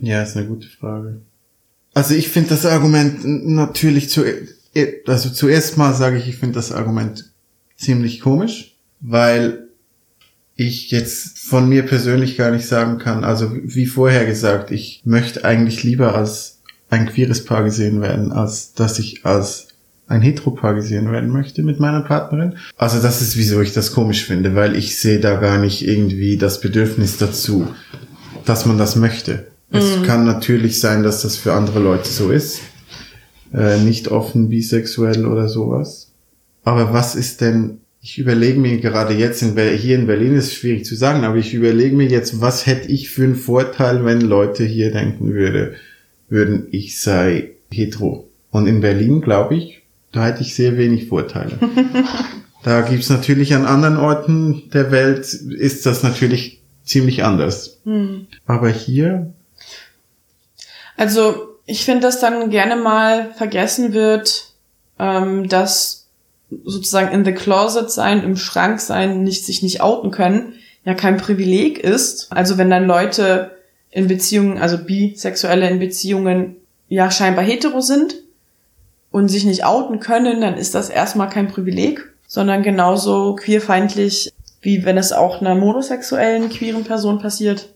Ja, 0.03 0.23
ist 0.23 0.37
eine 0.37 0.47
gute 0.47 0.69
Frage. 0.69 1.21
Also 1.95 2.15
ich 2.15 2.29
finde 2.29 2.51
das 2.51 2.67
Argument 2.67 3.25
natürlich 3.25 4.11
zu, 4.11 4.25
also 5.07 5.31
zuerst 5.31 5.79
mal 5.79 5.95
sage 5.95 6.19
ich, 6.19 6.29
ich 6.29 6.37
finde 6.37 6.57
das 6.57 6.71
Argument 6.71 7.33
ziemlich 7.77 8.21
komisch, 8.21 8.77
weil 9.01 9.69
ich 10.55 10.91
jetzt 10.91 11.39
von 11.39 11.69
mir 11.69 11.85
persönlich 11.85 12.37
gar 12.37 12.51
nicht 12.51 12.67
sagen 12.67 12.99
kann, 12.99 13.25
also 13.25 13.53
wie 13.53 13.87
vorher 13.87 14.27
gesagt, 14.27 14.73
ich 14.73 15.03
möchte 15.05 15.45
eigentlich 15.45 15.85
lieber 15.85 16.15
als 16.17 16.58
ein 16.91 17.07
queeres 17.07 17.45
Paar 17.45 17.65
gesehen 17.65 18.01
werden, 18.01 18.33
als 18.33 18.73
dass 18.73 18.99
ich 18.99 19.25
als 19.25 19.69
ein 20.07 20.23
Heteropaar 20.23 20.75
gesehen 20.75 21.13
werden 21.13 21.29
möchte 21.29 21.63
mit 21.63 21.81
meiner 21.81 22.01
Partnerin. 22.01 22.55
Also 22.77 23.01
das 23.01 23.21
ist, 23.21 23.37
wieso 23.37 23.61
ich 23.61 23.75
das 23.75 23.93
komisch 23.93 24.25
finde, 24.25 24.55
weil 24.55 24.75
ich 24.75 24.99
sehe 24.99 25.21
da 25.21 25.37
gar 25.37 25.59
nicht 25.59 25.87
irgendwie 25.87 26.39
das 26.39 26.61
Bedürfnis 26.61 27.19
dazu, 27.19 27.69
dass 28.47 28.65
man 28.65 28.79
das 28.79 28.97
möchte. 28.97 29.49
Mhm. 29.71 29.79
Es 29.79 30.03
kann 30.05 30.25
natürlich 30.25 30.81
sein, 30.81 31.03
dass 31.03 31.23
das 31.23 31.37
für 31.37 31.53
andere 31.53 31.81
Leute 31.81 32.09
so 32.09 32.31
ist. 32.31 32.61
Äh, 33.53 33.79
nicht 33.79 34.09
offen 34.09 34.49
bisexuell 34.49 35.27
oder 35.27 35.49
sowas. 35.49 36.13
Aber 36.65 36.93
was 36.93 37.15
ist 37.15 37.41
denn, 37.41 37.79
ich 38.01 38.19
überlege 38.19 38.59
mir 38.59 38.79
gerade 38.79 39.15
jetzt, 39.15 39.43
in, 39.43 39.57
hier 39.57 39.99
in 39.99 40.07
Berlin 40.07 40.37
ist 40.37 40.47
es 40.47 40.55
schwierig 40.55 40.85
zu 40.85 40.95
sagen, 40.95 41.25
aber 41.25 41.37
ich 41.37 41.55
überlege 41.55 41.97
mir 41.97 42.09
jetzt, 42.09 42.41
was 42.41 42.67
hätte 42.67 42.89
ich 42.89 43.11
für 43.11 43.25
einen 43.25 43.37
Vorteil, 43.37 44.05
wenn 44.05 44.21
Leute 44.21 44.65
hier 44.65 44.91
denken 44.91 45.33
würde, 45.33 45.75
würden, 46.29 46.69
ich 46.71 47.01
sei 47.01 47.53
hetero. 47.71 48.29
Und 48.51 48.67
in 48.67 48.81
Berlin, 48.81 49.21
glaube 49.21 49.57
ich, 49.57 49.83
da 50.13 50.27
hätte 50.27 50.43
ich 50.43 50.55
sehr 50.55 50.77
wenig 50.77 51.09
Vorteile. 51.09 51.59
da 52.63 52.81
gibt's 52.83 53.11
natürlich 53.11 53.55
an 53.55 53.67
anderen 53.67 53.97
Orten 53.97 54.71
der 54.73 54.91
Welt, 54.91 55.27
ist 55.27 55.87
das 55.87 56.03
natürlich 56.03 56.63
ziemlich 56.85 57.25
anders. 57.25 57.81
Hm. 57.85 58.27
Aber 58.47 58.69
hier. 58.69 59.33
Also, 60.97 61.49
ich 61.67 61.85
finde, 61.85 62.01
dass 62.01 62.21
dann 62.21 62.51
gerne 62.51 62.77
mal 62.77 63.33
vergessen 63.35 63.93
wird, 63.93 64.55
ähm, 64.99 65.49
dass 65.49 66.09
sozusagen 66.65 67.13
in 67.13 67.25
the 67.25 67.33
closet 67.33 67.91
sein, 67.91 68.23
im 68.23 68.37
Schrank 68.37 68.81
sein, 68.81 69.23
nicht 69.23 69.45
sich 69.45 69.63
nicht 69.63 69.83
outen 69.83 70.11
können, 70.11 70.55
ja 70.85 70.95
kein 70.95 71.19
Privileg 71.19 71.79
ist. 71.79 72.33
Also 72.33 72.57
wenn 72.57 72.71
dann 72.71 72.87
Leute 72.87 73.58
in 73.91 74.09
Beziehungen, 74.09 74.59
also 74.59 74.79
Bisexuelle 74.79 75.69
in 75.69 75.79
Beziehungen 75.79 76.57
ja 76.89 77.11
scheinbar 77.11 77.45
hetero 77.45 77.81
sind 77.81 78.17
und 79.11 79.29
sich 79.29 79.45
nicht 79.45 79.65
outen 79.65 80.01
können, 80.01 80.41
dann 80.41 80.57
ist 80.57 80.75
das 80.75 80.91
erstmal 80.91 81.29
kein 81.29 81.49
Privileg, 81.49 82.05
sondern 82.27 82.63
genauso 82.63 83.35
queerfeindlich, 83.35 84.33
wie 84.61 84.85
wenn 84.85 84.99
es 84.99 85.13
auch 85.13 85.41
einer 85.41 85.55
monosexuellen 85.55 86.51
queeren 86.51 86.85
Person 86.85 87.21
passiert. 87.21 87.71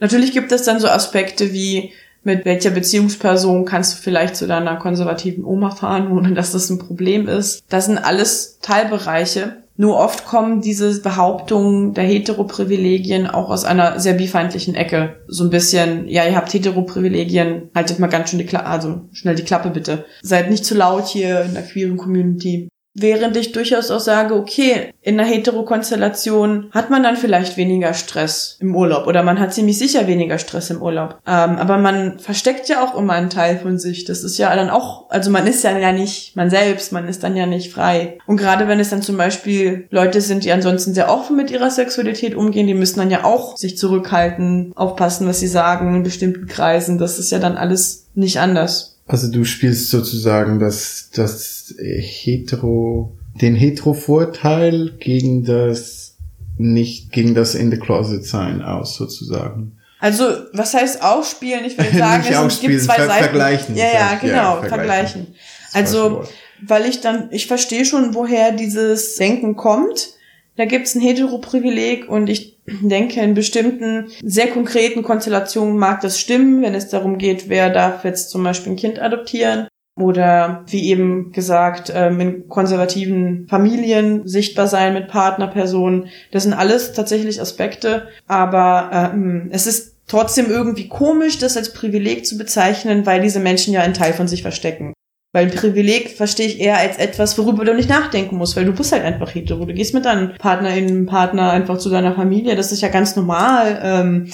Natürlich 0.00 0.32
gibt 0.32 0.52
es 0.52 0.62
dann 0.62 0.80
so 0.80 0.88
Aspekte 0.88 1.52
wie, 1.52 1.92
mit 2.22 2.44
welcher 2.44 2.70
Beziehungsperson 2.70 3.64
kannst 3.64 3.94
du 3.94 4.02
vielleicht 4.02 4.36
zu 4.36 4.46
deiner 4.46 4.76
konservativen 4.76 5.44
Oma 5.44 5.70
fahren, 5.70 6.12
ohne 6.12 6.34
dass 6.34 6.52
das 6.52 6.70
ein 6.70 6.78
Problem 6.78 7.26
ist. 7.26 7.64
Das 7.68 7.86
sind 7.86 7.98
alles 7.98 8.58
Teilbereiche, 8.60 9.56
nur 9.80 9.96
oft 9.96 10.26
kommen 10.26 10.60
diese 10.60 11.00
Behauptungen 11.00 11.94
der 11.94 12.02
Heteroprivilegien 12.02 13.28
auch 13.28 13.48
aus 13.48 13.64
einer 13.64 14.00
sehr 14.00 14.14
bifeindlichen 14.14 14.74
Ecke. 14.74 15.20
So 15.28 15.44
ein 15.44 15.50
bisschen, 15.50 16.08
ja, 16.08 16.24
ihr 16.24 16.34
habt 16.34 16.52
Heteroprivilegien, 16.52 17.70
haltet 17.76 18.00
mal 18.00 18.08
ganz 18.08 18.30
schön 18.30 18.40
die 18.40 18.44
Klappe, 18.44 18.66
also 18.66 19.02
schnell 19.12 19.36
die 19.36 19.44
Klappe 19.44 19.70
bitte. 19.70 20.04
Seid 20.20 20.50
nicht 20.50 20.64
zu 20.64 20.74
laut 20.74 21.06
hier 21.06 21.42
in 21.42 21.54
der 21.54 21.62
queeren 21.62 21.96
Community. 21.96 22.68
Während 22.94 23.36
ich 23.36 23.52
durchaus 23.52 23.90
auch 23.90 24.00
sage, 24.00 24.34
okay, 24.34 24.92
in 25.02 25.20
einer 25.20 25.28
Heterokonstellation 25.28 26.70
hat 26.72 26.90
man 26.90 27.02
dann 27.02 27.16
vielleicht 27.16 27.56
weniger 27.56 27.94
Stress 27.94 28.56
im 28.60 28.74
Urlaub 28.74 29.06
oder 29.06 29.22
man 29.22 29.38
hat 29.38 29.54
ziemlich 29.54 29.78
sicher 29.78 30.06
weniger 30.06 30.38
Stress 30.38 30.70
im 30.70 30.82
Urlaub. 30.82 31.18
Ähm, 31.26 31.58
aber 31.58 31.78
man 31.78 32.18
versteckt 32.18 32.68
ja 32.68 32.82
auch 32.82 32.98
immer 32.98 33.12
einen 33.12 33.30
Teil 33.30 33.58
von 33.58 33.78
sich. 33.78 34.04
Das 34.04 34.24
ist 34.24 34.36
ja 34.38 34.54
dann 34.56 34.68
auch, 34.68 35.10
also 35.10 35.30
man 35.30 35.46
ist 35.46 35.62
ja 35.62 35.92
nicht 35.92 36.34
man 36.34 36.50
selbst, 36.50 36.92
man 36.92 37.06
ist 37.06 37.22
dann 37.22 37.36
ja 37.36 37.46
nicht 37.46 37.72
frei. 37.72 38.18
Und 38.26 38.36
gerade 38.36 38.66
wenn 38.66 38.80
es 38.80 38.90
dann 38.90 39.02
zum 39.02 39.16
Beispiel 39.16 39.86
Leute 39.90 40.20
sind, 40.20 40.44
die 40.44 40.52
ansonsten 40.52 40.92
sehr 40.92 41.10
offen 41.10 41.36
mit 41.36 41.50
ihrer 41.50 41.70
Sexualität 41.70 42.34
umgehen, 42.34 42.66
die 42.66 42.74
müssen 42.74 42.98
dann 42.98 43.10
ja 43.10 43.24
auch 43.24 43.56
sich 43.56 43.78
zurückhalten, 43.78 44.72
aufpassen, 44.74 45.28
was 45.28 45.40
sie 45.40 45.46
sagen 45.46 45.94
in 45.94 46.02
bestimmten 46.02 46.46
Kreisen. 46.46 46.98
Das 46.98 47.18
ist 47.18 47.30
ja 47.30 47.38
dann 47.38 47.56
alles 47.56 48.08
nicht 48.14 48.40
anders. 48.40 48.97
Also 49.08 49.30
du 49.30 49.44
spielst 49.44 49.90
sozusagen 49.90 50.58
das, 50.60 51.10
das 51.14 51.74
Hetero, 51.78 53.16
den 53.40 53.54
Hetero-Vorteil 53.56 54.92
gegen 55.00 55.44
das 55.44 56.16
nicht 56.58 57.12
gegen 57.12 57.34
das 57.34 57.54
in 57.54 57.70
the 57.70 57.78
closet 57.78 58.24
sein 58.26 58.62
aus 58.62 58.96
sozusagen. 58.96 59.78
Also, 60.00 60.24
was 60.52 60.74
heißt 60.74 61.02
aufspielen? 61.02 61.64
Ich 61.64 61.78
würde 61.78 61.96
sagen, 61.96 62.24
es 62.46 62.60
gibt 62.60 62.82
zwei 62.82 62.96
Seiten. 62.96 63.24
Vergleichen. 63.24 63.76
Ja, 63.76 63.92
ja, 63.92 64.18
genau, 64.20 64.32
ja, 64.34 64.60
vergleichen. 64.60 65.26
vergleichen. 65.26 65.34
Also, 65.72 66.24
weil 66.60 66.86
ich 66.86 67.00
dann, 67.00 67.28
ich 67.30 67.46
verstehe 67.46 67.84
schon, 67.84 68.14
woher 68.14 68.52
dieses 68.52 69.16
Denken 69.16 69.56
kommt. 69.56 70.10
Da 70.56 70.64
gibt's 70.64 70.96
ein 70.96 71.00
Heteroprivileg 71.00 72.08
und 72.08 72.28
ich 72.28 72.57
denke, 72.82 73.20
in 73.20 73.34
bestimmten 73.34 74.08
sehr 74.22 74.48
konkreten 74.48 75.02
Konstellationen 75.02 75.78
mag 75.78 76.00
das 76.00 76.18
stimmen, 76.18 76.62
wenn 76.62 76.74
es 76.74 76.88
darum 76.88 77.18
geht, 77.18 77.48
wer 77.48 77.70
darf 77.70 78.04
jetzt 78.04 78.30
zum 78.30 78.42
Beispiel 78.44 78.72
ein 78.72 78.76
Kind 78.76 79.00
adoptieren 79.00 79.68
oder 79.98 80.64
wie 80.68 80.88
eben 80.90 81.32
gesagt, 81.32 81.92
ähm, 81.94 82.20
in 82.20 82.48
konservativen 82.48 83.46
Familien 83.48 84.26
sichtbar 84.26 84.68
sein 84.68 84.94
mit 84.94 85.08
Partnerpersonen. 85.08 86.08
Das 86.30 86.44
sind 86.44 86.54
alles 86.54 86.92
tatsächlich 86.92 87.40
Aspekte, 87.40 88.08
aber 88.26 89.12
ähm, 89.12 89.48
es 89.50 89.66
ist 89.66 89.96
trotzdem 90.06 90.50
irgendwie 90.50 90.88
komisch, 90.88 91.38
das 91.38 91.56
als 91.56 91.72
Privileg 91.72 92.26
zu 92.26 92.38
bezeichnen, 92.38 93.06
weil 93.06 93.20
diese 93.20 93.40
Menschen 93.40 93.74
ja 93.74 93.80
einen 93.80 93.94
Teil 93.94 94.12
von 94.12 94.28
sich 94.28 94.42
verstecken. 94.42 94.94
Weil 95.32 95.48
Privileg 95.48 96.10
verstehe 96.16 96.46
ich 96.46 96.58
eher 96.58 96.78
als 96.78 96.96
etwas, 96.96 97.36
worüber 97.36 97.64
du 97.64 97.74
nicht 97.74 97.90
nachdenken 97.90 98.36
musst, 98.36 98.56
weil 98.56 98.64
du 98.64 98.72
bist 98.72 98.92
halt 98.92 99.04
einfach 99.04 99.34
hetero. 99.34 99.66
Du 99.66 99.74
gehst 99.74 99.92
mit 99.92 100.06
deinem 100.06 100.34
Partnerin, 100.38 101.04
Partner 101.04 101.50
einfach 101.50 101.78
zu 101.78 101.90
deiner 101.90 102.14
Familie. 102.14 102.56
Das 102.56 102.72
ist 102.72 102.80
ja 102.80 102.88
ganz 102.88 103.14
normal. 103.14 103.78
Ähm, 103.82 104.28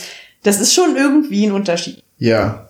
das 0.44 0.60
ist 0.60 0.72
schon 0.72 0.96
irgendwie 0.96 1.46
ein 1.46 1.52
Unterschied. 1.52 2.02
Ja, 2.18 2.68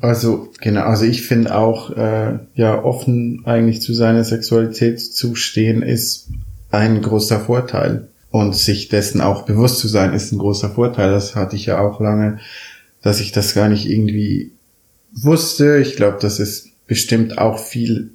also 0.00 0.48
genau. 0.60 0.82
Also 0.82 1.04
ich 1.04 1.22
finde 1.22 1.56
auch, 1.56 1.96
äh, 1.96 2.40
ja, 2.54 2.82
offen 2.82 3.42
eigentlich 3.44 3.80
zu 3.80 3.94
seiner 3.94 4.24
Sexualität 4.24 5.00
zu 5.00 5.36
stehen, 5.36 5.82
ist 5.82 6.30
ein 6.72 7.00
großer 7.00 7.38
Vorteil. 7.38 8.08
Und 8.30 8.56
sich 8.56 8.88
dessen 8.88 9.20
auch 9.20 9.42
bewusst 9.42 9.78
zu 9.78 9.88
sein, 9.88 10.14
ist 10.14 10.32
ein 10.32 10.38
großer 10.38 10.70
Vorteil. 10.70 11.12
Das 11.12 11.36
hatte 11.36 11.54
ich 11.54 11.66
ja 11.66 11.78
auch 11.78 12.00
lange, 12.00 12.40
dass 13.02 13.20
ich 13.20 13.30
das 13.30 13.54
gar 13.54 13.68
nicht 13.68 13.88
irgendwie 13.88 14.52
wusste. 15.12 15.78
Ich 15.78 15.96
glaube, 15.96 16.16
das 16.20 16.40
ist 16.40 16.71
bestimmt 16.86 17.38
auch 17.38 17.58
viel 17.58 18.12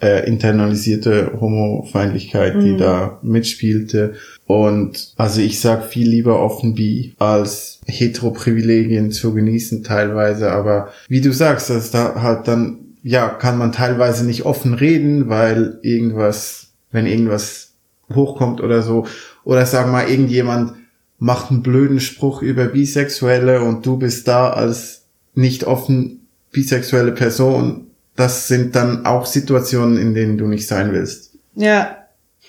äh, 0.00 0.26
internalisierte 0.28 1.32
Homofeindlichkeit, 1.40 2.54
die 2.56 2.72
mhm. 2.72 2.78
da 2.78 3.18
mitspielte. 3.22 4.14
Und 4.46 5.14
also 5.16 5.40
ich 5.40 5.60
sag 5.60 5.86
viel 5.86 6.08
lieber 6.08 6.40
offen 6.40 6.74
bi 6.74 7.14
als 7.18 7.80
Heteroprivilegien 7.86 9.12
zu 9.12 9.32
genießen 9.32 9.82
teilweise. 9.82 10.52
Aber 10.52 10.90
wie 11.08 11.20
du 11.20 11.32
sagst, 11.32 11.70
dass 11.70 11.90
da 11.90 12.20
halt 12.22 12.48
dann, 12.48 12.78
ja, 13.02 13.28
kann 13.28 13.56
man 13.56 13.72
teilweise 13.72 14.26
nicht 14.26 14.44
offen 14.44 14.74
reden, 14.74 15.28
weil 15.28 15.78
irgendwas, 15.82 16.72
wenn 16.90 17.06
irgendwas 17.06 17.72
hochkommt 18.14 18.60
oder 18.60 18.82
so, 18.82 19.06
oder 19.44 19.64
sag 19.64 19.90
mal, 19.90 20.08
irgendjemand 20.08 20.74
macht 21.18 21.50
einen 21.50 21.62
blöden 21.62 22.00
Spruch 22.00 22.42
über 22.42 22.66
Bisexuelle 22.66 23.62
und 23.62 23.86
du 23.86 23.96
bist 23.96 24.28
da 24.28 24.50
als 24.50 25.06
nicht 25.34 25.64
offen 25.64 26.26
bisexuelle 26.52 27.12
Person 27.12 27.86
das 28.16 28.48
sind 28.48 28.76
dann 28.76 29.06
auch 29.06 29.26
Situationen, 29.26 29.96
in 29.96 30.14
denen 30.14 30.38
du 30.38 30.46
nicht 30.46 30.66
sein 30.66 30.92
willst. 30.92 31.36
Ja. 31.54 31.98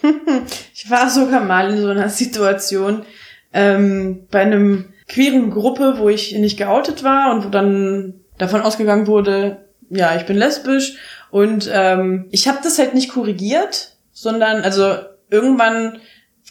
ich 0.74 0.89
war 0.89 1.09
sogar 1.09 1.43
mal 1.43 1.72
in 1.72 1.82
so 1.82 1.89
einer 1.89 2.09
Situation 2.09 3.03
ähm, 3.53 4.28
bei 4.30 4.41
einem 4.41 4.93
queeren 5.07 5.51
Gruppe, 5.51 5.95
wo 5.97 6.09
ich 6.09 6.34
nicht 6.38 6.57
geoutet 6.57 7.03
war 7.03 7.34
und 7.34 7.45
wo 7.45 7.49
dann 7.49 8.16
davon 8.38 8.61
ausgegangen 8.61 9.07
wurde, 9.07 9.66
ja, 9.89 10.16
ich 10.16 10.26
bin 10.26 10.38
lesbisch 10.38 10.97
und 11.32 11.70
ähm, 11.72 12.26
ich 12.32 12.47
habe 12.47 12.59
das 12.63 12.78
halt 12.78 12.93
nicht 12.93 13.09
korrigiert, 13.09 13.95
sondern 14.11 14.61
also 14.61 14.95
irgendwann 15.30 15.99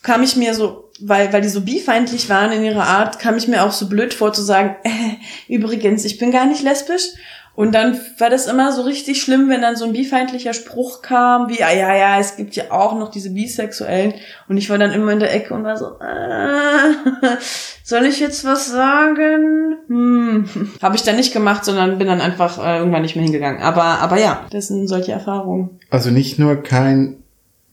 kam 0.03 0.23
ich 0.23 0.37
mir 0.37 0.55
so, 0.55 0.91
weil 1.01 1.33
weil 1.33 1.43
die 1.43 1.49
so 1.49 1.63
bifeindlich 1.63 2.29
waren 2.29 2.53
in 2.53 2.65
ihrer 2.65 2.85
Art, 2.85 3.19
kam 3.19 3.37
ich 3.37 3.49
mir 3.49 3.65
auch 3.65 3.73
so 3.73 3.89
blöd 3.89 4.15
vor 4.15 4.33
zu 4.33 4.43
sagen, 4.43 4.77
äh, 4.85 5.17
übrigens, 5.53 6.05
ich 6.05 6.19
bin 6.19 6.31
gar 6.31 6.47
nicht 6.47 6.63
lesbisch 6.63 7.09
und 7.57 7.73
dann 7.73 7.99
war 8.19 8.31
das 8.31 8.47
immer 8.47 8.73
so 8.73 8.83
richtig 8.83 9.23
schlimm, 9.23 9.49
wenn 9.49 9.63
dann 9.63 9.77
so 9.77 9.85
ein 9.85 9.93
bifeindlicher 9.93 10.55
Spruch 10.55 11.03
kam, 11.03 11.49
wie, 11.49 11.63
ah 11.63 11.73
ja, 11.73 11.95
ja, 11.95 12.19
es 12.19 12.37
gibt 12.37 12.57
ja 12.57 12.65
auch 12.71 12.99
noch 12.99 13.13
diese 13.13 13.31
Bisexuellen. 13.31 14.15
Und 14.49 14.57
ich 14.57 14.71
war 14.71 14.79
dann 14.79 14.91
immer 14.91 15.13
in 15.13 15.21
der 15.21 15.33
Ecke 15.33 15.55
und 15.55 15.63
war 15.63 15.77
so, 15.77 15.87
äh, 16.01 17.37
soll 17.85 18.07
ich 18.07 18.19
jetzt 18.19 18.45
was 18.45 18.69
sagen? 18.69 19.77
Hm. 19.87 20.49
Habe 20.83 20.97
ich 20.97 21.03
dann 21.05 21.17
nicht 21.17 21.33
gemacht, 21.33 21.65
sondern 21.65 21.99
bin 21.99 22.09
dann 22.09 22.21
einfach 22.21 22.59
äh, 22.59 22.79
irgendwann 22.79 23.03
nicht 23.03 23.15
mehr 23.15 23.25
hingegangen. 23.25 23.63
Aber, 23.63 24.01
aber 24.01 24.19
ja, 24.19 24.47
das 24.51 24.69
sind 24.69 24.89
solche 24.89 25.13
Erfahrungen. 25.13 25.79
Also 25.91 26.11
nicht 26.11 26.41
nur 26.41 26.57
kein 26.57 27.19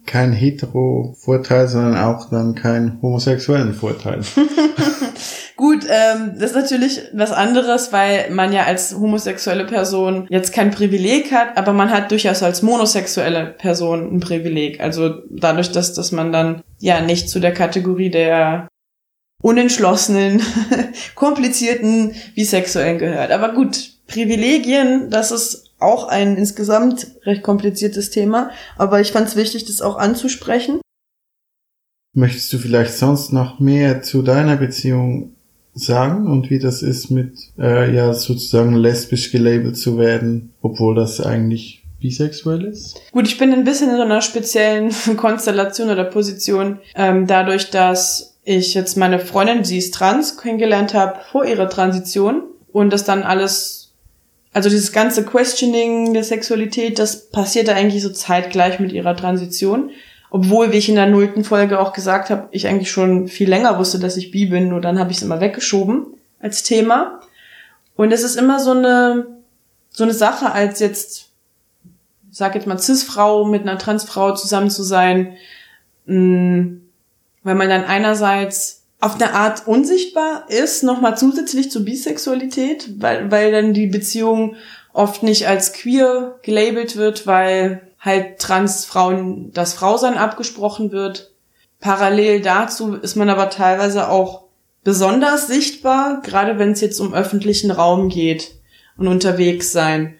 kein 0.05 0.31
hetero-Vorteil, 0.31 1.67
sondern 1.67 1.95
auch 1.95 2.29
dann 2.29 2.55
kein 2.55 2.99
homosexuellen 3.01 3.73
Vorteil. 3.73 4.21
Gut, 5.71 5.85
ähm, 5.89 6.33
das 6.37 6.51
ist 6.51 6.55
natürlich 6.55 7.01
was 7.13 7.31
anderes, 7.31 7.93
weil 7.93 8.29
man 8.29 8.51
ja 8.51 8.65
als 8.65 8.93
homosexuelle 8.93 9.63
Person 9.63 10.27
jetzt 10.29 10.51
kein 10.51 10.69
Privileg 10.69 11.31
hat, 11.31 11.55
aber 11.57 11.71
man 11.71 11.91
hat 11.91 12.11
durchaus 12.11 12.43
als 12.43 12.61
monosexuelle 12.61 13.55
Person 13.57 14.13
ein 14.13 14.19
Privileg. 14.19 14.81
Also 14.81 15.21
dadurch, 15.29 15.71
dass, 15.71 15.93
dass 15.93 16.11
man 16.11 16.33
dann 16.33 16.61
ja 16.79 16.99
nicht 16.99 17.29
zu 17.29 17.39
der 17.39 17.53
Kategorie 17.53 18.09
der 18.09 18.67
unentschlossenen, 19.41 20.41
komplizierten 21.15 22.15
Bisexuellen 22.35 22.99
gehört. 22.99 23.31
Aber 23.31 23.53
gut, 23.53 23.91
Privilegien, 24.07 25.09
das 25.09 25.31
ist 25.31 25.71
auch 25.79 26.09
ein 26.09 26.35
insgesamt 26.35 27.07
recht 27.23 27.43
kompliziertes 27.43 28.09
Thema, 28.09 28.51
aber 28.75 28.99
ich 28.99 29.13
fand 29.13 29.29
es 29.29 29.37
wichtig, 29.37 29.63
das 29.63 29.81
auch 29.81 29.95
anzusprechen. 29.95 30.81
Möchtest 32.13 32.51
du 32.51 32.57
vielleicht 32.57 32.93
sonst 32.93 33.31
noch 33.31 33.61
mehr 33.61 34.01
zu 34.01 34.21
deiner 34.21 34.57
Beziehung 34.57 35.37
sagen 35.73 36.27
und 36.27 36.49
wie 36.49 36.59
das 36.59 36.81
ist 36.81 37.09
mit 37.11 37.33
äh, 37.57 37.93
ja 37.93 38.13
sozusagen 38.13 38.75
lesbisch 38.75 39.31
gelabelt 39.31 39.77
zu 39.77 39.97
werden, 39.97 40.53
obwohl 40.61 40.95
das 40.95 41.21
eigentlich 41.21 41.83
bisexuell 41.99 42.65
ist? 42.65 42.99
Gut, 43.11 43.27
ich 43.27 43.37
bin 43.37 43.53
ein 43.53 43.63
bisschen 43.63 43.89
in 43.89 43.95
so 43.95 44.01
einer 44.01 44.21
speziellen 44.21 44.91
Konstellation 45.17 45.89
oder 45.89 46.03
Position, 46.03 46.79
ähm, 46.95 47.27
dadurch, 47.27 47.69
dass 47.69 48.35
ich 48.43 48.73
jetzt 48.73 48.97
meine 48.97 49.19
Freundin, 49.19 49.63
sie 49.63 49.77
ist 49.77 49.93
trans, 49.93 50.37
kennengelernt 50.37 50.93
habe 50.93 51.19
vor 51.31 51.45
ihrer 51.45 51.69
Transition 51.69 52.43
und 52.71 52.91
das 52.91 53.03
dann 53.03 53.23
alles 53.23 53.81
also 54.53 54.69
dieses 54.69 54.91
ganze 54.91 55.23
Questioning 55.23 56.13
der 56.13 56.23
Sexualität, 56.23 56.99
das 56.99 57.29
passierte 57.29 57.73
eigentlich 57.73 58.03
so 58.03 58.09
zeitgleich 58.09 58.79
mit 58.79 58.91
ihrer 58.91 59.15
Transition. 59.15 59.91
Obwohl, 60.33 60.71
wie 60.71 60.77
ich 60.77 60.87
in 60.87 60.95
der 60.95 61.07
nullten 61.07 61.43
Folge 61.43 61.77
auch 61.77 61.91
gesagt 61.91 62.29
habe, 62.29 62.47
ich 62.51 62.65
eigentlich 62.65 62.89
schon 62.89 63.27
viel 63.27 63.49
länger 63.49 63.77
wusste, 63.77 63.99
dass 63.99 64.15
ich 64.15 64.31
bi 64.31 64.45
bin, 64.45 64.69
nur 64.69 64.79
dann 64.79 64.97
habe 64.97 65.11
ich 65.11 65.17
es 65.17 65.23
immer 65.23 65.41
weggeschoben 65.41 66.05
als 66.39 66.63
Thema. 66.63 67.19
Und 67.97 68.13
es 68.13 68.23
ist 68.23 68.37
immer 68.37 68.61
so 68.61 68.71
eine, 68.71 69.27
so 69.89 70.05
eine 70.05 70.13
Sache, 70.13 70.53
als 70.53 70.79
jetzt, 70.79 71.27
ich 72.31 72.37
sag 72.37 72.55
jetzt 72.55 72.65
mal, 72.65 72.79
Cis-Frau 72.79 73.43
mit 73.43 73.63
einer 73.63 73.77
Transfrau 73.77 74.33
zusammen 74.33 74.69
zu 74.69 74.83
sein, 74.83 75.33
mh, 76.05 76.15
mm, 76.15 76.81
weil 77.43 77.55
man 77.55 77.69
dann 77.69 77.83
einerseits 77.83 78.83
auf 79.01 79.15
eine 79.15 79.33
Art 79.33 79.67
unsichtbar 79.67 80.45
ist, 80.47 80.83
nochmal 80.83 81.17
zusätzlich 81.17 81.71
zur 81.71 81.83
Bisexualität, 81.83 83.01
weil, 83.01 83.31
weil 83.31 83.51
dann 83.51 83.73
die 83.73 83.87
Beziehung 83.87 84.55
oft 84.93 85.23
nicht 85.23 85.47
als 85.47 85.73
queer 85.73 86.39
gelabelt 86.41 86.95
wird, 86.95 87.27
weil 87.27 87.81
halt 88.01 88.39
Transfrauen 88.39 89.53
das 89.53 89.73
Frausein 89.73 90.17
abgesprochen 90.17 90.91
wird. 90.91 91.31
Parallel 91.79 92.41
dazu 92.41 92.95
ist 92.95 93.15
man 93.15 93.29
aber 93.29 93.49
teilweise 93.49 94.09
auch 94.09 94.43
besonders 94.83 95.47
sichtbar, 95.47 96.21
gerade 96.21 96.59
wenn 96.59 96.71
es 96.71 96.81
jetzt 96.81 96.99
um 96.99 97.13
öffentlichen 97.13 97.71
Raum 97.71 98.09
geht 98.09 98.55
und 98.97 99.07
unterwegs 99.07 99.71
sein. 99.71 100.15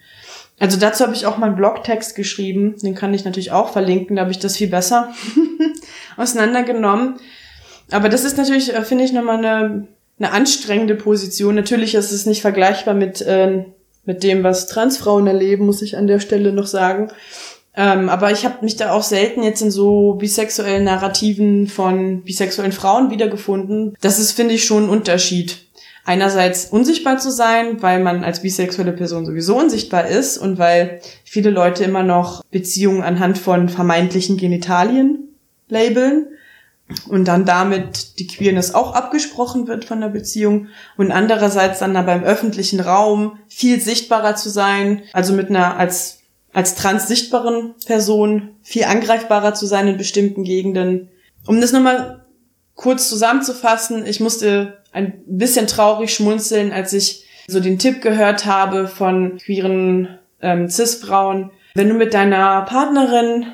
Also 0.59 0.77
dazu 0.77 1.03
habe 1.03 1.15
ich 1.15 1.25
auch 1.25 1.37
mal 1.37 1.47
einen 1.47 1.55
Blogtext 1.55 2.15
geschrieben, 2.15 2.75
den 2.77 2.93
kann 2.93 3.15
ich 3.15 3.25
natürlich 3.25 3.51
auch 3.51 3.73
verlinken, 3.73 4.15
da 4.15 4.21
habe 4.21 4.31
ich 4.31 4.37
das 4.37 4.57
viel 4.57 4.69
besser 4.69 5.11
auseinandergenommen. 6.17 7.19
Aber 7.89 8.09
das 8.09 8.23
ist 8.23 8.37
natürlich, 8.37 8.73
äh, 8.73 8.83
finde 8.83 9.03
ich, 9.03 9.11
nochmal 9.11 9.39
eine, 9.39 9.87
eine 10.19 10.31
anstrengende 10.31 10.93
Position. 10.93 11.55
Natürlich 11.55 11.95
ist 11.95 12.11
es 12.11 12.27
nicht 12.27 12.41
vergleichbar 12.41 12.93
mit, 12.93 13.21
äh, 13.21 13.65
mit 14.05 14.21
dem, 14.21 14.43
was 14.43 14.67
Transfrauen 14.67 15.25
erleben, 15.25 15.65
muss 15.65 15.81
ich 15.81 15.97
an 15.97 16.05
der 16.05 16.19
Stelle 16.19 16.53
noch 16.53 16.67
sagen. 16.67 17.11
Ähm, 17.75 18.09
aber 18.09 18.31
ich 18.31 18.43
habe 18.43 18.63
mich 18.63 18.75
da 18.75 18.91
auch 18.91 19.03
selten 19.03 19.43
jetzt 19.43 19.61
in 19.61 19.71
so 19.71 20.13
bisexuellen 20.15 20.83
Narrativen 20.83 21.67
von 21.67 22.21
bisexuellen 22.21 22.73
Frauen 22.73 23.11
wiedergefunden. 23.11 23.95
Das 24.01 24.19
ist, 24.19 24.33
finde 24.33 24.55
ich, 24.55 24.65
schon 24.65 24.85
ein 24.85 24.89
Unterschied. 24.89 25.65
Einerseits 26.03 26.65
unsichtbar 26.65 27.19
zu 27.19 27.31
sein, 27.31 27.81
weil 27.81 28.01
man 28.01 28.23
als 28.23 28.41
bisexuelle 28.41 28.91
Person 28.91 29.25
sowieso 29.25 29.57
unsichtbar 29.57 30.07
ist 30.07 30.37
und 30.37 30.57
weil 30.57 30.99
viele 31.23 31.51
Leute 31.51 31.83
immer 31.83 32.03
noch 32.03 32.43
Beziehungen 32.51 33.03
anhand 33.03 33.37
von 33.37 33.69
vermeintlichen 33.69 34.35
Genitalien 34.35 35.29
labeln 35.69 36.27
und 37.07 37.27
dann 37.27 37.45
damit 37.45 38.19
die 38.19 38.27
Queerness 38.27 38.73
auch 38.73 38.93
abgesprochen 38.93 39.67
wird 39.67 39.85
von 39.85 40.01
der 40.01 40.09
Beziehung 40.09 40.67
und 40.97 41.11
andererseits 41.11 41.79
dann 41.79 41.95
aber 41.95 42.13
im 42.13 42.23
öffentlichen 42.23 42.79
Raum 42.79 43.37
viel 43.47 43.79
sichtbarer 43.79 44.35
zu 44.35 44.49
sein, 44.49 45.03
also 45.13 45.33
mit 45.33 45.49
einer 45.49 45.77
als 45.77 46.20
als 46.53 46.75
trans 46.75 47.07
sichtbaren 47.07 47.75
Person 47.85 48.55
viel 48.61 48.83
angreifbarer 48.83 49.53
zu 49.53 49.65
sein 49.65 49.87
in 49.87 49.97
bestimmten 49.97 50.43
Gegenden. 50.43 51.09
Um 51.47 51.61
das 51.61 51.71
nochmal 51.71 52.25
kurz 52.75 53.07
zusammenzufassen, 53.09 54.05
ich 54.05 54.19
musste 54.19 54.77
ein 54.91 55.23
bisschen 55.25 55.67
traurig 55.67 56.13
schmunzeln, 56.13 56.71
als 56.71 56.93
ich 56.93 57.25
so 57.47 57.59
den 57.59 57.79
Tipp 57.79 58.01
gehört 58.01 58.45
habe 58.45 58.87
von 58.87 59.37
queeren 59.37 60.19
ähm, 60.41 60.69
Cis-Frauen, 60.69 61.51
wenn 61.73 61.89
du 61.89 61.95
mit 61.95 62.13
deiner 62.13 62.63
Partnerin 62.63 63.45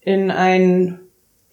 in 0.00 0.30
ein 0.30 1.00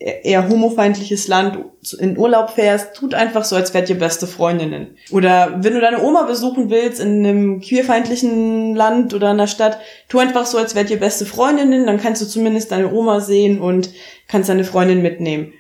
eher 0.04 0.50
homofeindliches 0.50 1.30
Land 1.30 1.60
in 1.98 2.18
Urlaub 2.18 2.50
fährst, 2.50 2.94
tut 2.94 3.14
einfach 3.14 3.46
so, 3.46 3.56
als 3.56 3.74
wärt 3.74 3.90
ihr 3.90 3.98
beste 3.98 4.28
Freundinnen. 4.28 4.98
Oder 5.12 5.64
wenn 5.64 5.74
du 5.74 5.80
deine 5.80 6.04
Oma 6.04 6.24
besuchen 6.24 6.70
willst 6.70 7.00
in 7.00 7.26
einem 7.26 7.62
queerfeindlichen 7.62 8.76
Land 8.76 9.14
oder 9.14 9.30
einer 9.30 9.48
Stadt, 9.48 9.80
tu 10.10 10.20
einfach 10.20 10.46
so, 10.46 10.58
als 10.58 10.76
wärt 10.76 10.90
ihr 10.90 11.00
beste 11.00 11.26
Freundinnen, 11.26 11.86
dann 11.86 12.02
kannst 12.02 12.22
du 12.22 12.26
zumindest 12.26 12.72
deine 12.74 12.92
Oma 12.92 13.22
sehen 13.22 13.62
und 13.62 13.92
kannst 14.28 14.50
deine 14.50 14.66
Freundin 14.66 15.02
mitnehmen. 15.02 15.54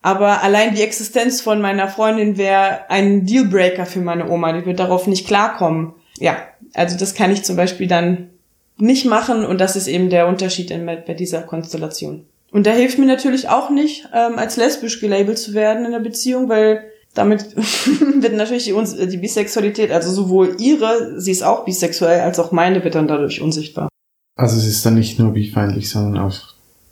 Aber 0.00 0.42
allein 0.42 0.74
die 0.74 0.82
Existenz 0.82 1.42
von 1.42 1.60
meiner 1.60 1.88
Freundin 1.88 2.38
wäre 2.38 2.88
ein 2.88 3.26
Dealbreaker 3.26 3.84
für 3.84 4.00
meine 4.00 4.30
Oma. 4.30 4.54
Die 4.54 4.64
wird 4.64 4.78
darauf 4.78 5.06
nicht 5.06 5.26
klarkommen. 5.26 5.92
Ja, 6.18 6.38
also 6.72 6.96
das 6.96 7.14
kann 7.14 7.32
ich 7.32 7.42
zum 7.42 7.56
Beispiel 7.56 7.86
dann 7.86 8.30
nicht 8.78 9.04
machen 9.04 9.44
und 9.44 9.60
das 9.60 9.76
ist 9.76 9.88
eben 9.88 10.08
der 10.08 10.26
Unterschied 10.26 10.70
in, 10.70 10.86
bei 10.86 11.12
dieser 11.12 11.42
Konstellation. 11.42 12.24
Und 12.52 12.66
da 12.66 12.72
hilft 12.72 12.98
mir 12.98 13.06
natürlich 13.06 13.48
auch 13.48 13.70
nicht, 13.70 14.08
ähm, 14.12 14.38
als 14.38 14.56
lesbisch 14.56 15.00
gelabelt 15.00 15.38
zu 15.38 15.54
werden 15.54 15.84
in 15.84 15.92
der 15.92 16.00
Beziehung, 16.00 16.48
weil 16.48 16.84
damit 17.14 17.56
wird 18.22 18.34
natürlich 18.34 18.64
die, 18.64 19.06
die 19.08 19.16
Bisexualität, 19.16 19.90
also 19.90 20.10
sowohl 20.10 20.56
ihre, 20.58 21.20
sie 21.20 21.32
ist 21.32 21.42
auch 21.42 21.64
bisexuell, 21.64 22.20
als 22.20 22.38
auch 22.38 22.52
meine 22.52 22.82
wird 22.84 22.94
dann 22.94 23.08
dadurch 23.08 23.40
unsichtbar. 23.40 23.88
Also 24.36 24.56
es 24.56 24.66
ist 24.66 24.86
dann 24.86 24.94
nicht 24.94 25.18
nur 25.18 25.32
bifeindlich, 25.32 25.90
sondern 25.90 26.22
auch 26.24 26.38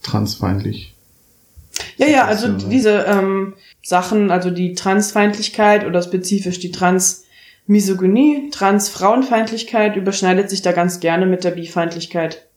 transfeindlich. 0.02 0.94
Ja, 1.96 2.06
ja, 2.06 2.24
also 2.26 2.48
diese 2.48 3.04
ähm, 3.08 3.54
Sachen, 3.82 4.30
also 4.30 4.50
die 4.50 4.74
Transfeindlichkeit 4.74 5.86
oder 5.86 6.02
spezifisch 6.02 6.58
die 6.58 6.72
Transmisogynie, 6.72 8.50
Transfrauenfeindlichkeit 8.50 9.96
überschneidet 9.96 10.50
sich 10.50 10.62
da 10.62 10.72
ganz 10.72 11.00
gerne 11.00 11.26
mit 11.26 11.44
der 11.44 11.52
Bifeindlichkeit. 11.52 12.47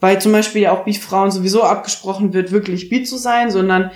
Weil 0.00 0.20
zum 0.20 0.32
Beispiel 0.32 0.62
ja 0.62 0.72
auch 0.72 0.84
Bi-Frauen 0.84 1.30
sowieso 1.30 1.62
abgesprochen 1.62 2.32
wird, 2.32 2.52
wirklich 2.52 2.88
bi 2.88 3.02
zu 3.02 3.16
sein, 3.16 3.50
sondern 3.50 3.90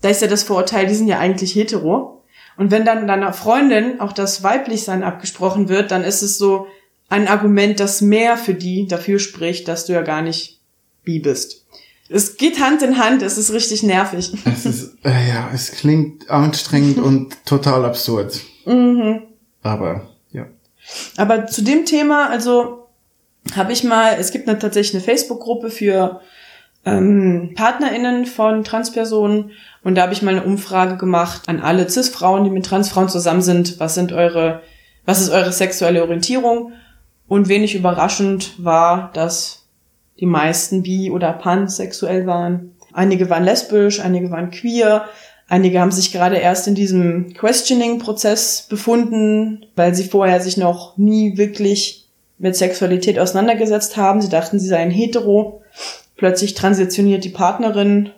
da 0.00 0.08
ist 0.10 0.22
ja 0.22 0.28
das 0.28 0.42
Vorurteil, 0.42 0.86
die 0.86 0.94
sind 0.94 1.08
ja 1.08 1.18
eigentlich 1.18 1.54
hetero. 1.54 2.22
Und 2.56 2.70
wenn 2.70 2.84
dann 2.84 3.06
deiner 3.06 3.32
Freundin 3.32 4.00
auch 4.00 4.12
das 4.12 4.42
Weiblichsein 4.42 5.02
abgesprochen 5.02 5.68
wird, 5.68 5.90
dann 5.90 6.04
ist 6.04 6.22
es 6.22 6.38
so 6.38 6.66
ein 7.08 7.28
Argument, 7.28 7.80
das 7.80 8.00
mehr 8.00 8.36
für 8.36 8.54
die 8.54 8.86
dafür 8.86 9.18
spricht, 9.18 9.68
dass 9.68 9.86
du 9.86 9.92
ja 9.92 10.02
gar 10.02 10.22
nicht 10.22 10.60
bi 11.04 11.20
bist. 11.20 11.64
Es 12.08 12.36
geht 12.36 12.60
Hand 12.60 12.82
in 12.82 12.98
Hand, 12.98 13.22
es 13.22 13.38
ist 13.38 13.52
richtig 13.52 13.82
nervig. 13.82 14.32
Es 14.44 14.66
ist, 14.66 14.98
äh, 15.04 15.28
ja, 15.28 15.50
es 15.54 15.72
klingt 15.72 16.30
anstrengend 16.30 16.98
und 16.98 17.44
total 17.46 17.84
absurd. 17.84 18.40
Mhm. 18.66 19.22
Aber, 19.62 20.10
ja. 20.30 20.46
Aber 21.16 21.46
zu 21.46 21.62
dem 21.62 21.86
Thema, 21.86 22.28
also 22.28 22.83
habe 23.54 23.72
ich 23.72 23.84
mal, 23.84 24.16
es 24.18 24.30
gibt 24.30 24.48
eine, 24.48 24.58
tatsächlich 24.58 24.94
eine 24.94 25.04
Facebook-Gruppe 25.04 25.70
für 25.70 26.20
ähm, 26.84 27.52
PartnerInnen 27.54 28.26
von 28.26 28.64
Transpersonen 28.64 29.52
und 29.82 29.94
da 29.94 30.02
habe 30.02 30.12
ich 30.12 30.22
mal 30.22 30.32
eine 30.36 30.44
Umfrage 30.44 30.96
gemacht 30.96 31.42
an 31.46 31.60
alle 31.60 31.88
Cis-Frauen, 31.88 32.44
die 32.44 32.50
mit 32.50 32.66
Transfrauen 32.66 33.08
zusammen 33.08 33.42
sind. 33.42 33.78
Was 33.80 33.94
sind 33.94 34.12
eure, 34.12 34.62
was 35.04 35.20
ist 35.20 35.30
eure 35.30 35.52
sexuelle 35.52 36.02
Orientierung? 36.02 36.72
Und 37.26 37.48
wenig 37.48 37.74
überraschend 37.74 38.52
war, 38.62 39.10
dass 39.14 39.66
die 40.20 40.26
meisten 40.26 40.82
bi- 40.82 41.10
oder 41.10 41.32
pansexuell 41.32 42.26
waren. 42.26 42.74
Einige 42.92 43.30
waren 43.30 43.44
lesbisch, 43.44 44.00
einige 44.00 44.30
waren 44.30 44.50
queer, 44.50 45.06
einige 45.48 45.80
haben 45.80 45.90
sich 45.90 46.12
gerade 46.12 46.36
erst 46.36 46.68
in 46.68 46.74
diesem 46.74 47.32
Questioning-Prozess 47.34 48.66
befunden, 48.68 49.66
weil 49.74 49.94
sie 49.94 50.04
vorher 50.04 50.40
sich 50.40 50.56
noch 50.56 50.96
nie 50.96 51.36
wirklich 51.36 52.03
mit 52.44 52.56
Sexualität 52.56 53.18
auseinandergesetzt 53.18 53.96
haben. 53.96 54.20
Sie 54.20 54.28
dachten, 54.28 54.60
sie 54.60 54.68
seien 54.68 54.90
hetero. 54.90 55.62
Plötzlich 56.14 56.52
transitioniert 56.52 57.24
die 57.24 57.30
Partnerin. 57.30 58.10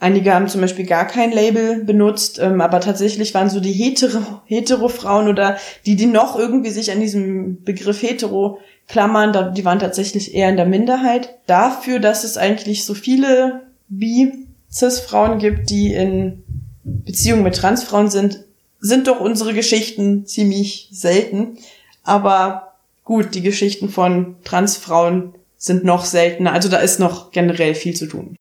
Einige 0.00 0.34
haben 0.34 0.48
zum 0.48 0.60
Beispiel 0.60 0.84
gar 0.84 1.06
kein 1.06 1.30
Label 1.30 1.84
benutzt, 1.84 2.40
ähm, 2.40 2.60
aber 2.60 2.80
tatsächlich 2.80 3.34
waren 3.34 3.48
so 3.48 3.60
die 3.60 3.72
hetero, 3.72 4.42
hetero 4.46 4.88
Frauen 4.88 5.28
oder 5.28 5.58
die, 5.86 5.94
die 5.94 6.06
noch 6.06 6.36
irgendwie 6.36 6.70
sich 6.70 6.90
an 6.90 6.98
diesem 6.98 7.62
Begriff 7.62 8.02
hetero 8.02 8.58
klammern, 8.88 9.54
die 9.54 9.64
waren 9.64 9.78
tatsächlich 9.78 10.34
eher 10.34 10.48
in 10.48 10.56
der 10.56 10.66
Minderheit. 10.66 11.38
Dafür, 11.46 12.00
dass 12.00 12.24
es 12.24 12.36
eigentlich 12.36 12.84
so 12.84 12.94
viele 12.94 13.62
bi-cis-Frauen 13.88 15.38
gibt, 15.38 15.70
die 15.70 15.94
in 15.94 16.42
Beziehungen 16.82 17.44
mit 17.44 17.54
Transfrauen 17.54 18.10
sind, 18.10 18.40
sind 18.80 19.06
doch 19.06 19.20
unsere 19.20 19.54
Geschichten 19.54 20.26
ziemlich 20.26 20.88
selten. 20.90 21.58
Aber 22.02 22.67
Gut, 23.08 23.34
die 23.34 23.40
Geschichten 23.40 23.88
von 23.88 24.36
Transfrauen 24.44 25.32
sind 25.56 25.82
noch 25.82 26.04
seltener, 26.04 26.52
also 26.52 26.68
da 26.68 26.76
ist 26.76 27.00
noch 27.00 27.30
generell 27.30 27.74
viel 27.74 27.96
zu 27.96 28.06
tun. 28.06 28.36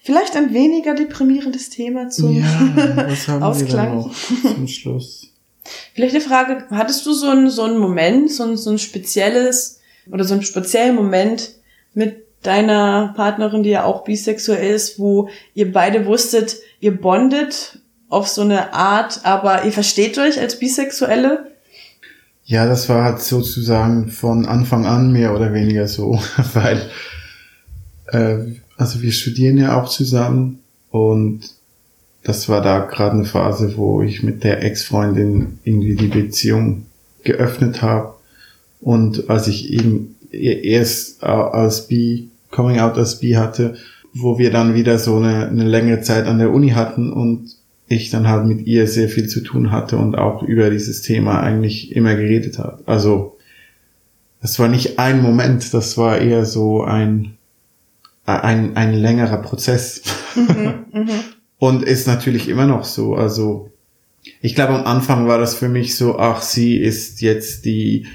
Vielleicht 0.00 0.36
ein 0.36 0.54
weniger 0.54 0.94
deprimierendes 0.94 1.70
Thema 1.70 2.08
zum 2.08 2.36
ja, 2.38 2.94
was 3.08 3.26
haben 3.26 3.42
Ausklang. 3.42 4.04
Wir 4.04 4.54
zum 4.54 4.68
Schluss. 4.68 5.32
Vielleicht 5.92 6.14
eine 6.14 6.22
Frage, 6.22 6.66
hattest 6.70 7.04
du 7.04 7.12
so 7.12 7.30
einen, 7.30 7.50
so 7.50 7.64
einen 7.64 7.78
Moment, 7.78 8.30
so 8.30 8.44
ein, 8.44 8.56
so 8.56 8.70
ein 8.70 8.78
spezielles 8.78 9.80
oder 10.08 10.22
so 10.22 10.34
einen 10.34 10.44
speziellen 10.44 10.94
Moment 10.94 11.56
mit 11.94 12.26
deiner 12.42 13.12
Partnerin, 13.16 13.64
die 13.64 13.70
ja 13.70 13.82
auch 13.82 14.04
bisexuell 14.04 14.72
ist, 14.72 15.00
wo 15.00 15.30
ihr 15.54 15.72
beide 15.72 16.06
wusstet, 16.06 16.58
ihr 16.78 16.96
bondet 16.96 17.80
auf 18.08 18.28
so 18.28 18.42
eine 18.42 18.72
Art, 18.72 19.22
aber 19.24 19.64
ihr 19.64 19.72
versteht 19.72 20.16
euch 20.16 20.38
als 20.38 20.60
Bisexuelle? 20.60 21.55
Ja, 22.48 22.64
das 22.66 22.88
war 22.88 23.02
halt 23.02 23.20
sozusagen 23.20 24.08
von 24.08 24.46
Anfang 24.46 24.86
an 24.86 25.12
mehr 25.12 25.34
oder 25.34 25.52
weniger 25.52 25.88
so, 25.88 26.20
weil 26.54 26.80
äh, 28.06 28.38
also 28.76 29.02
wir 29.02 29.10
studieren 29.10 29.58
ja 29.58 29.80
auch 29.80 29.88
zusammen 29.88 30.60
und 30.90 31.40
das 32.22 32.48
war 32.48 32.62
da 32.62 32.80
gerade 32.80 33.16
eine 33.16 33.24
Phase, 33.24 33.76
wo 33.76 34.00
ich 34.00 34.22
mit 34.22 34.44
der 34.44 34.62
Ex-Freundin 34.62 35.58
irgendwie 35.64 35.96
die 35.96 36.06
Beziehung 36.06 36.86
geöffnet 37.24 37.82
habe 37.82 38.14
und 38.80 39.28
als 39.28 39.48
ich 39.48 39.72
eben 39.72 40.14
erst 40.30 41.24
als 41.24 41.88
B 41.88 42.24
Coming 42.52 42.78
Out 42.78 42.96
als 42.96 43.18
B 43.18 43.36
hatte, 43.36 43.74
wo 44.14 44.38
wir 44.38 44.52
dann 44.52 44.74
wieder 44.74 45.00
so 45.00 45.16
eine, 45.16 45.48
eine 45.48 45.64
längere 45.64 46.00
Zeit 46.00 46.26
an 46.26 46.38
der 46.38 46.52
Uni 46.52 46.70
hatten 46.70 47.12
und 47.12 47.55
ich 47.88 48.10
dann 48.10 48.28
halt 48.28 48.46
mit 48.46 48.66
ihr 48.66 48.86
sehr 48.86 49.08
viel 49.08 49.28
zu 49.28 49.40
tun 49.40 49.70
hatte 49.70 49.96
und 49.96 50.16
auch 50.16 50.42
über 50.42 50.70
dieses 50.70 51.02
Thema 51.02 51.40
eigentlich 51.40 51.94
immer 51.94 52.14
geredet 52.16 52.58
hat. 52.58 52.86
Also 52.86 53.36
das 54.40 54.58
war 54.58 54.68
nicht 54.68 54.98
ein 54.98 55.22
Moment, 55.22 55.72
das 55.72 55.96
war 55.96 56.18
eher 56.18 56.44
so 56.44 56.82
ein 56.82 57.36
ein, 58.26 58.76
ein 58.76 58.94
längerer 58.94 59.38
Prozess. 59.38 60.02
Mhm, 60.34 60.84
mh. 60.92 61.12
Und 61.58 61.84
ist 61.84 62.06
natürlich 62.06 62.48
immer 62.48 62.66
noch 62.66 62.84
so. 62.84 63.14
Also 63.14 63.70
ich 64.42 64.54
glaube, 64.54 64.74
am 64.74 64.84
Anfang 64.84 65.26
war 65.26 65.38
das 65.38 65.54
für 65.54 65.70
mich 65.70 65.96
so, 65.96 66.18
ach, 66.18 66.42
sie 66.42 66.76
ist 66.76 67.22
jetzt 67.22 67.64
die, 67.64 68.06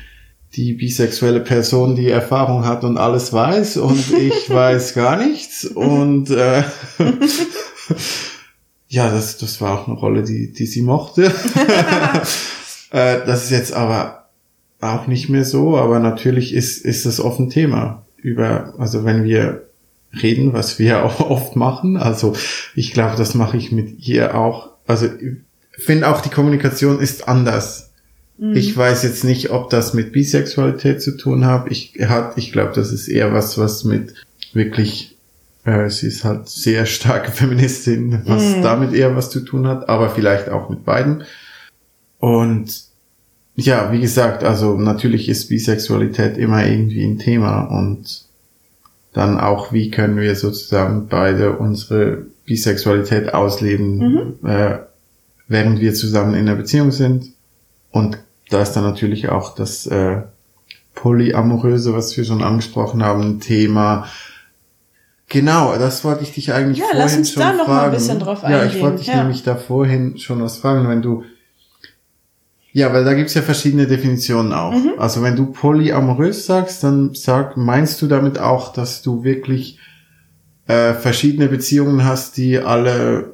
die 0.54 0.74
bisexuelle 0.74 1.40
Person, 1.40 1.96
die 1.96 2.10
Erfahrung 2.10 2.66
hat 2.66 2.84
und 2.84 2.98
alles 2.98 3.34
weiß 3.34 3.78
und 3.78 4.14
ich 4.18 4.48
weiß 4.50 4.94
gar 4.94 5.18
nichts. 5.18 5.66
Und 5.66 6.30
äh, 6.30 6.64
Ja, 8.92 9.10
das, 9.10 9.38
das 9.38 9.62
war 9.62 9.80
auch 9.80 9.88
eine 9.88 9.96
Rolle, 9.96 10.22
die, 10.22 10.52
die 10.52 10.66
sie 10.66 10.82
mochte. 10.82 11.24
äh, 12.92 13.26
das 13.26 13.46
ist 13.46 13.52
jetzt 13.52 13.72
aber 13.72 14.28
auch 14.82 15.08
nicht 15.08 15.30
mehr 15.30 15.46
so, 15.46 15.78
aber 15.78 16.00
natürlich 16.00 16.54
ist, 16.54 16.84
ist 16.84 17.06
das 17.06 17.22
offen 17.22 17.50
Thema. 17.50 18.06
Über, 18.18 18.74
also 18.78 19.06
wenn 19.06 19.24
wir 19.24 19.70
reden, 20.22 20.52
was 20.52 20.78
wir 20.78 21.06
auch 21.06 21.22
oft 21.22 21.56
machen, 21.56 21.96
also 21.96 22.36
ich 22.76 22.92
glaube, 22.92 23.16
das 23.16 23.34
mache 23.34 23.56
ich 23.56 23.72
mit 23.72 24.06
ihr 24.06 24.36
auch. 24.36 24.72
Also 24.86 25.06
ich 25.06 25.86
finde 25.86 26.10
auch 26.10 26.20
die 26.20 26.30
Kommunikation 26.30 27.00
ist 27.00 27.30
anders. 27.30 27.94
Mhm. 28.38 28.58
Ich 28.58 28.76
weiß 28.76 29.04
jetzt 29.04 29.24
nicht, 29.24 29.52
ob 29.52 29.70
das 29.70 29.94
mit 29.94 30.12
Bisexualität 30.12 31.02
zu 31.02 31.16
tun 31.16 31.46
hat. 31.46 31.72
Ich, 31.72 31.94
hat, 32.02 32.38
ich 32.38 32.52
glaube, 32.52 32.74
das 32.76 32.92
ist 32.92 33.08
eher 33.08 33.34
was, 33.34 33.58
was 33.58 33.86
mit 33.86 34.16
wirklich 34.52 35.18
äh, 35.64 35.90
sie 35.90 36.08
ist 36.08 36.24
halt 36.24 36.50
sehr 36.50 36.86
starke 36.86 37.32
Feministin, 37.32 38.22
was 38.26 38.58
mm. 38.58 38.62
damit 38.62 38.94
eher 38.94 39.16
was 39.16 39.30
zu 39.30 39.42
tun 39.42 39.68
hat, 39.68 39.90
aber 39.90 40.10
vielleicht 40.10 40.50
auch 40.50 40.70
mit 40.70 40.86
beiden. 40.86 41.24
Und 42.20 42.92
ja, 43.56 43.92
wie 43.92 44.00
gesagt, 44.00 44.44
also 44.44 44.78
natürlich 44.78 45.30
ist 45.30 45.50
Bisexualität 45.50 46.38
immer 46.38 46.66
irgendwie 46.66 47.04
ein 47.04 47.20
Thema 47.20 47.64
und 47.64 48.26
dann 49.14 49.40
auch, 49.40 49.74
wie 49.74 49.92
können 49.92 50.18
wir 50.18 50.36
sozusagen 50.36 51.08
beide 51.08 51.58
unsere 51.58 52.26
Bisexualität 52.46 53.34
ausleben, 53.34 53.98
mhm. 53.98 54.48
äh, 54.48 54.80
während 55.48 55.82
wir 55.82 55.94
zusammen 55.94 56.34
in 56.34 56.48
einer 56.48 56.56
Beziehung 56.56 56.92
sind. 56.92 57.34
Und 57.92 58.18
da 58.50 58.62
ist 58.62 58.74
dann 58.74 58.84
natürlich 58.84 59.30
auch 59.30 59.54
das 59.54 59.86
äh, 59.88 60.22
Polyamoröse, 60.96 61.94
was 61.94 62.16
wir 62.16 62.24
schon 62.24 62.42
angesprochen 62.42 63.04
haben, 63.04 63.22
ein 63.22 63.40
Thema, 63.40 64.08
Genau, 65.32 65.78
das 65.78 66.04
wollte 66.04 66.24
ich 66.24 66.34
dich 66.34 66.52
eigentlich 66.54 66.80
Ja, 66.80 66.86
vorhin 66.86 67.00
lass 67.02 67.18
uns 67.18 67.32
schon 67.32 67.42
da 67.44 67.54
noch 67.54 67.66
fragen. 67.66 67.72
mal 67.78 67.86
ein 67.86 67.92
bisschen 67.92 68.20
drauf 68.20 68.44
Ja, 68.44 68.50
ich 68.50 68.64
eingehen, 68.64 68.82
wollte 68.82 68.98
dich 68.98 69.08
ja. 69.08 69.16
nämlich 69.24 69.44
da 69.44 69.56
vorhin 69.56 70.18
schon 70.18 70.42
was 70.44 70.58
fragen, 70.58 70.88
wenn 70.90 71.02
du 71.02 71.24
ja, 72.74 72.94
weil 72.94 73.04
da 73.04 73.14
gibt's 73.14 73.34
ja 73.34 73.42
verschiedene 73.42 73.86
Definitionen 73.86 74.54
auch. 74.54 74.72
Mhm. 74.72 74.94
Also 74.98 75.22
wenn 75.22 75.36
du 75.36 75.48
polyamorös 75.48 76.46
sagst, 76.46 76.84
dann 76.86 77.14
sag, 77.14 77.58
meinst 77.58 78.02
du 78.02 78.08
damit 78.08 78.40
auch, 78.40 78.72
dass 78.72 79.02
du 79.02 79.26
wirklich 79.26 79.78
äh, 80.68 80.94
verschiedene 80.94 81.50
Beziehungen 81.50 82.06
hast, 82.06 82.38
die 82.38 82.60
alle 82.60 83.34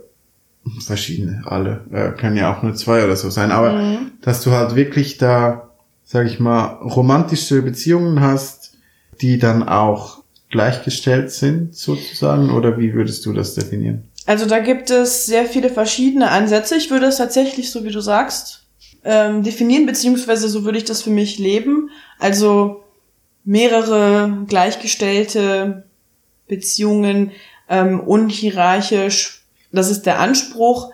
verschiedene, 0.86 1.43
alle, 1.45 1.82
äh, 1.91 2.12
können 2.20 2.36
ja 2.36 2.52
auch 2.52 2.64
nur 2.64 2.74
zwei 2.74 3.04
oder 3.06 3.16
so 3.16 3.30
sein, 3.30 3.52
aber 3.52 3.74
Mhm. 3.74 3.98
dass 4.22 4.41
du 4.43 4.52
halt 4.52 4.76
wirklich 4.76 5.18
da, 5.20 5.70
sag 6.04 6.26
ich 6.26 6.39
mal, 6.39 6.64
romantische 6.82 7.62
Beziehungen 7.62 8.20
hast, 8.22 8.74
die 9.22 9.38
dann 9.38 9.62
auch 9.68 10.16
gleichgestellt 10.50 11.32
sind, 11.32 11.76
sozusagen, 11.76 12.52
oder 12.52 12.78
wie 12.78 12.93
würdest 12.93 13.26
du 13.26 13.34
das 13.34 13.54
definieren? 13.56 14.04
Also 14.26 14.45
da 14.45 14.60
gibt 14.60 14.89
es 14.89 15.26
sehr 15.26 15.45
viele 15.45 15.70
verschiedene 15.70 16.30
Ansätze. 16.30 16.76
Ich 16.76 16.91
würde 16.91 17.08
es 17.08 17.18
tatsächlich, 17.18 17.72
so 17.72 17.84
wie 17.84 17.91
du 17.91 18.02
sagst, 18.02 18.66
ähm, 19.04 19.43
definieren, 19.43 19.86
beziehungsweise 19.86 20.50
so 20.50 20.66
würde 20.66 20.78
ich 20.78 20.86
das 20.86 21.02
für 21.02 21.10
mich 21.10 21.39
leben. 21.39 21.89
Also 22.20 22.84
mehrere 23.45 24.45
gleichgestellte 24.48 25.86
Beziehungen, 26.48 27.32
ähm, 27.70 28.02
unhierarchisch, 28.02 29.45
das 29.72 29.89
ist 29.89 30.06
der 30.06 30.20
Anspruch. 30.20 30.91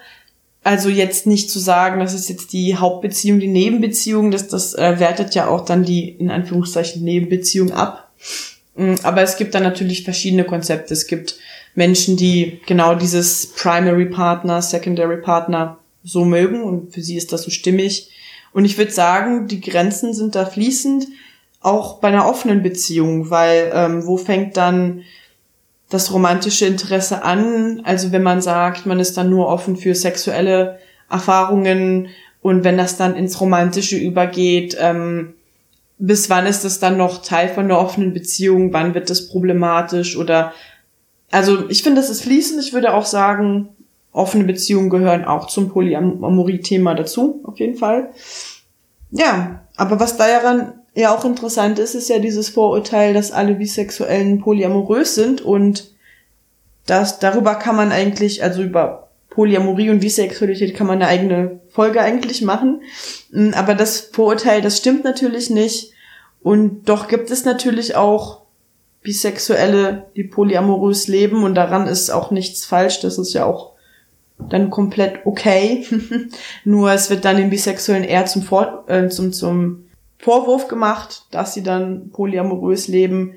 Also 0.64 0.90
jetzt 0.90 1.28
nicht 1.28 1.50
zu 1.50 1.60
sagen, 1.60 2.00
das 2.00 2.14
ist 2.14 2.30
jetzt 2.30 2.54
die 2.54 2.78
Hauptbeziehung, 2.78 3.40
die 3.40 3.48
Nebenbeziehung, 3.48 4.32
das, 4.32 4.48
das 4.48 4.74
äh, 4.76 5.00
wertet 5.00 5.36
ja 5.36 5.48
auch 5.48 5.66
dann 5.66 5.84
die, 5.84 6.10
in 6.10 6.30
Anführungszeichen, 6.30 7.04
Nebenbeziehung 7.04 7.72
ab. 7.72 8.12
Mm, 8.76 8.96
Aber 9.04 9.22
es 9.22 9.38
gibt 9.38 9.56
dann 9.56 9.64
natürlich 9.64 10.04
verschiedene 10.04 10.44
Konzepte. 10.44 10.94
Es 10.94 11.08
gibt 11.08 11.36
Menschen, 11.76 12.18
die 12.18 12.62
genau 12.66 12.96
dieses 12.96 13.48
Primary 13.54 14.06
Partner, 14.06 14.62
Secondary 14.62 15.22
Partner 15.22 15.80
so 16.04 16.26
mögen 16.26 16.64
und 16.64 16.94
für 16.94 17.02
sie 17.02 17.16
ist 17.16 17.32
das 17.32 17.44
so 17.44 17.52
stimmig. 17.52 18.12
Und 18.52 18.66
ich 18.66 18.78
würde 18.78 18.92
sagen, 18.92 19.48
die 19.48 19.62
Grenzen 19.62 20.14
sind 20.14 20.36
da 20.36 20.46
fließend, 20.46 21.08
auch 21.62 22.00
bei 22.00 22.10
einer 22.10 22.28
offenen 22.28 22.62
Beziehung, 22.62 23.30
weil 23.30 23.72
ähm, 23.74 24.06
wo 24.06 24.18
fängt 24.18 24.58
dann 24.58 25.04
das 25.90 26.12
romantische 26.12 26.66
Interesse 26.66 27.24
an? 27.24 27.82
Also 27.86 28.12
wenn 28.12 28.22
man 28.22 28.42
sagt, 28.42 28.86
man 28.86 29.00
ist 29.00 29.16
dann 29.16 29.30
nur 29.30 29.48
offen 29.48 29.78
für 29.78 29.96
sexuelle 29.96 30.80
Erfahrungen 31.10 32.10
und 32.42 32.64
wenn 32.64 32.78
das 32.78 32.98
dann 32.98 33.16
ins 33.16 33.40
Romantische 33.40 33.98
übergeht, 33.98 34.76
ähm, 34.80 35.36
bis 36.06 36.30
wann 36.30 36.46
ist 36.46 36.66
das 36.66 36.80
dann 36.80 36.98
noch 36.98 37.22
Teil 37.22 37.48
von 37.48 37.64
einer 37.64 37.80
offenen 37.80 38.12
Beziehung? 38.12 38.74
Wann 38.74 38.94
wird 38.94 39.10
das 39.10 39.30
problematisch? 39.30 40.18
Oder 40.18 40.52
also 41.32 41.70
ich 41.70 41.82
finde, 41.82 42.02
das 42.02 42.10
ist 42.10 42.24
fließend. 42.24 42.62
Ich 42.62 42.74
würde 42.74 42.94
auch 42.94 43.06
sagen, 43.06 43.70
offene 44.12 44.44
Beziehungen 44.44 44.90
gehören 44.90 45.24
auch 45.24 45.48
zum 45.48 45.70
Polyamorie-Thema 45.70 46.94
dazu, 46.94 47.40
auf 47.46 47.58
jeden 47.58 47.78
Fall. 47.78 48.10
Ja, 49.12 49.62
aber 49.78 49.98
was 50.02 50.18
daran 50.18 50.74
ja 50.94 51.16
auch 51.16 51.24
interessant 51.24 51.80
ist, 51.80 51.96
ist 51.96 52.10
ja 52.10 52.20
dieses 52.20 52.50
Vorurteil, 52.50 53.14
dass 53.14 53.32
alle 53.32 53.54
Bisexuellen 53.54 54.42
polyamorös 54.42 55.16
sind 55.16 55.40
und 55.40 55.94
das, 56.86 57.20
darüber 57.20 57.56
kann 57.56 57.78
man 57.78 57.94
eigentlich, 57.94 58.44
also 58.44 58.62
über 58.62 59.08
Polyamorie 59.30 59.90
und 59.90 60.02
Bisexualität 60.02 60.76
kann 60.76 60.88
man 60.88 61.02
eine 61.02 61.08
eigene 61.08 61.62
Folge 61.70 62.02
eigentlich 62.02 62.42
machen. 62.42 62.82
Aber 63.54 63.74
das 63.74 64.02
Vorurteil, 64.02 64.62
das 64.62 64.78
stimmt 64.78 65.06
natürlich 65.06 65.50
nicht. 65.50 65.93
Und 66.44 66.90
doch 66.90 67.08
gibt 67.08 67.32
es 67.32 67.46
natürlich 67.46 67.96
auch 67.96 68.42
Bisexuelle, 69.02 70.06
die 70.16 70.24
polyamorös 70.24 71.08
leben 71.08 71.44
und 71.44 71.56
daran 71.56 71.88
ist 71.88 72.10
auch 72.10 72.32
nichts 72.32 72.66
falsch. 72.66 73.00
Das 73.00 73.18
ist 73.18 73.34
ja 73.34 73.46
auch 73.46 73.74
dann 74.38 74.70
komplett 74.70 75.26
okay. 75.26 75.86
Nur 76.66 76.92
es 76.92 77.10
wird 77.10 77.26
dann 77.26 77.38
den 77.38 77.50
Bisexuellen 77.50 78.04
eher 78.04 78.26
zum, 78.26 78.42
Vor 78.44 78.84
äh, 78.88 79.08
zum, 79.08 79.34
zum 79.34 79.86
Vorwurf 80.20 80.68
gemacht, 80.68 81.28
dass 81.32 81.54
sie 81.54 81.64
dann 81.64 82.10
polyamorös 82.12 82.88
leben, 82.88 83.36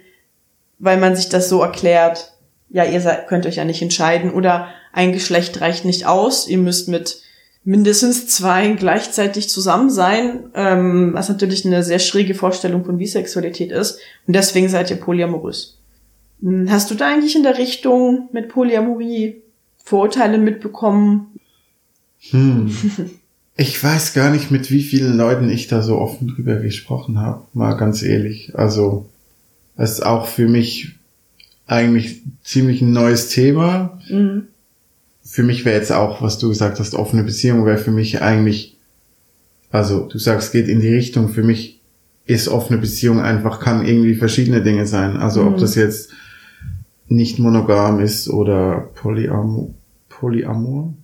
weil 0.79 0.99
man 0.99 1.17
sich 1.17 1.29
das 1.29 1.49
so 1.49 1.61
erklärt, 1.63 2.35
ja, 2.69 2.85
ihr 2.85 3.01
könnt 3.29 3.47
euch 3.47 3.57
ja 3.57 3.65
nicht 3.65 3.83
entscheiden 3.83 4.33
oder 4.33 4.69
ein 4.93 5.13
Geschlecht 5.13 5.61
reicht 5.61 5.85
nicht 5.85 6.07
aus, 6.07 6.49
ihr 6.49 6.59
müsst 6.59 6.89
mit 6.89 7.23
mindestens 7.67 8.29
zwei 8.29 8.69
gleichzeitig 8.75 9.49
zusammen 9.49 9.91
sein, 9.91 10.51
ähm, 10.55 11.13
was 11.13 11.29
natürlich 11.29 11.67
eine 11.67 11.83
sehr 11.83 11.99
schräge 11.99 12.35
Vorstellung 12.35 12.85
von 12.85 12.97
Bisexualität 12.97 13.73
ist 13.73 13.99
und 14.27 14.37
deswegen 14.37 14.69
seid 14.69 14.89
ihr 14.91 14.97
polyamorös. 14.97 15.77
Hm, 16.41 16.71
Hast 16.71 16.91
du 16.91 16.95
da 16.95 17.09
eigentlich 17.09 17.35
in 17.35 17.43
der 17.43 17.59
Richtung 17.59 18.29
mit 18.33 18.49
Polyamorie 18.49 19.43
Vorurteile 19.85 20.39
mitbekommen? 20.39 21.39
Hm. 22.31 22.75
Ich 23.59 23.83
weiß 23.83 24.13
gar 24.13 24.31
nicht, 24.31 24.51
mit 24.51 24.71
wie 24.71 24.83
vielen 24.83 25.17
Leuten 25.17 25.49
ich 25.49 25.67
da 25.67 25.81
so 25.81 25.97
offen 25.97 26.29
drüber 26.29 26.57
gesprochen 26.57 27.19
habe, 27.19 27.45
mal 27.55 27.73
ganz 27.73 28.03
ehrlich. 28.03 28.53
Also, 28.55 29.09
das 29.79 29.93
ist 29.93 30.05
auch 30.05 30.27
für 30.27 30.47
mich 30.47 30.97
eigentlich 31.67 32.21
ziemlich 32.45 32.83
ein 32.83 32.93
neues 32.93 33.31
Thema. 33.31 33.99
Mhm. 34.11 34.49
Für 35.29 35.43
mich 35.43 35.65
wäre 35.65 35.77
jetzt 35.77 35.91
auch, 35.93 36.23
was 36.23 36.39
du 36.39 36.49
gesagt 36.49 36.79
hast, 36.79 36.95
offene 36.95 37.25
Beziehung 37.25 37.67
wäre 37.67 37.79
für 37.79 37.91
mich 37.91 38.23
eigentlich, 38.23 38.79
also 39.71 40.07
du 40.07 40.19
sagst, 40.19 40.53
geht 40.53 40.69
in 40.69 40.81
die 40.81 40.93
Richtung, 40.95 41.29
für 41.29 41.43
mich 41.43 41.81
ist 42.27 42.49
offene 42.49 42.79
Beziehung 42.79 43.21
einfach, 43.21 43.61
kann 43.61 43.85
irgendwie 43.87 44.15
verschiedene 44.15 44.63
Dinge 44.63 44.87
sein. 44.87 45.17
Also 45.17 45.43
ob 45.45 45.57
Mhm. 45.57 45.61
das 45.61 45.75
jetzt 45.75 46.11
nicht 47.09 47.39
monogam 47.39 48.01
ist 48.01 48.29
oder 48.29 48.89
polyamor, 48.95 49.71
polyamor, 50.09 50.95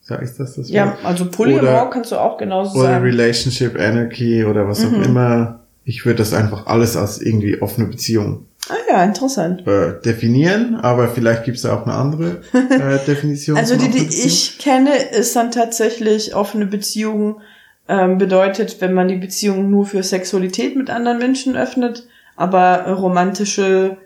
sag 0.00 0.22
ich 0.22 0.30
das? 0.36 0.54
das 0.54 0.70
Ja, 0.70 0.86
Wort? 0.86 1.04
also 1.04 1.26
Polyamor 1.30 1.62
Oder- 1.62 1.90
kannst 1.90 2.10
du 2.12 2.16
auch 2.16 2.38
genauso 2.38 2.78
oder 2.78 2.88
sagen. 2.88 3.04
Relationship 3.04 3.78
Anarchy 3.78 4.44
oder 4.44 4.66
was 4.68 4.84
auch 4.84 4.90
Mhm. 4.90 5.02
immer. 5.02 5.60
Ich 5.84 6.04
würde 6.06 6.18
das 6.18 6.32
einfach 6.32 6.66
alles 6.66 6.96
als 6.96 7.20
irgendwie 7.20 7.60
offene 7.60 7.86
Beziehung 7.88 8.46
ja, 8.92 9.04
interessant. 9.04 9.66
äh, 9.66 10.00
definieren, 10.04 10.76
aber 10.76 11.08
vielleicht 11.08 11.44
gibt 11.44 11.58
es 11.58 11.66
auch 11.66 11.84
eine 11.84 11.94
andere 11.94 12.42
äh, 12.52 12.98
Definition. 13.06 13.56
Also 13.56 13.76
die, 13.76 13.88
die 13.88 14.06
ich 14.06 14.58
kenne, 14.58 14.94
ist 14.96 15.34
dann 15.34 15.50
tatsächlich 15.50 16.34
offene 16.34 16.66
Beziehung 16.66 17.40
ähm, 17.88 18.18
bedeutet, 18.18 18.80
wenn 18.80 18.92
man 18.92 19.08
die 19.08 19.16
Beziehung 19.16 19.70
nur 19.70 19.86
für 19.86 20.02
Sexualität 20.02 20.76
mit 20.76 20.90
anderen 20.90 21.18
Menschen 21.18 21.56
öffnet, 21.56 22.06
aber 22.36 22.86
romantische 22.88 23.96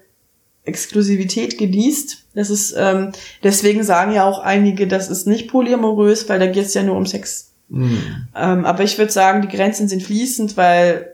Exklusivität 0.64 1.59
genießt. 1.59 2.26
Das 2.34 2.51
ist, 2.51 2.74
ähm, 2.76 3.12
deswegen 3.43 3.82
sagen 3.82 4.12
ja 4.12 4.24
auch 4.24 4.41
einige, 4.41 4.87
das 4.87 5.09
ist 5.09 5.26
nicht 5.26 5.49
polyamorös, 5.49 6.28
weil 6.28 6.39
da 6.39 6.47
geht 6.47 6.66
es 6.66 6.74
ja 6.74 6.82
nur 6.82 6.97
um 6.97 7.07
Sex. 7.07 7.53
Hm. 7.70 7.99
Ähm, 8.34 8.64
aber 8.64 8.82
ich 8.84 8.99
würde 8.99 9.12
sagen, 9.12 9.43
die 9.43 9.55
Grenzen 9.55 9.89
sind 9.89 10.03
fließend, 10.03 10.57
weil 10.57 11.12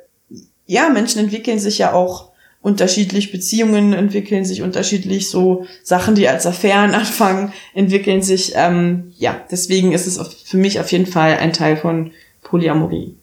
ja, 0.66 0.88
Menschen 0.88 1.20
entwickeln 1.20 1.58
sich 1.58 1.78
ja 1.78 1.92
auch 1.92 2.31
unterschiedlich, 2.62 3.32
Beziehungen 3.32 3.92
entwickeln 3.92 4.44
sich 4.44 4.62
unterschiedlich, 4.62 5.28
so 5.28 5.66
Sachen, 5.82 6.14
die 6.14 6.28
als 6.28 6.46
Affären 6.46 6.94
anfangen, 6.94 7.52
entwickeln 7.74 8.22
sich, 8.22 8.52
ähm, 8.54 9.12
ja, 9.18 9.36
deswegen 9.50 9.92
ist 9.92 10.06
es 10.06 10.18
für 10.44 10.56
mich 10.56 10.80
auf 10.80 10.90
jeden 10.90 11.06
Fall 11.06 11.36
ein 11.36 11.52
Teil 11.52 11.76
von 11.76 12.12
Polyamorie. 12.42 13.16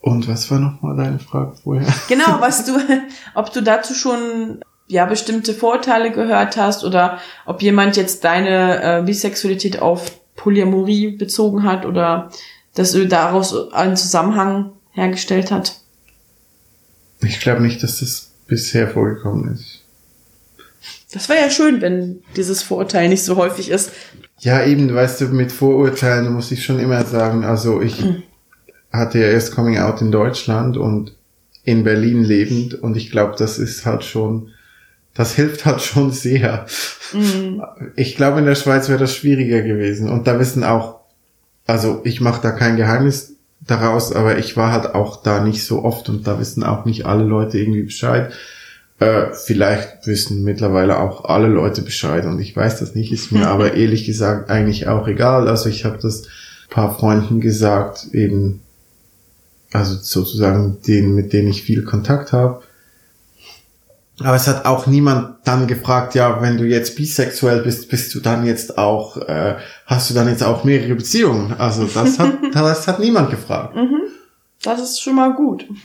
Und 0.00 0.26
was 0.26 0.50
war 0.50 0.58
nochmal 0.58 0.96
deine 0.96 1.18
Frage 1.18 1.52
vorher? 1.62 1.86
Genau, 2.08 2.40
was 2.40 2.64
du, 2.64 2.72
ob 3.34 3.52
du 3.52 3.60
dazu 3.62 3.94
schon 3.94 4.60
ja 4.88 5.06
bestimmte 5.06 5.54
Vorteile 5.54 6.10
gehört 6.10 6.56
hast 6.56 6.84
oder 6.84 7.18
ob 7.46 7.62
jemand 7.62 7.96
jetzt 7.96 8.24
deine 8.24 8.82
äh, 8.82 9.02
Bisexualität 9.02 9.80
auf 9.80 10.10
Polyamorie 10.34 11.12
bezogen 11.12 11.62
hat 11.62 11.86
oder 11.86 12.30
dass 12.74 12.92
du 12.92 13.06
daraus 13.06 13.72
einen 13.72 13.96
Zusammenhang 13.96 14.72
hergestellt 14.90 15.50
hat. 15.50 15.81
Ich 17.22 17.40
glaube 17.40 17.62
nicht, 17.62 17.82
dass 17.82 18.00
das 18.00 18.30
bisher 18.46 18.88
vorgekommen 18.88 19.54
ist. 19.54 19.80
Das 21.12 21.28
wäre 21.28 21.40
ja 21.40 21.50
schön, 21.50 21.80
wenn 21.80 22.22
dieses 22.36 22.62
Vorurteil 22.62 23.08
nicht 23.08 23.22
so 23.22 23.36
häufig 23.36 23.70
ist. 23.70 23.92
Ja, 24.40 24.64
eben, 24.64 24.92
weißt 24.92 25.20
du, 25.20 25.26
mit 25.26 25.52
Vorurteilen 25.52 26.32
muss 26.32 26.50
ich 26.50 26.64
schon 26.64 26.78
immer 26.78 27.04
sagen, 27.04 27.44
also 27.44 27.80
ich 27.80 28.02
hatte 28.92 29.18
ja 29.18 29.26
erst 29.26 29.54
Coming 29.54 29.78
Out 29.78 30.00
in 30.00 30.10
Deutschland 30.10 30.76
und 30.76 31.14
in 31.64 31.84
Berlin 31.84 32.24
lebend 32.24 32.74
und 32.74 32.96
ich 32.96 33.10
glaube, 33.10 33.34
das 33.38 33.58
ist 33.58 33.86
halt 33.86 34.04
schon, 34.04 34.50
das 35.14 35.34
hilft 35.34 35.64
halt 35.64 35.80
schon 35.82 36.10
sehr. 36.10 36.66
Mhm. 37.12 37.62
Ich 37.94 38.16
glaube, 38.16 38.40
in 38.40 38.46
der 38.46 38.54
Schweiz 38.54 38.88
wäre 38.88 38.98
das 38.98 39.14
schwieriger 39.14 39.62
gewesen 39.62 40.08
und 40.08 40.26
da 40.26 40.40
wissen 40.40 40.64
auch, 40.64 41.00
also 41.66 42.00
ich 42.04 42.20
mache 42.20 42.42
da 42.42 42.50
kein 42.50 42.76
Geheimnis 42.76 43.31
daraus, 43.66 44.12
aber 44.12 44.38
ich 44.38 44.56
war 44.56 44.72
halt 44.72 44.94
auch 44.94 45.22
da 45.22 45.42
nicht 45.42 45.64
so 45.64 45.84
oft 45.84 46.08
und 46.08 46.26
da 46.26 46.38
wissen 46.38 46.64
auch 46.64 46.84
nicht 46.84 47.06
alle 47.06 47.24
Leute 47.24 47.58
irgendwie 47.58 47.82
Bescheid. 47.82 48.32
Äh, 48.98 49.32
vielleicht 49.32 50.06
wissen 50.06 50.44
mittlerweile 50.44 50.98
auch 50.98 51.24
alle 51.24 51.48
Leute 51.48 51.82
Bescheid 51.82 52.24
und 52.24 52.38
ich 52.40 52.56
weiß 52.56 52.80
das 52.80 52.94
nicht, 52.94 53.12
ist 53.12 53.32
mir 53.32 53.48
aber 53.48 53.74
ehrlich 53.74 54.04
gesagt 54.04 54.50
eigentlich 54.50 54.88
auch 54.88 55.06
egal. 55.08 55.48
Also 55.48 55.68
ich 55.68 55.84
habe 55.84 55.98
das 56.00 56.28
paar 56.72 56.98
Freunden 56.98 57.40
gesagt, 57.40 58.08
eben, 58.12 58.62
also 59.72 59.94
sozusagen 59.94 60.78
denen, 60.86 61.14
mit 61.14 61.32
denen 61.32 61.48
ich 61.48 61.62
viel 61.62 61.84
Kontakt 61.84 62.32
habe. 62.32 62.62
Aber 64.20 64.36
es 64.36 64.46
hat 64.46 64.66
auch 64.66 64.86
niemand 64.86 65.38
dann 65.44 65.66
gefragt, 65.66 66.14
ja, 66.14 66.40
wenn 66.42 66.58
du 66.58 66.64
jetzt 66.64 66.96
bisexuell 66.96 67.62
bist, 67.62 67.88
bist 67.88 68.14
du 68.14 68.20
dann 68.20 68.44
jetzt 68.46 68.76
auch, 68.78 69.16
äh, 69.16 69.56
hast 69.86 70.10
du 70.10 70.14
dann 70.14 70.28
jetzt 70.28 70.42
auch 70.42 70.64
mehrere 70.64 70.94
Beziehungen? 70.94 71.54
Also 71.58 71.86
das 71.86 72.18
hat, 72.18 72.34
das 72.54 72.86
hat 72.86 72.98
niemand 73.00 73.30
gefragt. 73.30 73.74
Mhm. 73.74 74.02
Das 74.62 74.80
ist 74.80 75.00
schon 75.00 75.16
mal 75.16 75.34
gut. 75.34 75.66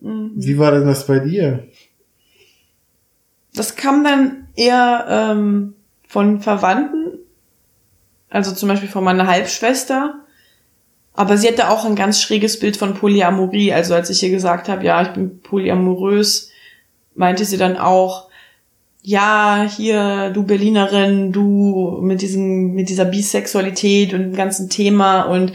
Wie 0.00 0.58
war 0.58 0.70
denn 0.72 0.86
das 0.86 1.06
bei 1.06 1.18
dir? 1.18 1.66
Das 3.54 3.74
kam 3.74 4.04
dann 4.04 4.48
eher 4.54 5.06
ähm, 5.08 5.74
von 6.06 6.40
Verwandten, 6.40 7.18
also 8.28 8.52
zum 8.52 8.68
Beispiel 8.68 8.88
von 8.88 9.02
meiner 9.02 9.26
Halbschwester. 9.26 10.14
Aber 11.14 11.36
sie 11.36 11.48
hatte 11.48 11.68
auch 11.68 11.84
ein 11.84 11.96
ganz 11.96 12.22
schräges 12.22 12.60
Bild 12.60 12.76
von 12.76 12.94
Polyamorie. 12.94 13.72
Also 13.72 13.94
als 13.94 14.08
ich 14.08 14.22
ihr 14.22 14.30
gesagt 14.30 14.68
habe, 14.68 14.84
ja, 14.84 15.02
ich 15.02 15.08
bin 15.08 15.40
polyamorös, 15.40 16.49
meinte 17.14 17.44
sie 17.44 17.56
dann 17.56 17.76
auch, 17.76 18.28
ja, 19.02 19.68
hier, 19.76 20.30
du 20.30 20.42
Berlinerin, 20.42 21.32
du 21.32 21.98
mit 22.02 22.20
diesem, 22.22 22.74
mit 22.74 22.88
dieser 22.88 23.06
Bisexualität 23.06 24.12
und 24.12 24.20
dem 24.20 24.36
ganzen 24.36 24.68
Thema 24.68 25.22
und 25.22 25.52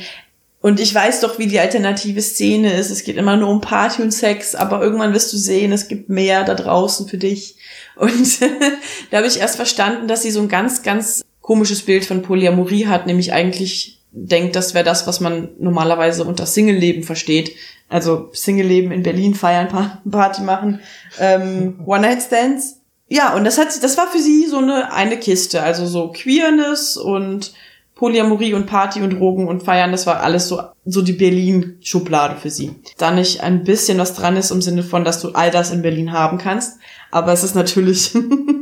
und 0.66 0.80
ich 0.80 0.96
weiß 0.96 1.20
doch, 1.20 1.38
wie 1.38 1.46
die 1.46 1.60
alternative 1.60 2.24
Szene 2.24 2.74
ist. 2.74 2.90
Es 2.90 3.04
geht 3.04 3.18
immer 3.18 3.38
nur 3.38 3.50
um 3.50 3.62
Party 3.62 4.02
und 4.02 4.10
Sex, 4.10 4.56
aber 4.56 4.82
irgendwann 4.82 5.14
wirst 5.14 5.32
du 5.32 5.38
sehen, 5.38 5.72
es 5.72 5.88
gibt 5.88 6.10
mehr 6.10 6.44
da 6.44 6.56
draußen 6.56 7.08
für 7.08 7.20
dich. 7.20 7.58
Und 7.96 8.42
da 9.12 9.18
habe 9.18 9.28
ich 9.28 9.40
erst 9.40 9.58
verstanden, 9.58 10.08
dass 10.08 10.24
sie 10.24 10.32
so 10.32 10.40
ein 10.40 10.48
ganz, 10.48 10.82
ganz 10.82 11.24
komisches 11.42 11.84
Bild 11.84 12.04
von 12.04 12.24
Polyamorie 12.24 12.88
hat, 12.88 13.06
nämlich 13.06 13.32
eigentlich 13.32 14.00
denkt, 14.16 14.56
das 14.56 14.74
wäre 14.74 14.86
das, 14.86 15.06
was 15.08 15.20
man 15.20 15.50
normalerweise 15.60 16.24
unter 16.24 16.46
Single-Leben 16.46 17.04
versteht. 17.04 17.56
Also 17.90 18.30
Single-Leben 18.34 18.92
in 18.92 19.04
Berlin 19.04 19.36
feiern, 19.36 19.68
Party 20.10 20.42
machen, 20.42 20.80
ähm, 21.20 21.82
One-Night-Stands. 21.86 22.82
Ja, 23.08 23.36
und 23.36 23.44
das 23.44 23.60
hat, 23.60 23.68
das 23.84 23.98
war 23.98 24.08
für 24.08 24.20
sie 24.20 24.48
so 24.48 24.58
eine 24.58 24.92
eine 24.92 25.18
Kiste, 25.18 25.62
also 25.62 25.86
so 25.86 26.12
Queerness 26.12 26.98
und 26.98 27.54
Polyamorie 27.94 28.54
und 28.54 28.66
Party 28.66 29.02
und 29.02 29.20
Drogen 29.20 29.48
und 29.48 29.64
Feiern, 29.64 29.92
das 29.92 30.08
war 30.08 30.22
alles 30.22 30.48
so, 30.48 30.62
so 30.86 31.02
die 31.02 31.14
Berlin-Schublade 31.14 32.36
für 32.36 32.50
sie. 32.50 32.76
Da 32.98 33.12
nicht 33.12 33.42
ein 33.42 33.64
bisschen 33.64 34.00
was 34.00 34.16
dran 34.16 34.36
ist 34.36 34.52
im 34.52 34.62
Sinne 34.62 34.84
von, 34.84 35.06
dass 35.06 35.22
du 35.22 35.30
all 35.32 35.52
das 35.52 35.72
in 35.72 35.82
Berlin 35.82 36.12
haben 36.12 36.38
kannst, 36.38 36.80
aber 37.12 37.32
es 37.32 37.44
ist 37.44 37.56
natürlich 37.56 38.14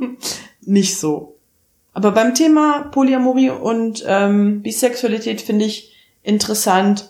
nicht 0.61 0.97
so. 0.97 1.35
Aber 1.93 2.11
beim 2.11 2.33
Thema 2.33 2.89
Polyamorie 2.91 3.51
und 3.51 4.03
ähm, 4.07 4.61
Bisexualität 4.61 5.41
finde 5.41 5.65
ich 5.65 5.93
interessant, 6.23 7.09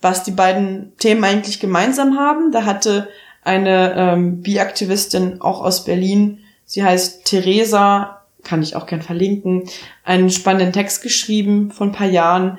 was 0.00 0.22
die 0.22 0.30
beiden 0.30 0.92
Themen 0.98 1.24
eigentlich 1.24 1.60
gemeinsam 1.60 2.16
haben. 2.18 2.52
Da 2.52 2.64
hatte 2.64 3.08
eine 3.42 3.94
ähm, 3.96 4.42
Bi-Aktivistin 4.42 5.40
auch 5.40 5.62
aus 5.62 5.84
Berlin, 5.84 6.38
sie 6.64 6.84
heißt 6.84 7.24
Theresa 7.24 8.24
kann 8.44 8.62
ich 8.62 8.76
auch 8.76 8.86
gern 8.86 9.02
verlinken, 9.02 9.68
einen 10.04 10.30
spannenden 10.30 10.72
Text 10.72 11.02
geschrieben 11.02 11.72
von 11.72 11.88
ein 11.88 11.92
paar 11.92 12.06
Jahren. 12.06 12.58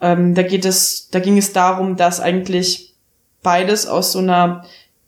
Ähm, 0.00 0.34
da 0.34 0.42
geht 0.42 0.64
es, 0.64 1.08
da 1.10 1.18
ging 1.18 1.38
es 1.38 1.52
darum, 1.52 1.96
dass 1.96 2.20
eigentlich 2.20 2.94
beides 3.42 3.86
aus 3.86 4.12
so 4.12 4.20
einer 4.20 4.64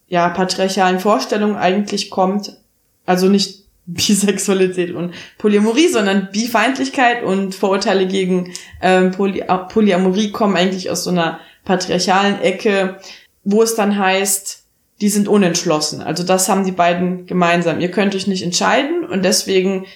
ja 0.09 0.28
patriarchalen 0.30 0.99
Vorstellung 0.99 1.57
eigentlich 1.57 2.11
kommt, 2.11 2.57
also 3.07 3.28
nicht 3.28 3.63
Bisexualität 3.87 4.95
und 4.95 5.14
Polyamorie, 5.39 5.89
sondern 5.89 6.28
Bifeindlichkeit 6.32 7.22
und 7.22 7.55
Vorurteile 7.55 8.07
gegen 8.07 8.53
ähm, 8.80 9.11
Poly 9.11 9.45
Polyamorie 9.68 10.30
kommen 10.32 10.57
eigentlich 10.57 10.91
aus 10.91 11.05
so 11.05 11.11
einer 11.11 11.41
patriarchalen 11.64 12.41
Ecke, 12.41 12.99
wo 13.43 13.62
es 13.62 13.74
dann 13.74 13.99
heißt, 13.99 14.64
die 15.01 15.09
sind 15.09 15.28
unentschlossen. 15.28 16.01
Also 16.01 16.22
das 16.22 16.49
haben 16.49 16.64
die 16.64 16.72
beiden 16.72 17.26
gemeinsam. 17.26 17.80
Ihr 17.80 17.91
könnt 17.91 18.14
euch 18.14 18.26
nicht 18.26 18.43
entscheiden 18.43 19.05
und 19.05 19.24
deswegen 19.24 19.87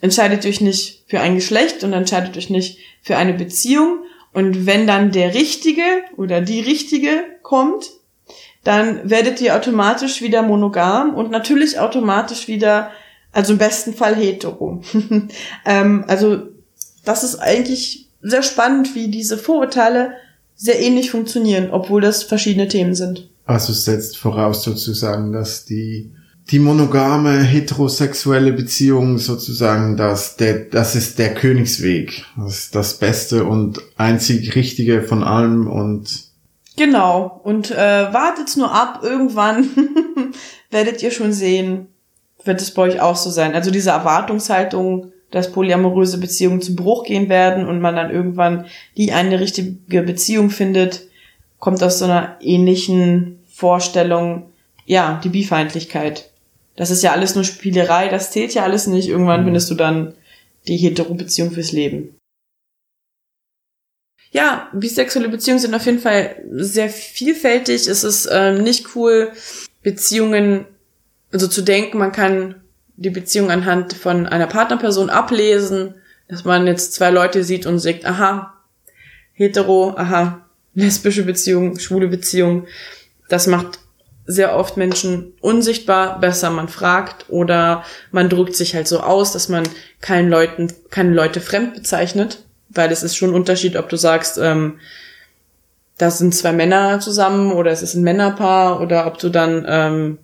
entscheidet 0.00 0.44
euch 0.46 0.60
nicht 0.60 1.04
für 1.06 1.20
ein 1.20 1.34
Geschlecht 1.34 1.82
und 1.82 1.92
entscheidet 1.92 2.36
euch 2.36 2.50
nicht 2.50 2.78
für 3.02 3.16
eine 3.16 3.34
Beziehung. 3.34 4.04
Und 4.32 4.66
wenn 4.66 4.86
dann 4.86 5.10
der 5.10 5.34
Richtige 5.34 5.82
oder 6.16 6.40
die 6.40 6.60
Richtige 6.60 7.24
kommt, 7.42 7.90
dann 8.64 9.08
werdet 9.08 9.40
ihr 9.40 9.56
automatisch 9.56 10.20
wieder 10.20 10.42
monogam 10.42 11.14
und 11.14 11.30
natürlich 11.30 11.78
automatisch 11.78 12.48
wieder, 12.48 12.90
also 13.32 13.52
im 13.52 13.58
besten 13.58 13.94
Fall 13.94 14.14
hetero. 14.14 14.82
ähm, 15.64 16.04
also 16.06 16.42
das 17.04 17.24
ist 17.24 17.36
eigentlich 17.36 18.08
sehr 18.20 18.42
spannend, 18.42 18.94
wie 18.94 19.08
diese 19.08 19.38
Vorurteile 19.38 20.12
sehr 20.54 20.80
ähnlich 20.80 21.10
funktionieren, 21.10 21.70
obwohl 21.70 22.00
das 22.00 22.24
verschiedene 22.24 22.68
Themen 22.68 22.94
sind. 22.94 23.30
Also 23.46 23.72
setzt 23.72 24.18
voraus 24.18 24.62
sozusagen, 24.62 25.32
dass 25.32 25.64
die 25.64 26.12
die 26.50 26.58
monogame 26.58 27.42
heterosexuelle 27.42 28.52
Beziehung 28.52 29.18
sozusagen 29.18 29.96
das 29.96 30.36
der 30.36 30.60
das 30.64 30.96
ist 30.96 31.18
der 31.18 31.34
Königsweg 31.34 32.24
das 32.38 32.58
ist 32.58 32.74
das 32.74 32.98
Beste 32.98 33.44
und 33.44 33.80
einzig 33.98 34.54
Richtige 34.54 35.02
von 35.02 35.22
allem 35.22 35.66
und 35.66 36.08
genau 36.76 37.40
und 37.44 37.70
äh, 37.70 37.76
wartet 37.76 38.56
nur 38.56 38.72
ab 38.72 39.00
irgendwann 39.02 39.68
werdet 40.70 41.02
ihr 41.02 41.10
schon 41.10 41.34
sehen 41.34 41.88
wird 42.48 42.60
es 42.60 42.72
bei 42.72 42.82
euch 42.82 43.00
auch 43.00 43.14
so 43.14 43.30
sein 43.30 43.54
also 43.54 43.70
diese 43.70 43.90
Erwartungshaltung 43.90 45.12
dass 45.30 45.52
polyamoröse 45.52 46.18
Beziehungen 46.18 46.62
zum 46.62 46.74
Bruch 46.74 47.04
gehen 47.04 47.28
werden 47.28 47.68
und 47.68 47.80
man 47.80 47.94
dann 47.94 48.10
irgendwann 48.10 48.66
die 48.96 49.12
eine 49.12 49.38
richtige 49.38 50.02
Beziehung 50.02 50.50
findet 50.50 51.02
kommt 51.60 51.82
aus 51.82 52.00
so 52.00 52.06
einer 52.06 52.36
ähnlichen 52.40 53.38
Vorstellung 53.48 54.50
ja 54.86 55.20
die 55.22 55.28
Bifeindlichkeit 55.28 56.30
das 56.78 56.92
ist 56.92 57.02
ja 57.02 57.10
alles 57.10 57.34
nur 57.34 57.42
Spielerei, 57.42 58.06
das 58.06 58.30
zählt 58.30 58.54
ja 58.54 58.62
alles 58.62 58.86
nicht. 58.86 59.08
Irgendwann 59.08 59.40
mhm. 59.40 59.46
findest 59.46 59.68
du 59.68 59.74
dann 59.74 60.14
die 60.68 60.76
hetero-Beziehung 60.76 61.50
fürs 61.50 61.72
Leben. 61.72 62.16
Ja, 64.30 64.70
bisexuelle 64.72 65.28
Beziehungen 65.28 65.58
sind 65.58 65.74
auf 65.74 65.84
jeden 65.86 65.98
Fall 65.98 66.40
sehr 66.52 66.88
vielfältig. 66.88 67.88
Es 67.88 68.04
ist 68.04 68.28
ähm, 68.30 68.62
nicht 68.62 68.94
cool, 68.94 69.32
Beziehungen, 69.82 70.66
also 71.32 71.46
zu 71.46 71.62
denken, 71.62 71.98
man 71.98 72.12
kann 72.12 72.56
die 72.96 73.10
Beziehung 73.10 73.50
anhand 73.50 73.92
von 73.92 74.26
einer 74.26 74.46
Partnerperson 74.46 75.10
ablesen, 75.10 75.94
dass 76.28 76.44
man 76.44 76.66
jetzt 76.66 76.94
zwei 76.94 77.10
Leute 77.10 77.44
sieht 77.44 77.64
und 77.66 77.78
sagt, 77.78 78.04
aha, 78.04 78.54
hetero, 79.32 79.94
aha, 79.96 80.44
lesbische 80.74 81.24
Beziehung, 81.24 81.78
schwule 81.78 82.08
Beziehung. 82.08 82.66
Das 83.28 83.46
macht 83.46 83.78
sehr 84.26 84.54
oft 84.54 84.76
Menschen 84.76 85.32
unsichtbar, 85.40 86.20
besser 86.20 86.50
man 86.50 86.68
fragt 86.68 87.26
oder 87.28 87.82
man 88.10 88.28
drückt 88.28 88.54
sich 88.54 88.74
halt 88.74 88.86
so 88.86 89.00
aus, 89.00 89.32
dass 89.32 89.48
man 89.48 89.64
keinen 90.00 90.28
Leuten, 90.28 90.68
keine 90.90 91.14
Leute 91.14 91.40
fremd 91.40 91.74
bezeichnet, 91.74 92.44
weil 92.68 92.92
es 92.92 93.02
ist 93.02 93.16
schon 93.16 93.30
ein 93.30 93.34
Unterschied, 93.34 93.76
ob 93.76 93.88
du 93.88 93.96
sagst, 93.96 94.36
ähm, 94.36 94.78
da 95.96 96.10
sind 96.10 96.34
zwei 96.34 96.52
Männer 96.52 97.00
zusammen 97.00 97.52
oder 97.52 97.70
es 97.70 97.82
ist 97.82 97.94
ein 97.94 98.02
Männerpaar 98.02 98.80
oder 98.82 99.06
ob 99.06 99.18
du 99.18 99.30
dann 99.30 99.64
ähm, 99.66 100.18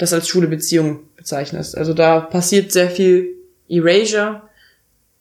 das 0.00 0.14
als 0.14 0.28
schwule 0.28 0.48
Beziehung 0.48 1.00
bezeichnest. 1.16 1.76
Also 1.76 1.92
da 1.92 2.20
passiert 2.20 2.72
sehr 2.72 2.90
viel 2.90 3.36
Erasure 3.68 4.42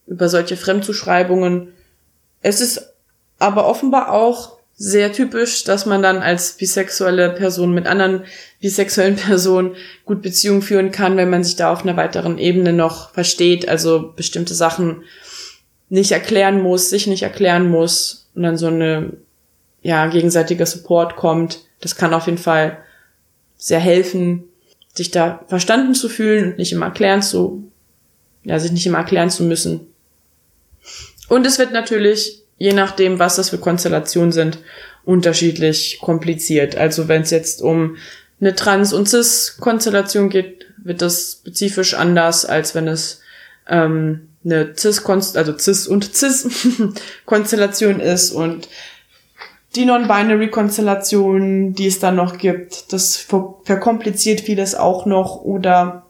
über 0.07 0.29
solche 0.29 0.55
Fremdzuschreibungen. 0.55 1.73
Es 2.41 2.61
ist 2.61 2.93
aber 3.37 3.67
offenbar 3.67 4.11
auch 4.11 4.57
sehr 4.75 5.11
typisch, 5.11 5.65
dass 5.65 5.85
man 5.85 6.01
dann 6.01 6.19
als 6.19 6.53
bisexuelle 6.53 7.31
Person 7.31 7.73
mit 7.73 7.87
anderen 7.87 8.23
bisexuellen 8.61 9.15
Personen 9.17 9.75
gut 10.05 10.21
Beziehungen 10.21 10.61
führen 10.61 10.91
kann, 10.91 11.17
wenn 11.17 11.29
man 11.29 11.43
sich 11.43 11.57
da 11.57 11.73
auf 11.73 11.83
einer 11.83 11.97
weiteren 11.97 12.37
Ebene 12.37 12.71
noch 12.71 13.11
versteht, 13.11 13.67
also 13.67 14.13
bestimmte 14.15 14.53
Sachen 14.53 15.03
nicht 15.89 16.13
erklären 16.13 16.61
muss, 16.61 16.89
sich 16.89 17.05
nicht 17.07 17.23
erklären 17.23 17.69
muss 17.69 18.29
und 18.33 18.43
dann 18.43 18.57
so 18.57 18.67
eine 18.67 19.11
ja 19.81 20.07
gegenseitiger 20.07 20.65
Support 20.65 21.17
kommt. 21.17 21.65
Das 21.81 21.97
kann 21.97 22.13
auf 22.13 22.27
jeden 22.27 22.37
Fall 22.37 22.77
sehr 23.57 23.79
helfen, 23.79 24.48
sich 24.93 25.11
da 25.11 25.45
verstanden 25.47 25.95
zu 25.95 26.09
fühlen 26.09 26.51
und 26.51 26.57
nicht 26.57 26.71
immer 26.71 26.87
erklären 26.87 27.21
zu, 27.21 27.71
ja, 28.43 28.59
sich 28.59 28.71
nicht 28.71 28.85
immer 28.85 28.97
erklären 28.97 29.29
zu 29.29 29.43
müssen. 29.43 29.81
Und 31.27 31.45
es 31.45 31.59
wird 31.59 31.71
natürlich 31.71 32.39
je 32.59 32.73
nachdem, 32.73 33.17
was 33.17 33.37
das 33.37 33.49
für 33.49 33.57
Konstellationen 33.57 34.31
sind, 34.31 34.59
unterschiedlich 35.03 35.97
kompliziert. 35.99 36.75
Also 36.75 37.07
wenn 37.07 37.23
es 37.23 37.31
jetzt 37.31 37.63
um 37.63 37.95
eine 38.39 38.53
Trans- 38.53 38.93
und 38.93 39.09
Cis-Konstellation 39.09 40.29
geht, 40.29 40.67
wird 40.77 41.01
das 41.01 41.39
spezifisch 41.39 41.95
anders, 41.95 42.45
als 42.45 42.75
wenn 42.75 42.87
es 42.87 43.21
ähm, 43.67 44.29
eine 44.45 44.73
Cis, 44.77 45.03
also 45.35 45.57
Cis 45.57 45.87
und 45.87 46.15
Cis-Konstellation 46.15 47.99
ist 48.01 48.31
und 48.31 48.67
die 49.75 49.85
Non-Binary-Konstellation, 49.85 51.73
die 51.73 51.87
es 51.87 51.99
dann 51.99 52.15
noch 52.15 52.37
gibt, 52.37 52.91
das 52.91 53.17
verkompliziert 53.17 54.41
vieles 54.41 54.75
auch 54.75 55.05
noch 55.05 55.41
oder 55.41 56.05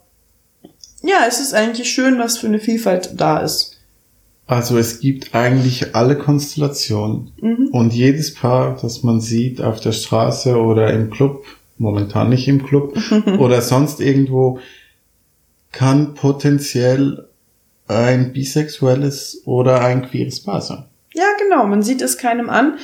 ja, 1.01 1.26
es 1.28 1.39
ist 1.39 1.53
eigentlich 1.53 1.89
schön, 1.89 2.20
was 2.20 2.38
für 2.38 2.47
eine 2.47 2.60
Vielfalt 2.60 3.12
da 3.16 3.39
ist. 3.39 3.78
Also 4.47 4.78
es 4.78 4.99
gibt 4.99 5.36
eigentlich 5.36 5.95
alle 5.95 6.18
Konstellationen 6.18 7.32
mhm. 7.39 7.70
und 7.72 7.93
jedes 7.93 8.34
Paar, 8.34 8.78
das 8.82 9.03
man 9.03 9.22
sieht 9.22 9.62
auf 9.62 9.80
der 9.80 9.91
Straße 9.91 10.57
oder 10.57 10.91
im 10.91 11.12
Club, 11.12 11.45
momentan 11.78 12.30
nicht 12.30 12.47
im 12.47 12.66
Club 12.66 12.97
oder 13.39 13.62
sonst 13.62 14.01
irgendwo, 14.01 14.60
kann 15.72 16.16
potenziell 16.16 17.30
ein 17.88 18.34
bisexuelles 18.34 19.43
oder 19.45 19.82
ein 19.82 20.10
queeres 20.10 20.41
Paar 20.41 20.62
sein. 20.62 20.86
Ja, 21.14 21.26
genau, 21.39 21.66
man 21.68 21.84
sieht 21.84 22.01
es 22.01 22.18
keinem 22.18 22.49
an. 22.49 22.80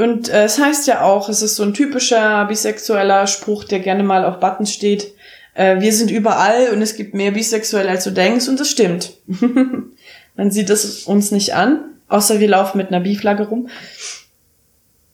Und 0.00 0.30
äh, 0.30 0.44
es 0.44 0.58
heißt 0.58 0.86
ja 0.86 1.02
auch, 1.02 1.28
es 1.28 1.42
ist 1.42 1.56
so 1.56 1.62
ein 1.62 1.74
typischer 1.74 2.46
bisexueller 2.46 3.26
Spruch, 3.26 3.64
der 3.64 3.80
gerne 3.80 4.02
mal 4.02 4.24
auf 4.24 4.40
Buttons 4.40 4.72
steht. 4.72 5.12
Äh, 5.52 5.80
wir 5.80 5.92
sind 5.92 6.10
überall 6.10 6.70
und 6.70 6.80
es 6.80 6.96
gibt 6.96 7.12
mehr 7.12 7.32
Bisexuelle, 7.32 7.90
als 7.90 8.04
du 8.04 8.10
denkst, 8.10 8.48
und 8.48 8.58
das 8.58 8.70
stimmt. 8.70 9.12
man 10.36 10.50
sieht 10.50 10.70
es 10.70 11.04
uns 11.04 11.32
nicht 11.32 11.54
an, 11.54 11.84
außer 12.08 12.40
wir 12.40 12.48
laufen 12.48 12.78
mit 12.78 12.88
einer 12.88 13.00
Bi-Flagge 13.00 13.48
rum. 13.48 13.68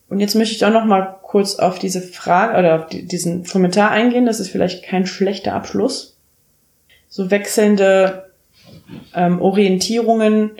Und 0.07 0.21
jetzt 0.21 0.35
möchte 0.35 0.55
ich 0.55 0.63
auch 0.63 0.71
noch 0.71 0.85
mal 0.85 1.17
kurz 1.21 1.55
auf 1.55 1.79
diese 1.79 2.01
Frage 2.01 2.57
oder 2.57 2.75
auf 2.79 2.87
die, 2.87 3.05
diesen 3.05 3.43
Kommentar 3.43 3.91
eingehen. 3.91 4.25
Das 4.25 4.39
ist 4.39 4.51
vielleicht 4.51 4.85
kein 4.85 5.05
schlechter 5.05 5.53
Abschluss. 5.53 6.15
So 7.09 7.29
wechselnde 7.29 8.31
ähm, 9.13 9.41
Orientierungen, 9.41 10.51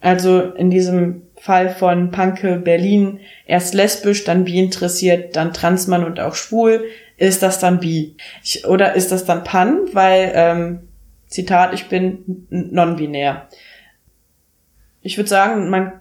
also 0.00 0.40
in 0.40 0.68
diesem 0.70 1.22
Fall 1.42 1.70
von 1.70 2.12
Panke 2.12 2.58
Berlin 2.58 3.18
erst 3.46 3.74
lesbisch, 3.74 4.22
dann 4.22 4.44
bi 4.44 4.60
interessiert, 4.60 5.34
dann 5.34 5.52
Transmann 5.52 6.04
und 6.04 6.20
auch 6.20 6.36
schwul, 6.36 6.84
ist 7.16 7.42
das 7.42 7.58
dann 7.58 7.80
bi? 7.80 8.16
Ich, 8.44 8.64
oder 8.64 8.94
ist 8.94 9.10
das 9.10 9.24
dann 9.24 9.42
pan? 9.42 9.80
Weil, 9.92 10.30
ähm, 10.36 10.88
Zitat, 11.26 11.74
ich 11.74 11.88
bin 11.88 12.46
non-binär. 12.48 13.48
Ich 15.00 15.16
würde 15.16 15.28
sagen, 15.28 15.68
man 15.68 15.94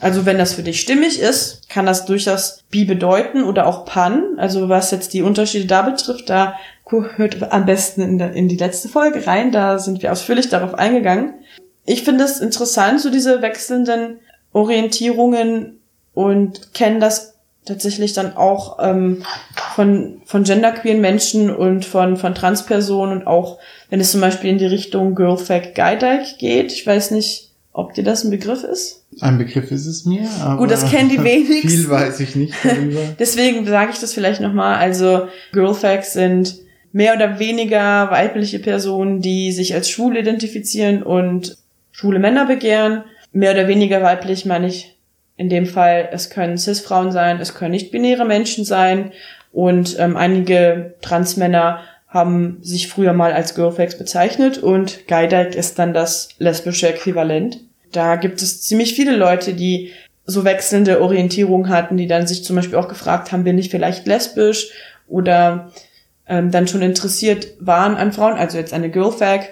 also 0.00 0.24
wenn 0.24 0.38
das 0.38 0.54
für 0.54 0.62
dich 0.62 0.80
stimmig 0.80 1.20
ist, 1.20 1.68
kann 1.68 1.86
das 1.86 2.06
durchaus 2.06 2.64
bi 2.70 2.86
bedeuten 2.86 3.44
oder 3.44 3.66
auch 3.66 3.84
pan. 3.84 4.38
Also 4.38 4.68
was 4.68 4.90
jetzt 4.90 5.12
die 5.12 5.22
Unterschiede 5.22 5.66
da 5.66 5.82
betrifft, 5.82 6.30
da 6.30 6.54
hört 6.88 7.52
am 7.52 7.66
besten 7.66 8.00
in, 8.00 8.18
der, 8.18 8.32
in 8.32 8.48
die 8.48 8.56
letzte 8.56 8.88
Folge 8.88 9.26
rein. 9.26 9.52
Da 9.52 9.78
sind 9.78 10.02
wir 10.02 10.10
ausführlich 10.10 10.48
darauf 10.48 10.74
eingegangen. 10.74 11.34
Ich 11.84 12.04
finde 12.04 12.24
es 12.24 12.40
interessant, 12.40 13.00
so 13.00 13.10
diese 13.10 13.42
wechselnden 13.42 14.20
Orientierungen 14.52 15.80
und 16.14 16.74
kenne 16.74 16.98
das 16.98 17.34
tatsächlich 17.64 18.12
dann 18.12 18.36
auch 18.36 18.78
ähm, 18.80 19.22
von, 19.74 20.20
von 20.24 20.44
genderqueeren 20.44 21.00
Menschen 21.00 21.54
und 21.54 21.84
von, 21.84 22.16
von 22.16 22.34
Transpersonen 22.34 23.18
und 23.18 23.26
auch 23.26 23.58
wenn 23.88 24.00
es 24.00 24.10
zum 24.10 24.20
Beispiel 24.20 24.50
in 24.50 24.58
die 24.58 24.66
Richtung 24.66 25.14
Girlfact 25.14 25.74
Guide 25.74 26.22
geht. 26.38 26.72
Ich 26.72 26.86
weiß 26.86 27.12
nicht, 27.12 27.50
ob 27.72 27.94
dir 27.94 28.04
das 28.04 28.24
ein 28.24 28.30
Begriff 28.30 28.64
ist. 28.64 29.04
Ein 29.20 29.38
Begriff 29.38 29.70
ist 29.70 29.86
es 29.86 30.04
mir, 30.04 30.28
aber 30.40 30.58
Gut, 30.58 30.70
das 30.70 30.90
kennen 30.90 31.08
die 31.08 31.18
wenigsten. 31.24 31.68
Viel 31.68 31.88
weiß 31.88 32.20
ich 32.20 32.34
nicht 32.34 32.54
darüber. 32.64 33.00
Deswegen 33.18 33.66
sage 33.66 33.92
ich 33.92 34.00
das 34.00 34.12
vielleicht 34.12 34.40
nochmal. 34.40 34.76
Also 34.76 35.28
Girlfacts 35.52 36.14
sind 36.14 36.56
mehr 36.92 37.14
oder 37.14 37.38
weniger 37.38 38.10
weibliche 38.10 38.58
Personen, 38.58 39.22
die 39.22 39.52
sich 39.52 39.74
als 39.74 39.88
schwul 39.88 40.16
identifizieren 40.16 41.02
und 41.02 41.56
schwule 41.92 42.18
Männer 42.18 42.46
begehren. 42.46 43.04
Mehr 43.32 43.52
oder 43.52 43.68
weniger 43.68 44.02
weiblich 44.02 44.44
meine 44.44 44.66
ich 44.66 44.96
in 45.36 45.48
dem 45.48 45.66
Fall, 45.66 46.08
es 46.12 46.30
können 46.30 46.58
Cis-Frauen 46.58 47.10
sein, 47.10 47.40
es 47.40 47.54
können 47.54 47.72
nicht-binäre 47.72 48.24
Menschen 48.24 48.64
sein 48.64 49.12
und 49.52 49.98
ähm, 49.98 50.16
einige 50.16 50.94
Transmänner 51.00 51.80
haben 52.06 52.58
sich 52.60 52.88
früher 52.88 53.14
mal 53.14 53.32
als 53.32 53.54
Girlfax 53.54 53.96
bezeichnet 53.96 54.58
und 54.58 55.08
Geideck 55.08 55.54
ist 55.54 55.78
dann 55.78 55.94
das 55.94 56.28
lesbische 56.38 56.88
Äquivalent. 56.88 57.60
Da 57.90 58.16
gibt 58.16 58.42
es 58.42 58.62
ziemlich 58.62 58.94
viele 58.94 59.16
Leute, 59.16 59.54
die 59.54 59.92
so 60.26 60.44
wechselnde 60.44 61.00
Orientierung 61.00 61.68
hatten, 61.70 61.96
die 61.96 62.06
dann 62.06 62.26
sich 62.26 62.44
zum 62.44 62.56
Beispiel 62.56 62.76
auch 62.76 62.88
gefragt 62.88 63.32
haben, 63.32 63.44
bin 63.44 63.58
ich 63.58 63.70
vielleicht 63.70 64.06
lesbisch 64.06 64.70
oder 65.08 65.72
ähm, 66.28 66.50
dann 66.50 66.68
schon 66.68 66.82
interessiert 66.82 67.48
waren 67.58 67.96
an 67.96 68.12
Frauen, 68.12 68.34
also 68.34 68.58
jetzt 68.58 68.74
eine 68.74 68.90
Girlfag, 68.90 69.48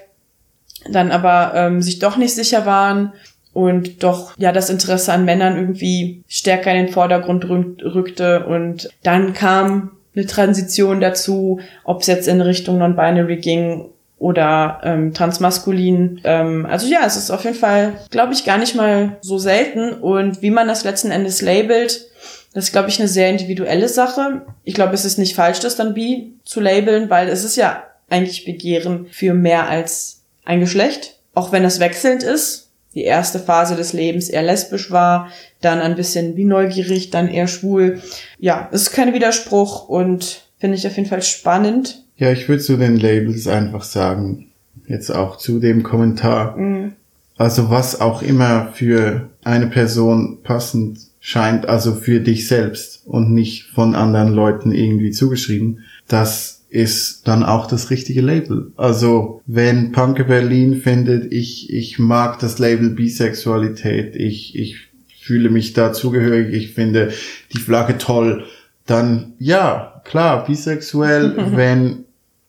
dann 0.91 1.11
aber 1.11 1.53
ähm, 1.55 1.83
sich 1.83 1.99
doch 1.99 2.17
nicht 2.17 2.35
sicher 2.35 2.67
waren 2.67 3.13
und 3.53 4.03
doch 4.03 4.37
ja 4.39 4.53
das 4.53 4.71
Interesse 4.71 5.13
an 5.13 5.25
Männern 5.25 5.57
irgendwie 5.57 6.23
stärker 6.29 6.71
in 6.73 6.87
den 6.87 6.93
Vordergrund 6.93 7.83
rückte 7.83 8.47
und 8.47 8.89
dann 9.03 9.33
kam 9.33 9.93
eine 10.15 10.27
Transition 10.27 11.01
dazu, 11.01 11.61
ob 11.85 12.01
es 12.01 12.07
jetzt 12.07 12.29
in 12.29 12.41
Richtung 12.41 12.79
Non-Binary 12.79 13.37
ging 13.37 13.91
oder 14.19 14.81
ähm, 14.85 15.15
transmaskulin. 15.15 16.21
Ähm, 16.25 16.67
also 16.67 16.87
ja, 16.87 17.01
es 17.07 17.17
ist 17.17 17.31
auf 17.31 17.45
jeden 17.45 17.57
Fall, 17.57 17.95
glaube 18.11 18.35
ich, 18.35 18.45
gar 18.45 18.59
nicht 18.59 18.75
mal 18.75 19.17
so 19.23 19.39
selten. 19.39 19.95
Und 19.95 20.43
wie 20.43 20.51
man 20.51 20.69
das 20.69 20.85
letzten 20.85 21.11
Endes 21.11 21.41
labelt, 21.41 22.07
das 22.53 22.65
ist, 22.65 22.73
glaube 22.73 22.91
ich, 22.91 22.99
eine 22.99 23.09
sehr 23.09 23.31
individuelle 23.31 23.89
Sache. 23.89 24.43
Ich 24.63 24.75
glaube, 24.75 24.95
es 24.95 25.05
ist 25.07 25.19
nicht 25.19 25.35
falsch, 25.35 25.61
das 25.61 25.77
dann 25.77 25.95
bi 25.95 26.35
zu 26.45 26.61
labeln, 26.61 27.09
weil 27.09 27.29
es 27.29 27.45
ist 27.45 27.57
ja 27.57 27.83
eigentlich 28.11 28.45
Begehren 28.45 29.07
für 29.11 29.33
mehr 29.33 29.69
als 29.69 30.23
ein 30.45 30.61
Geschlecht. 30.61 31.17
Auch 31.33 31.53
wenn 31.53 31.65
es 31.65 31.81
wechselnd 31.81 32.23
ist. 32.23 32.70
Die 32.95 33.05
erste 33.05 33.39
Phase 33.39 33.77
des 33.77 33.93
Lebens 33.93 34.29
eher 34.29 34.43
lesbisch 34.43 34.91
war, 34.91 35.29
dann 35.61 35.81
ein 35.81 35.95
bisschen 35.95 36.37
wie 36.37 36.45
neugierig, 36.45 37.11
dann 37.11 37.29
eher 37.29 37.47
schwul. 37.47 38.01
Ja, 38.39 38.69
es 38.73 38.83
ist 38.83 38.93
kein 38.93 39.15
Widerspruch 39.15 39.89
und 39.89 40.43
finde 40.59 40.77
ich 40.77 40.87
auf 40.87 40.97
jeden 40.97 41.09
Fall 41.09 41.23
spannend. 41.23 42.05
Ja, 42.17 42.33
ich 42.33 42.49
würde 42.49 42.63
zu 42.63 42.77
den 42.77 42.99
Labels 42.99 43.47
einfach 43.47 43.85
sagen, 43.85 44.51
jetzt 44.87 45.11
auch 45.11 45.37
zu 45.37 45.61
dem 45.61 45.83
Kommentar. 45.83 46.57
Mhm. 46.57 46.93
Also 47.37 47.71
was 47.71 48.01
auch 48.01 48.21
immer 48.23 48.73
für 48.75 49.31
eine 49.43 49.69
Person 49.69 50.43
passend 50.43 50.99
scheint, 51.21 51.67
also 51.67 51.95
für 51.95 52.21
dich 52.21 52.49
selbst 52.49 53.07
und 53.07 53.33
nicht 53.33 53.65
von 53.75 53.95
anderen 53.95 54.29
Leuten 54.35 54.73
irgendwie 54.73 55.11
zugeschrieben, 55.11 55.85
das 56.09 56.60
ist 56.71 57.27
dann 57.27 57.43
auch 57.43 57.67
das 57.67 57.91
richtige 57.91 58.21
Label. 58.21 58.73
Also 58.77 59.43
wenn 59.47 59.93
Punke 59.93 60.25
Berlin 60.25 60.77
findet, 60.77 61.33
ich, 61.33 61.73
ich 61.73 61.99
mag 61.99 62.39
das 62.39 62.59
Label 62.59 62.91
Bisexualität, 62.91 64.15
ich, 64.15 64.57
ich 64.57 64.77
fühle 65.21 65.51
mich 65.51 65.73
da 65.73 65.93
zugehörig, 65.93 66.55
ich 66.55 66.73
finde 66.73 67.13
die 67.53 67.59
Flagge 67.59 67.99
toll, 67.99 68.45
dann 68.87 69.35
ja, 69.39 70.01
klar, 70.05 70.45
bisexuell, 70.45 71.37
wenn 71.57 72.05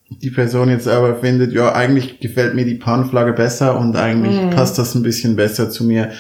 die 0.10 0.30
Person 0.30 0.70
jetzt 0.70 0.88
aber 0.88 1.16
findet, 1.16 1.54
ja, 1.54 1.74
eigentlich 1.74 2.20
gefällt 2.20 2.54
mir 2.54 2.66
die 2.66 2.76
Pan-Flagge 2.76 3.34
besser 3.34 3.80
und 3.80 3.96
eigentlich 3.96 4.40
mm. 4.40 4.50
passt 4.52 4.78
das 4.78 4.94
ein 4.94 5.04
bisschen 5.04 5.36
besser 5.36 5.70
zu 5.70 5.84
mir, 5.86 6.12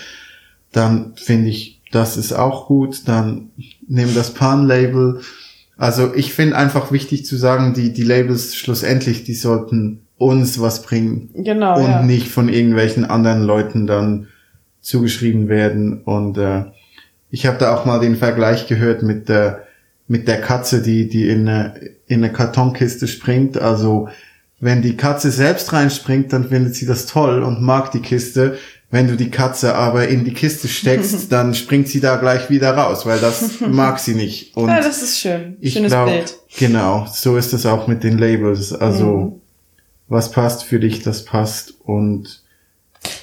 dann 0.71 1.13
finde 1.15 1.49
ich, 1.49 1.81
das 1.91 2.17
ist 2.17 2.31
auch 2.31 2.67
gut, 2.67 3.07
dann 3.07 3.51
nimm 3.87 4.15
das 4.15 4.33
Pan-Label. 4.33 5.21
Also 5.81 6.13
ich 6.13 6.35
finde 6.35 6.57
einfach 6.57 6.91
wichtig 6.91 7.25
zu 7.25 7.37
sagen, 7.37 7.73
die, 7.73 7.91
die 7.91 8.03
Labels 8.03 8.55
schlussendlich, 8.55 9.23
die 9.23 9.33
sollten 9.33 10.01
uns 10.15 10.61
was 10.61 10.83
bringen. 10.83 11.31
Genau. 11.33 11.79
Und 11.79 11.89
ja. 11.89 12.03
nicht 12.03 12.27
von 12.27 12.49
irgendwelchen 12.49 13.03
anderen 13.03 13.41
Leuten 13.41 13.87
dann 13.87 14.27
zugeschrieben 14.79 15.49
werden. 15.49 16.03
Und 16.03 16.37
äh, 16.37 16.65
ich 17.31 17.47
habe 17.47 17.57
da 17.57 17.75
auch 17.75 17.85
mal 17.85 17.99
den 17.99 18.15
Vergleich 18.15 18.67
gehört 18.67 19.01
mit 19.01 19.27
der 19.27 19.63
mit 20.07 20.27
der 20.27 20.41
Katze, 20.41 20.83
die, 20.83 21.09
die 21.09 21.27
in 21.27 21.47
eine, 21.47 21.73
in 22.05 22.23
eine 22.23 22.31
Kartonkiste 22.31 23.07
springt. 23.07 23.57
Also, 23.57 24.07
wenn 24.59 24.83
die 24.83 24.97
Katze 24.97 25.31
selbst 25.31 25.73
reinspringt, 25.73 26.31
dann 26.31 26.49
findet 26.49 26.75
sie 26.75 26.85
das 26.85 27.07
toll 27.07 27.41
und 27.41 27.63
mag 27.63 27.89
die 27.91 28.01
Kiste. 28.01 28.59
Wenn 28.91 29.07
du 29.07 29.15
die 29.15 29.31
Katze 29.31 29.73
aber 29.73 30.09
in 30.09 30.25
die 30.25 30.33
Kiste 30.33 30.67
steckst, 30.67 31.31
dann 31.31 31.55
springt 31.55 31.87
sie 31.87 32.01
da 32.01 32.17
gleich 32.17 32.49
wieder 32.49 32.75
raus, 32.75 33.05
weil 33.05 33.19
das 33.19 33.61
mag 33.61 33.99
sie 33.99 34.13
nicht. 34.13 34.55
Und 34.55 34.67
ja, 34.67 34.81
das 34.81 35.01
ist 35.01 35.19
schön. 35.19 35.57
Ich 35.61 35.73
Schönes 35.73 35.93
glaub, 35.93 36.07
Bild. 36.07 36.37
Genau, 36.57 37.07
so 37.11 37.37
ist 37.37 37.53
es 37.53 37.65
auch 37.65 37.87
mit 37.87 38.03
den 38.03 38.17
Labels. 38.17 38.73
Also, 38.73 39.05
mhm. 39.05 39.41
was 40.09 40.31
passt 40.31 40.65
für 40.65 40.79
dich, 40.79 41.01
das 41.01 41.23
passt 41.23 41.73
und 41.85 42.41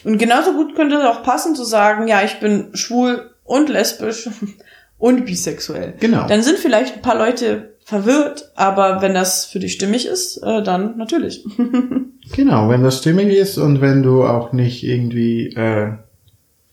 und 0.05 0.19
genauso 0.19 0.55
gut 0.55 0.75
könnte 0.75 0.97
es 0.97 1.05
auch 1.05 1.23
passen 1.23 1.55
zu 1.55 1.65
sagen, 1.65 2.09
ja, 2.09 2.23
ich 2.23 2.41
bin 2.41 2.71
schwul 2.75 3.31
und 3.45 3.69
lesbisch 3.69 4.29
und 4.99 5.25
bisexuell. 5.25 5.95
Genau. 6.01 6.27
Dann 6.27 6.43
sind 6.43 6.59
vielleicht 6.59 6.97
ein 6.97 7.03
paar 7.03 7.17
Leute 7.17 7.75
verwirrt, 7.89 8.51
aber 8.55 9.01
wenn 9.01 9.15
das 9.15 9.47
für 9.47 9.61
dich 9.61 9.73
stimmig 9.73 10.05
ist, 10.05 10.37
äh, 10.43 10.63
dann 10.63 10.99
natürlich. 10.99 11.43
genau, 12.37 12.69
wenn 12.69 12.83
das 12.83 12.99
stimmig 12.99 13.35
ist 13.35 13.57
und 13.57 13.81
wenn 13.81 14.03
du 14.03 14.25
auch 14.25 14.53
nicht 14.53 14.85
irgendwie 14.85 15.47
äh, 15.55 15.93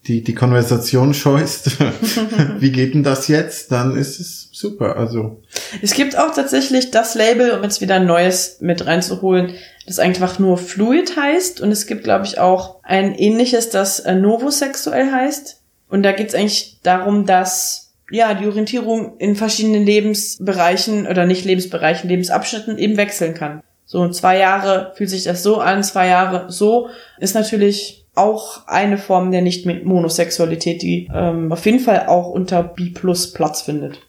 die, 0.08 0.26
die 0.26 0.36
Konversation 0.36 1.14
scheust, 1.14 1.78
wie 2.60 2.70
geht 2.70 2.96
denn 2.96 3.04
das 3.04 3.30
jetzt, 3.30 3.72
dann 3.72 3.96
ist 3.96 4.20
es 4.20 4.50
super. 4.52 4.98
Also 4.98 5.42
Es 5.82 5.94
gibt 5.94 6.18
auch 6.18 6.36
tatsächlich 6.36 6.92
das 6.92 7.16
Label, 7.16 7.52
um 7.52 7.64
jetzt 7.64 7.80
wieder 7.80 7.96
ein 7.96 8.06
neues 8.06 8.58
mit 8.60 8.86
reinzuholen, 8.86 9.54
das 9.86 10.00
einfach 10.00 10.38
nur 10.38 10.58
Fluid 10.58 11.16
heißt. 11.16 11.62
Und 11.62 11.72
es 11.72 11.88
gibt, 11.88 12.04
glaube 12.04 12.26
ich, 12.26 12.40
auch 12.40 12.84
ein 12.84 13.16
ähnliches, 13.16 13.70
das 13.70 14.02
äh, 14.02 14.16
Novosexuell 14.16 15.14
heißt. 15.14 15.62
Und 15.88 16.04
da 16.04 16.12
geht 16.12 16.28
es 16.28 16.36
eigentlich 16.36 16.80
darum, 16.84 17.26
dass 17.26 17.85
ja, 18.12 18.34
die 18.34 18.46
Orientierung 18.46 19.18
in 19.18 19.36
verschiedenen 19.36 19.86
Lebensbereichen 19.86 21.08
oder 21.08 21.26
nicht 21.26 21.46
Lebensbereichen, 21.46 22.10
Lebensabschnitten 22.10 22.78
eben 22.78 22.98
wechseln 22.98 23.34
kann. 23.34 23.62
So 23.86 24.10
zwei 24.10 24.38
Jahre 24.38 24.94
fühlt 24.96 25.10
sich 25.10 25.24
das 25.24 25.44
so 25.44 25.60
an, 25.60 25.84
zwei 25.84 26.08
Jahre 26.08 26.52
so, 26.52 26.90
ist 27.20 27.36
natürlich 27.36 28.06
auch 28.16 28.68
eine 28.68 28.98
Form 28.98 29.32
der 29.32 29.42
Nicht-Monosexualität, 29.42 30.82
die 30.82 31.10
ähm, 31.14 31.52
auf 31.52 31.66
jeden 31.66 31.80
Fall 31.80 32.08
auch 32.08 32.30
unter 32.30 32.64
B 32.64 32.90
plus 32.90 33.34
Platz 33.34 33.62
findet. 33.62 34.00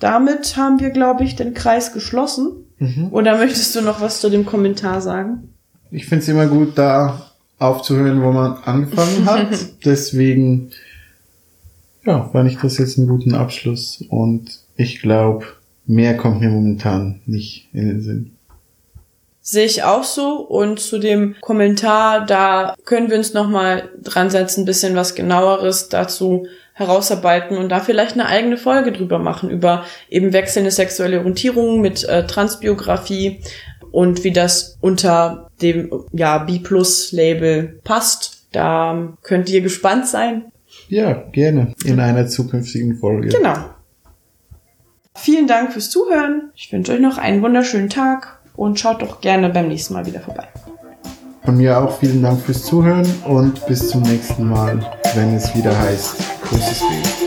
damit 0.00 0.56
haben 0.56 0.80
wir, 0.80 0.90
glaube 0.90 1.24
ich, 1.24 1.36
den 1.36 1.52
Kreis 1.52 1.92
geschlossen. 1.92 2.64
Mhm. 2.78 3.08
Oder 3.10 3.36
möchtest 3.36 3.76
du 3.76 3.82
noch 3.82 4.00
was 4.00 4.20
zu 4.20 4.30
dem 4.30 4.46
Kommentar 4.46 5.02
sagen? 5.02 5.52
Ich 5.90 6.06
finde 6.06 6.22
es 6.22 6.28
immer 6.28 6.46
gut, 6.46 6.78
da 6.78 7.30
aufzuhören, 7.58 8.22
wo 8.22 8.32
man 8.32 8.56
angefangen 8.64 9.26
hat. 9.26 9.48
Deswegen, 9.84 10.70
ja, 12.04 12.28
fand 12.32 12.50
ich 12.50 12.58
das 12.58 12.78
jetzt 12.78 12.98
einen 12.98 13.08
guten 13.08 13.34
Abschluss. 13.34 14.04
Und 14.08 14.60
ich 14.76 15.00
glaube, 15.00 15.46
mehr 15.86 16.16
kommt 16.16 16.40
mir 16.40 16.50
momentan 16.50 17.20
nicht 17.26 17.68
in 17.72 17.88
den 17.88 18.02
Sinn. 18.02 18.32
Sehe 19.42 19.66
ich 19.66 19.82
auch 19.82 20.04
so. 20.04 20.36
Und 20.40 20.80
zu 20.80 20.98
dem 20.98 21.34
Kommentar, 21.40 22.26
da 22.26 22.74
können 22.84 23.10
wir 23.10 23.16
uns 23.16 23.34
nochmal 23.34 23.90
dran 24.02 24.30
setzen, 24.30 24.62
ein 24.62 24.66
bisschen 24.66 24.94
was 24.94 25.14
genaueres 25.14 25.88
dazu 25.88 26.46
herausarbeiten 26.74 27.58
und 27.58 27.68
da 27.68 27.80
vielleicht 27.80 28.14
eine 28.14 28.26
eigene 28.26 28.56
Folge 28.56 28.92
drüber 28.92 29.18
machen, 29.18 29.50
über 29.50 29.84
eben 30.08 30.32
wechselnde 30.32 30.70
sexuelle 30.70 31.18
Orientierung 31.18 31.82
mit 31.82 32.04
äh, 32.04 32.26
Transbiografie 32.26 33.40
und 33.90 34.24
wie 34.24 34.32
das 34.32 34.78
unter 34.80 35.50
dem 35.60 35.90
ja, 36.12 36.38
B-Plus-Label 36.38 37.80
passt. 37.84 38.46
Da 38.52 39.12
könnt 39.22 39.50
ihr 39.50 39.60
gespannt 39.60 40.06
sein. 40.06 40.49
Ja, 40.90 41.12
gerne. 41.30 41.72
In 41.84 42.00
einer 42.00 42.26
zukünftigen 42.26 42.96
Folge. 42.96 43.28
Genau. 43.28 43.54
Vielen 45.14 45.46
Dank 45.46 45.72
fürs 45.72 45.88
Zuhören. 45.88 46.50
Ich 46.56 46.72
wünsche 46.72 46.92
euch 46.92 47.00
noch 47.00 47.16
einen 47.16 47.42
wunderschönen 47.42 47.88
Tag 47.88 48.40
und 48.56 48.80
schaut 48.80 49.00
doch 49.00 49.20
gerne 49.20 49.50
beim 49.50 49.68
nächsten 49.68 49.94
Mal 49.94 50.04
wieder 50.06 50.20
vorbei. 50.20 50.48
Von 51.44 51.56
mir 51.56 51.78
auch 51.78 51.96
vielen 51.98 52.22
Dank 52.22 52.40
fürs 52.40 52.64
Zuhören 52.64 53.06
und 53.24 53.64
bis 53.66 53.88
zum 53.88 54.02
nächsten 54.02 54.48
Mal, 54.48 54.80
wenn 55.14 55.36
es 55.36 55.54
wieder 55.54 55.78
heißt, 55.78 56.16
großes 56.42 56.80
Bild. 56.80 57.19